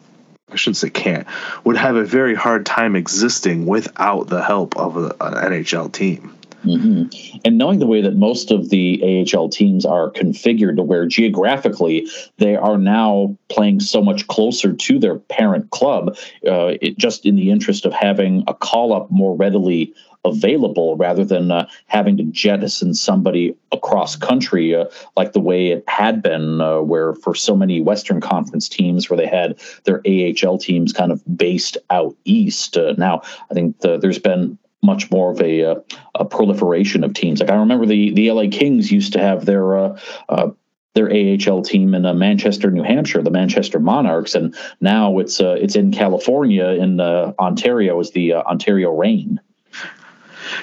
I 0.50 0.56
shouldn't 0.56 0.78
say 0.78 0.88
can't. 0.88 1.26
Would 1.64 1.76
have 1.76 1.94
a 1.94 2.04
very 2.04 2.34
hard 2.34 2.64
time 2.64 2.96
existing 2.96 3.66
without 3.66 4.28
the 4.28 4.42
help 4.42 4.78
of 4.78 4.96
a, 4.96 5.08
an 5.20 5.34
NHL 5.52 5.92
team. 5.92 6.38
Mm-hmm. 6.64 7.38
And 7.44 7.58
knowing 7.58 7.78
the 7.78 7.86
way 7.86 8.02
that 8.02 8.16
most 8.16 8.50
of 8.50 8.68
the 8.68 9.26
AHL 9.34 9.48
teams 9.48 9.86
are 9.86 10.10
configured 10.10 10.76
to 10.76 10.82
where 10.82 11.06
geographically 11.06 12.08
they 12.36 12.56
are 12.56 12.78
now 12.78 13.36
playing 13.48 13.80
so 13.80 14.02
much 14.02 14.26
closer 14.26 14.72
to 14.72 14.98
their 14.98 15.16
parent 15.16 15.70
club, 15.70 16.16
uh, 16.46 16.74
it, 16.80 16.98
just 16.98 17.24
in 17.24 17.36
the 17.36 17.50
interest 17.50 17.86
of 17.86 17.92
having 17.92 18.44
a 18.46 18.54
call 18.54 18.92
up 18.92 19.10
more 19.10 19.34
readily 19.34 19.94
available 20.24 20.96
rather 20.96 21.24
than 21.24 21.50
uh, 21.50 21.66
having 21.86 22.16
to 22.16 22.24
jettison 22.24 22.92
somebody 22.92 23.54
across 23.72 24.16
country 24.16 24.74
uh, 24.74 24.84
like 25.16 25.32
the 25.32 25.40
way 25.40 25.68
it 25.68 25.82
had 25.88 26.22
been, 26.22 26.60
uh, 26.60 26.80
where 26.80 27.14
for 27.14 27.34
so 27.34 27.56
many 27.56 27.80
Western 27.80 28.20
Conference 28.20 28.68
teams 28.68 29.08
where 29.08 29.16
they 29.16 29.26
had 29.26 29.58
their 29.84 30.02
AHL 30.06 30.58
teams 30.58 30.92
kind 30.92 31.10
of 31.10 31.22
based 31.36 31.78
out 31.88 32.14
east. 32.24 32.76
Uh, 32.76 32.92
now, 32.98 33.22
I 33.50 33.54
think 33.54 33.80
the, 33.80 33.96
there's 33.96 34.18
been 34.18 34.58
much 34.82 35.10
more 35.10 35.30
of 35.30 35.40
a, 35.40 35.64
uh, 35.64 35.74
a, 36.14 36.24
proliferation 36.24 37.04
of 37.04 37.14
teams. 37.14 37.40
Like 37.40 37.50
I 37.50 37.56
remember 37.56 37.86
the 37.86 38.12
the 38.12 38.30
LA 38.30 38.46
Kings 38.50 38.90
used 38.90 39.12
to 39.14 39.20
have 39.20 39.44
their 39.44 39.76
uh, 39.76 39.98
uh, 40.28 40.50
their 40.94 41.10
AHL 41.10 41.62
team 41.62 41.94
in 41.94 42.04
uh, 42.04 42.14
Manchester, 42.14 42.70
New 42.70 42.82
Hampshire, 42.82 43.22
the 43.22 43.30
Manchester 43.30 43.78
Monarchs, 43.78 44.34
and 44.34 44.54
now 44.80 45.18
it's 45.18 45.40
uh, 45.40 45.56
it's 45.60 45.76
in 45.76 45.92
California 45.92 46.66
in 46.66 47.00
uh, 47.00 47.32
Ontario 47.38 48.00
is 48.00 48.10
the 48.12 48.34
Ontario 48.34 48.90
Reign. 48.90 49.40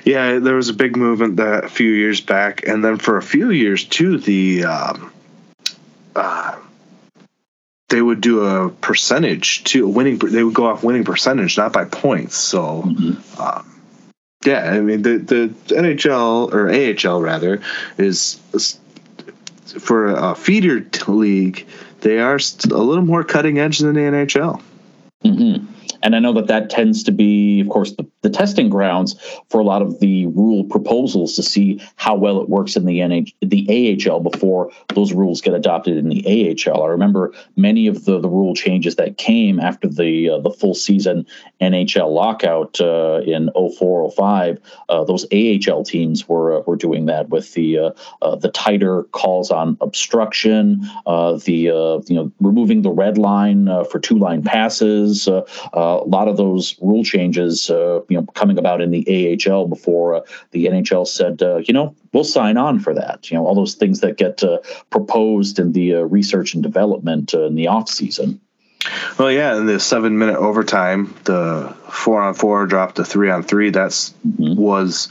Yeah, 0.04 0.40
there 0.40 0.56
was 0.56 0.70
a 0.70 0.74
big 0.74 0.98
movement 0.98 1.38
that 1.38 1.64
a 1.64 1.70
few 1.70 1.90
years 1.90 2.20
back, 2.20 2.68
and 2.68 2.84
then 2.84 2.98
for 2.98 3.18
a 3.18 3.22
few 3.22 3.52
years 3.52 3.86
too, 3.86 4.18
the 4.18 4.66
um, 4.66 5.12
they 7.90 8.02
would 8.02 8.20
do 8.20 8.42
a 8.42 8.70
percentage 8.70 9.64
to 9.66 9.88
winning. 9.88 10.18
They 10.18 10.44
would 10.44 10.56
go 10.56 10.68
off 10.68 10.84
winning 10.84 11.04
percentage, 11.04 11.58
not 11.58 11.72
by 11.72 11.86
points. 11.86 12.36
So. 12.36 12.82
Mm-hmm. 12.82 13.42
Um, 13.42 13.77
yeah, 14.48 14.72
I 14.72 14.80
mean 14.80 15.02
the 15.02 15.18
the 15.18 15.48
NHL 15.76 16.54
or 16.54 16.70
AHL 16.70 17.22
rather 17.22 17.62
is, 17.98 18.40
for 19.80 20.08
a 20.08 20.36
feeder 20.36 20.86
league. 21.08 21.68
They 22.00 22.20
are 22.20 22.40
a 22.72 22.78
little 22.78 23.04
more 23.04 23.26
cutting 23.26 23.60
edge 23.60 23.80
than 23.80 23.94
the 23.96 24.02
NHL. 24.02 24.62
Mm-hmm. 25.26 25.66
And 26.04 26.16
I 26.16 26.20
know 26.20 26.34
that 26.34 26.48
that 26.48 26.70
tends 26.70 27.04
to 27.04 27.12
be, 27.12 27.62
of 27.62 27.70
course, 27.70 27.94
the, 27.94 28.06
the 28.22 28.30
testing 28.30 28.70
grounds 28.70 29.16
for 29.50 29.60
a 29.60 29.64
lot 29.64 29.82
of 29.82 30.00
the 30.00 30.28
rule 30.28 30.64
proposals 30.64 31.36
to 31.36 31.44
see 31.44 31.82
how 31.96 32.16
well 32.16 32.42
it 32.42 32.50
works 32.50 32.76
in 32.76 32.86
the 32.86 33.00
NH, 33.00 33.34
the 33.42 34.08
AHL 34.10 34.20
before 34.20 34.72
those 34.94 35.14
rules 35.14 35.42
get 35.42 35.54
adopted 35.54 35.98
in 35.98 36.10
the 36.10 36.58
AHL. 36.68 36.84
I 36.84 36.88
remember 36.88 37.34
many 37.56 37.88
of 37.88 38.06
the, 38.06 38.20
the 38.20 38.30
rule 38.30 38.56
changes 38.56 38.96
that 38.96 39.18
came 39.18 39.60
after 39.60 39.88
the 39.88 40.30
uh, 40.30 40.40
the 40.40 40.52
full 40.52 40.74
season 40.74 41.26
NHL 41.62 42.14
lockout 42.14 42.80
uh, 42.80 43.22
in 43.26 43.50
0405. 43.56 44.60
Uh, 44.90 45.04
those 45.04 45.26
AHL 45.32 45.84
teams 45.84 46.28
were 46.28 46.58
uh, 46.58 46.62
were 46.62 46.76
doing 46.76 47.06
that 47.08 47.30
with 47.30 47.54
the 47.54 47.78
uh, 47.78 47.92
uh, 48.22 48.36
the 48.36 48.50
tighter 48.50 49.04
calls 49.04 49.52
on 49.52 49.78
obstruction, 49.82 50.82
the 51.06 52.04
you 52.08 52.16
know 52.16 52.32
removing 52.40 52.82
the 52.82 52.92
red 52.92 53.18
line 53.18 53.68
for 53.92 54.00
two 54.00 54.18
line 54.18 54.44
passes. 54.44 55.28
Uh, 55.88 56.02
a 56.04 56.10
lot 56.10 56.28
of 56.28 56.36
those 56.36 56.76
rule 56.82 57.04
changes, 57.04 57.70
uh, 57.70 58.02
you 58.10 58.18
know, 58.18 58.26
coming 58.34 58.58
about 58.58 58.82
in 58.82 58.92
the 58.92 59.40
AHL 59.48 59.68
before 59.68 60.16
uh, 60.16 60.22
the 60.52 60.66
NHL 60.66 61.08
said, 61.08 61.42
you 61.66 61.74
know, 61.74 61.96
we'll 62.12 62.24
sign 62.24 62.58
on 62.58 62.80
for 62.80 62.94
that. 62.94 63.32
You 63.32 63.38
know, 63.38 63.46
all 63.46 63.56
those 63.56 63.76
things 63.76 64.02
that 64.02 64.18
get 64.18 64.42
proposed 64.90 65.60
in 65.60 65.72
the 65.72 65.94
research 65.94 66.54
and 66.54 66.64
development 66.64 67.34
in 67.34 67.56
the 67.56 67.68
off 67.68 67.90
season. 67.90 68.42
Well, 69.18 69.32
yeah, 69.32 69.58
in 69.58 69.66
the 69.66 69.80
seven 69.80 70.18
minute 70.18 70.38
overtime, 70.38 71.16
the 71.24 71.76
four 71.90 72.22
on 72.22 72.34
four 72.34 72.66
dropped 72.66 72.98
to 72.98 73.06
three 73.06 73.30
on 73.30 73.44
three. 73.44 73.70
That's 73.70 74.14
mm-hmm. 74.28 74.56
was 74.56 75.10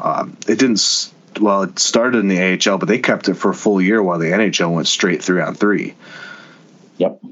um, 0.00 0.36
it 0.48 0.58
didn't. 0.58 1.12
Well, 1.40 1.62
it 1.62 1.78
started 1.78 2.18
in 2.18 2.28
the 2.28 2.40
AHL, 2.40 2.78
but 2.78 2.88
they 2.88 2.98
kept 2.98 3.28
it 3.28 3.34
for 3.34 3.50
a 3.50 3.54
full 3.54 3.80
year 3.80 4.02
while 4.02 4.18
the 4.18 4.26
NHL 4.26 4.74
went 4.74 4.86
straight 4.86 5.22
three 5.22 5.40
on 5.40 5.54
three. 5.54 5.94
Yep. 6.98 7.22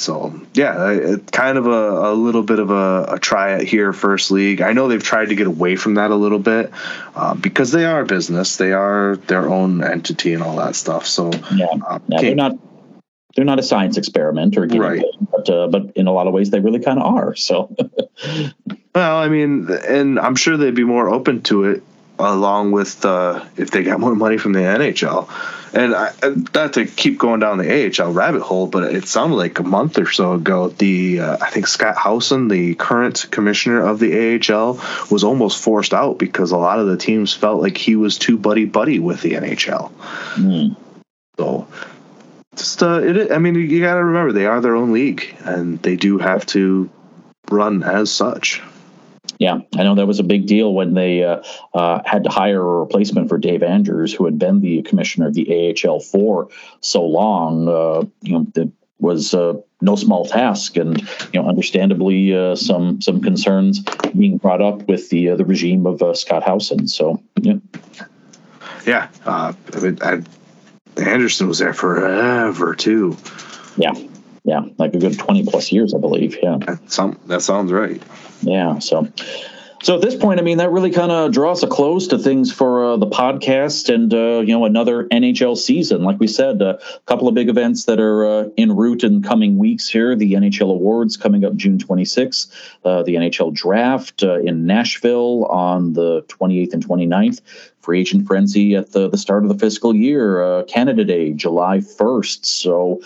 So 0.00 0.40
yeah, 0.54 0.90
it, 0.90 1.30
kind 1.30 1.58
of 1.58 1.66
a, 1.66 2.10
a 2.10 2.14
little 2.14 2.42
bit 2.42 2.58
of 2.58 2.70
a, 2.70 3.04
a 3.10 3.18
try 3.18 3.52
at 3.52 3.62
here 3.62 3.92
first 3.92 4.30
league. 4.30 4.62
I 4.62 4.72
know 4.72 4.88
they've 4.88 5.02
tried 5.02 5.28
to 5.28 5.34
get 5.34 5.46
away 5.46 5.76
from 5.76 5.94
that 5.94 6.10
a 6.10 6.16
little 6.16 6.38
bit 6.38 6.72
uh, 7.14 7.34
because 7.34 7.70
they 7.70 7.84
are 7.84 8.04
business, 8.04 8.56
they 8.56 8.72
are 8.72 9.16
their 9.26 9.48
own 9.48 9.84
entity 9.84 10.32
and 10.32 10.42
all 10.42 10.56
that 10.56 10.74
stuff. 10.74 11.06
So 11.06 11.30
yeah, 11.54 11.66
uh, 11.86 11.98
yeah 12.08 12.20
they're 12.20 12.34
not 12.34 12.58
they're 13.36 13.44
not 13.44 13.58
a 13.58 13.62
science 13.62 13.96
experiment 13.96 14.56
or 14.56 14.66
right. 14.66 15.04
but 15.30 15.50
uh, 15.50 15.68
but 15.68 15.92
in 15.96 16.06
a 16.06 16.12
lot 16.12 16.26
of 16.26 16.32
ways 16.32 16.50
they 16.50 16.60
really 16.60 16.80
kind 16.80 16.98
of 16.98 17.14
are. 17.14 17.34
So 17.36 17.74
well, 18.94 19.16
I 19.18 19.28
mean, 19.28 19.68
and 19.70 20.18
I'm 20.18 20.34
sure 20.34 20.56
they'd 20.56 20.74
be 20.74 20.84
more 20.84 21.08
open 21.08 21.42
to 21.42 21.64
it 21.64 21.82
along 22.18 22.72
with 22.72 23.04
uh, 23.04 23.44
if 23.56 23.70
they 23.70 23.82
got 23.82 24.00
more 24.00 24.14
money 24.14 24.38
from 24.38 24.52
the 24.52 24.60
NHL. 24.60 25.28
And 25.72 25.94
I, 25.94 26.12
not 26.54 26.74
to 26.74 26.86
keep 26.86 27.18
going 27.18 27.40
down 27.40 27.58
the 27.58 28.02
AHL 28.02 28.12
rabbit 28.12 28.42
hole, 28.42 28.66
but 28.66 28.92
it 28.94 29.06
sounded 29.06 29.36
like 29.36 29.58
a 29.58 29.62
month 29.62 29.98
or 29.98 30.10
so 30.10 30.32
ago, 30.32 30.68
the 30.68 31.20
uh, 31.20 31.36
I 31.40 31.50
think 31.50 31.66
Scott 31.66 31.96
Howson, 31.96 32.48
the 32.48 32.74
current 32.74 33.26
commissioner 33.30 33.80
of 33.80 34.00
the 34.00 34.40
AHL, 34.52 34.80
was 35.10 35.22
almost 35.22 35.62
forced 35.62 35.94
out 35.94 36.18
because 36.18 36.50
a 36.50 36.56
lot 36.56 36.80
of 36.80 36.88
the 36.88 36.96
teams 36.96 37.32
felt 37.32 37.62
like 37.62 37.76
he 37.76 37.94
was 37.94 38.18
too 38.18 38.36
buddy 38.36 38.64
buddy 38.64 38.98
with 38.98 39.22
the 39.22 39.32
NHL. 39.32 39.92
Mm. 40.34 40.76
So, 41.38 41.68
just 42.56 42.82
uh, 42.82 43.00
it. 43.02 43.30
I 43.30 43.38
mean, 43.38 43.54
you 43.54 43.80
got 43.80 43.94
to 43.94 44.04
remember 44.04 44.32
they 44.32 44.46
are 44.46 44.60
their 44.60 44.74
own 44.74 44.92
league, 44.92 45.36
and 45.40 45.80
they 45.82 45.96
do 45.96 46.18
have 46.18 46.46
to 46.46 46.90
run 47.48 47.82
as 47.82 48.10
such. 48.10 48.60
Yeah, 49.40 49.60
I 49.74 49.84
know 49.84 49.94
that 49.94 50.06
was 50.06 50.20
a 50.20 50.22
big 50.22 50.46
deal 50.46 50.74
when 50.74 50.92
they 50.92 51.24
uh, 51.24 51.42
uh, 51.72 52.02
had 52.04 52.24
to 52.24 52.30
hire 52.30 52.60
a 52.60 52.80
replacement 52.80 53.30
for 53.30 53.38
Dave 53.38 53.62
Andrews, 53.62 54.12
who 54.12 54.26
had 54.26 54.38
been 54.38 54.60
the 54.60 54.82
commissioner 54.82 55.28
of 55.28 55.34
the 55.34 55.74
AHL 55.82 56.00
for 56.00 56.50
so 56.80 57.02
long. 57.02 57.66
Uh, 57.66 58.04
you 58.20 58.34
know, 58.34 58.46
that 58.52 58.70
was 58.98 59.32
uh, 59.32 59.54
no 59.80 59.96
small 59.96 60.26
task, 60.26 60.76
and 60.76 61.00
you 61.32 61.40
know, 61.40 61.48
understandably, 61.48 62.36
uh, 62.36 62.54
some 62.54 63.00
some 63.00 63.22
concerns 63.22 63.80
being 64.14 64.36
brought 64.36 64.60
up 64.60 64.86
with 64.86 65.08
the 65.08 65.30
uh, 65.30 65.36
the 65.36 65.46
regime 65.46 65.86
of 65.86 66.02
Scott 66.18 66.42
Howson. 66.42 66.86
So, 66.86 67.22
yeah, 67.40 67.54
yeah. 68.86 69.08
I 69.24 69.54
mean, 69.80 69.98
I, 70.02 70.22
Anderson 70.98 71.48
was 71.48 71.60
there 71.60 71.72
forever 71.72 72.74
too. 72.74 73.16
Yeah, 73.78 73.94
yeah, 74.44 74.62
like 74.78 74.94
a 74.94 74.98
good 74.98 75.18
twenty 75.18 75.44
plus 75.44 75.72
years, 75.72 75.94
I 75.94 75.98
believe. 75.98 76.36
Yeah, 76.42 76.58
that, 76.66 76.90
some, 76.90 77.18
that 77.26 77.42
sounds 77.42 77.72
right. 77.72 78.02
Yeah, 78.42 78.78
so 78.78 79.08
so 79.82 79.94
at 79.94 80.02
this 80.02 80.14
point, 80.14 80.38
I 80.38 80.42
mean, 80.42 80.58
that 80.58 80.70
really 80.70 80.90
kind 80.90 81.10
of 81.10 81.32
draws 81.32 81.62
a 81.62 81.66
close 81.66 82.06
to 82.08 82.18
things 82.18 82.52
for 82.52 82.84
uh, 82.84 82.96
the 82.98 83.06
podcast 83.06 83.92
and, 83.92 84.12
uh, 84.12 84.40
you 84.40 84.52
know, 84.52 84.66
another 84.66 85.04
NHL 85.04 85.56
season. 85.56 86.02
Like 86.02 86.20
we 86.20 86.26
said, 86.26 86.60
a 86.60 86.78
couple 87.06 87.28
of 87.28 87.34
big 87.34 87.48
events 87.48 87.86
that 87.86 87.98
are 87.98 88.26
uh, 88.26 88.48
en 88.58 88.76
route 88.76 89.04
in 89.04 89.22
coming 89.22 89.56
weeks 89.56 89.88
here. 89.88 90.14
The 90.14 90.34
NHL 90.34 90.70
Awards 90.70 91.16
coming 91.16 91.46
up 91.46 91.56
June 91.56 91.78
26th, 91.78 92.52
uh, 92.84 93.02
the 93.04 93.14
NHL 93.14 93.54
Draft 93.54 94.22
uh, 94.22 94.40
in 94.40 94.66
Nashville 94.66 95.46
on 95.46 95.94
the 95.94 96.22
28th 96.24 96.74
and 96.74 96.86
29th, 96.86 97.40
free 97.80 98.00
agent 98.00 98.26
frenzy 98.26 98.76
at 98.76 98.92
the, 98.92 99.08
the 99.08 99.18
start 99.18 99.44
of 99.44 99.48
the 99.48 99.58
fiscal 99.58 99.96
year, 99.96 100.42
uh, 100.42 100.62
Canada 100.64 101.06
Day, 101.06 101.32
July 101.32 101.78
1st. 101.78 102.44
So, 102.44 103.00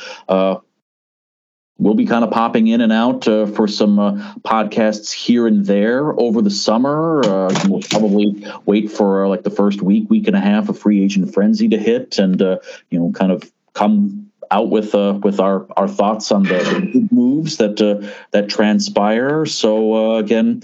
we'll 1.79 1.95
be 1.95 2.07
kind 2.07 2.25
of 2.25 2.31
popping 2.31 2.69
in 2.69 2.81
and 2.81 2.93
out 2.93 3.27
uh, 3.27 3.47
for 3.47 3.67
some 3.67 3.99
uh, 3.99 4.13
podcasts 4.41 5.13
here 5.13 5.47
and 5.47 5.67
there 5.67 6.19
over 6.19 6.41
the 6.41 6.51
summer. 6.51 7.21
Uh, 7.25 7.55
we'll 7.69 7.83
probably 7.83 8.47
wait 8.65 8.91
for 8.91 9.25
uh, 9.25 9.29
like 9.29 9.43
the 9.43 9.51
first 9.51 9.83
week, 9.83 10.09
week 10.09 10.27
and 10.27 10.37
a 10.37 10.41
half 10.41 10.69
of 10.69 10.79
free 10.79 11.03
agent 11.03 11.33
frenzy 11.35 11.69
to 11.69 11.79
hit, 11.79 12.19
and 12.19 12.41
uh, 12.41 12.59
you 12.91 12.99
know, 12.99 13.13
kind 13.13 13.33
of 13.33 13.51
come 13.73 14.31
out 14.51 14.71
with 14.71 14.95
uh, 14.95 15.19
with 15.23 15.41
our 15.41 15.67
our 15.77 15.89
thoughts 15.89 16.31
on 16.31 16.45
the, 16.45 16.59
the 16.93 17.09
moves 17.11 17.57
that 17.59 17.77
that 18.31 18.49
transpire. 18.49 19.47
So 19.47 20.17
again. 20.17 20.63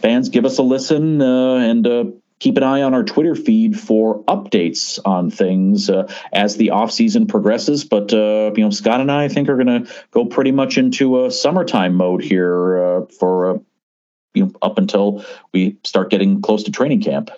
Fans, 0.00 0.30
give 0.30 0.44
us 0.44 0.58
a 0.58 0.62
listen 0.62 1.22
and 1.22 1.86
keep 2.42 2.56
an 2.56 2.64
eye 2.64 2.82
on 2.82 2.92
our 2.92 3.04
Twitter 3.04 3.36
feed 3.36 3.78
for 3.78 4.24
updates 4.24 4.98
on 5.04 5.30
things 5.30 5.88
uh, 5.88 6.12
as 6.32 6.56
the 6.56 6.70
off 6.70 6.90
season 6.90 7.24
progresses. 7.24 7.84
But 7.84 8.12
uh, 8.12 8.50
you 8.56 8.64
know, 8.64 8.70
Scott 8.70 9.00
and 9.00 9.12
I, 9.12 9.24
I 9.24 9.28
think 9.28 9.48
are 9.48 9.56
going 9.56 9.84
to 9.84 9.92
go 10.10 10.26
pretty 10.26 10.50
much 10.50 10.76
into 10.76 11.24
a 11.24 11.30
summertime 11.30 11.94
mode 11.94 12.22
here 12.24 12.84
uh, 12.84 13.06
for 13.18 13.50
uh, 13.50 13.58
you 14.34 14.46
know 14.46 14.52
up 14.60 14.76
until 14.76 15.24
we 15.54 15.76
start 15.84 16.10
getting 16.10 16.42
close 16.42 16.64
to 16.64 16.72
training 16.72 17.02
camp. 17.02 17.30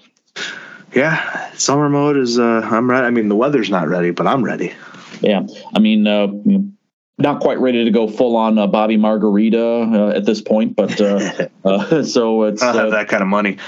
Yeah, 0.94 1.52
summer 1.52 1.90
mode 1.90 2.16
is. 2.16 2.38
Uh, 2.38 2.62
I'm 2.64 2.90
ready. 2.90 3.06
I 3.06 3.10
mean, 3.10 3.28
the 3.28 3.36
weather's 3.36 3.68
not 3.68 3.88
ready, 3.88 4.10
but 4.10 4.26
I'm 4.26 4.42
ready. 4.42 4.72
Yeah, 5.20 5.46
I 5.74 5.80
mean. 5.80 6.73
Uh, 7.18 7.22
not 7.22 7.40
quite 7.40 7.58
ready 7.58 7.84
to 7.84 7.90
go 7.90 8.08
full 8.08 8.36
on 8.36 8.58
uh, 8.58 8.66
Bobby 8.66 8.96
Margarita 8.96 9.62
uh, 9.62 10.16
at 10.16 10.24
this 10.24 10.40
point, 10.40 10.76
but 10.76 11.00
uh, 11.00 11.48
uh 11.64 12.02
so 12.04 12.44
it's 12.44 12.60
that 12.60 13.08
kind 13.08 13.22
of 13.22 13.28
money. 13.28 13.58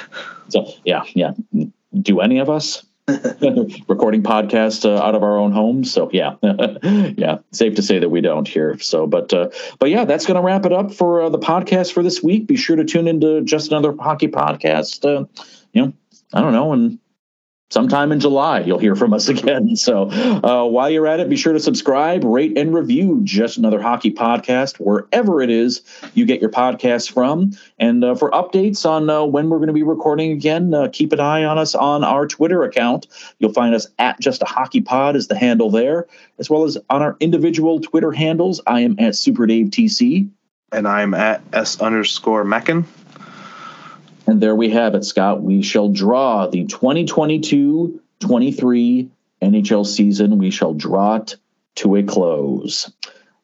So 0.48 0.72
yeah, 0.84 1.04
yeah. 1.14 1.32
Do 2.00 2.20
any 2.20 2.38
of 2.38 2.50
us? 2.50 2.84
recording 3.88 4.20
podcast 4.20 4.84
uh, 4.84 5.00
out 5.00 5.14
of 5.14 5.22
our 5.22 5.38
own 5.38 5.52
homes. 5.52 5.92
So 5.92 6.10
yeah, 6.12 6.34
yeah, 6.42 7.38
safe 7.52 7.76
to 7.76 7.82
say 7.82 8.00
that 8.00 8.08
we 8.08 8.20
don't 8.20 8.48
here. 8.48 8.80
So, 8.80 9.06
but 9.06 9.32
uh, 9.32 9.50
but 9.78 9.90
yeah, 9.90 10.04
that's 10.04 10.26
going 10.26 10.34
to 10.34 10.42
wrap 10.42 10.66
it 10.66 10.72
up 10.72 10.92
for 10.92 11.22
uh, 11.22 11.28
the 11.28 11.38
podcast 11.38 11.92
for 11.92 12.02
this 12.02 12.20
week. 12.20 12.48
Be 12.48 12.56
sure 12.56 12.74
to 12.74 12.84
tune 12.84 13.06
into 13.06 13.42
just 13.42 13.70
another 13.70 13.94
hockey 13.96 14.26
podcast. 14.26 15.04
Uh, 15.04 15.24
you 15.72 15.82
know, 15.82 15.92
I 16.32 16.40
don't 16.40 16.52
know, 16.52 16.72
and 16.72 16.98
sometime 17.70 18.12
in 18.12 18.20
July, 18.20 18.60
you'll 18.60 18.78
hear 18.78 18.94
from 18.96 19.12
us 19.12 19.28
again. 19.36 19.76
So 19.76 20.10
uh, 20.10 20.64
while 20.66 20.90
you're 20.90 21.06
at 21.06 21.20
it, 21.20 21.28
be 21.28 21.36
sure 21.36 21.52
to 21.52 21.60
subscribe, 21.60 22.24
rate, 22.24 22.56
and 22.56 22.74
review 22.74 23.20
just 23.24 23.56
another 23.56 23.80
hockey 23.80 24.12
podcast 24.12 24.76
wherever 24.76 25.42
it 25.42 25.50
is 25.50 25.82
you 26.14 26.24
get 26.24 26.40
your 26.40 26.50
podcasts 26.50 27.10
from. 27.10 27.52
And 27.78 28.04
uh, 28.04 28.14
for 28.14 28.30
updates 28.30 28.88
on 28.88 29.08
uh, 29.10 29.24
when 29.24 29.48
we're 29.48 29.58
going 29.58 29.68
to 29.68 29.72
be 29.72 29.82
recording 29.82 30.32
again, 30.32 30.74
uh, 30.74 30.88
keep 30.92 31.12
an 31.12 31.20
eye 31.20 31.44
on 31.44 31.58
us 31.58 31.74
on 31.74 32.04
our 32.04 32.26
Twitter 32.26 32.62
account. 32.62 33.06
You'll 33.38 33.52
find 33.52 33.74
us 33.74 33.88
at 33.98 34.20
just 34.20 34.42
a 34.42 34.46
hockey 34.46 34.80
pod 34.80 35.16
is 35.16 35.28
the 35.28 35.36
handle 35.36 35.70
there, 35.70 36.06
as 36.38 36.48
well 36.48 36.64
as 36.64 36.78
on 36.90 37.02
our 37.02 37.16
individual 37.20 37.80
Twitter 37.80 38.12
handles. 38.12 38.60
I 38.66 38.80
am 38.80 38.96
at 38.98 39.16
Super 39.16 39.46
Dave 39.46 39.66
TC. 39.66 40.28
And 40.72 40.88
I'm 40.88 41.14
at 41.14 41.42
S 41.52 41.80
underscore 41.80 42.44
Mackin. 42.44 42.84
And 44.26 44.40
there 44.40 44.56
we 44.56 44.70
have 44.70 44.94
it, 44.94 45.04
Scott. 45.04 45.42
We 45.42 45.62
shall 45.62 45.88
draw 45.88 46.46
the 46.46 46.64
2022 46.64 48.00
23 48.20 49.10
NHL 49.42 49.86
season. 49.86 50.38
We 50.38 50.50
shall 50.50 50.74
draw 50.74 51.16
it 51.16 51.36
to 51.76 51.96
a 51.96 52.02
close. 52.02 52.90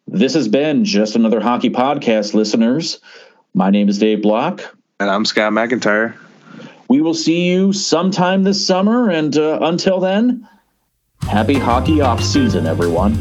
This 0.09 0.35
has 0.35 0.49
been 0.49 0.85
just 0.85 1.14
another 1.14 1.41
hockey 1.41 1.70
podcast, 1.70 2.35
listeners. 2.35 3.01
My 3.55 3.70
name 3.70 3.89
is 3.89 3.99
Dave 3.99 4.22
Block. 4.22 4.76
And 4.99 5.11
I'm 5.11 5.24
Scott 5.24 5.53
McIntyre. 5.53 6.16
We 6.89 7.01
will 7.01 7.14
see 7.14 7.49
you 7.49 7.72
sometime 7.72 8.43
this 8.43 8.66
summer. 8.66 9.11
And 9.11 9.37
uh, 9.37 9.59
until 9.62 10.01
then, 10.01 10.49
happy 11.22 11.55
hockey 11.55 12.01
off 12.01 12.22
season, 12.22 12.66
everyone. 12.66 13.12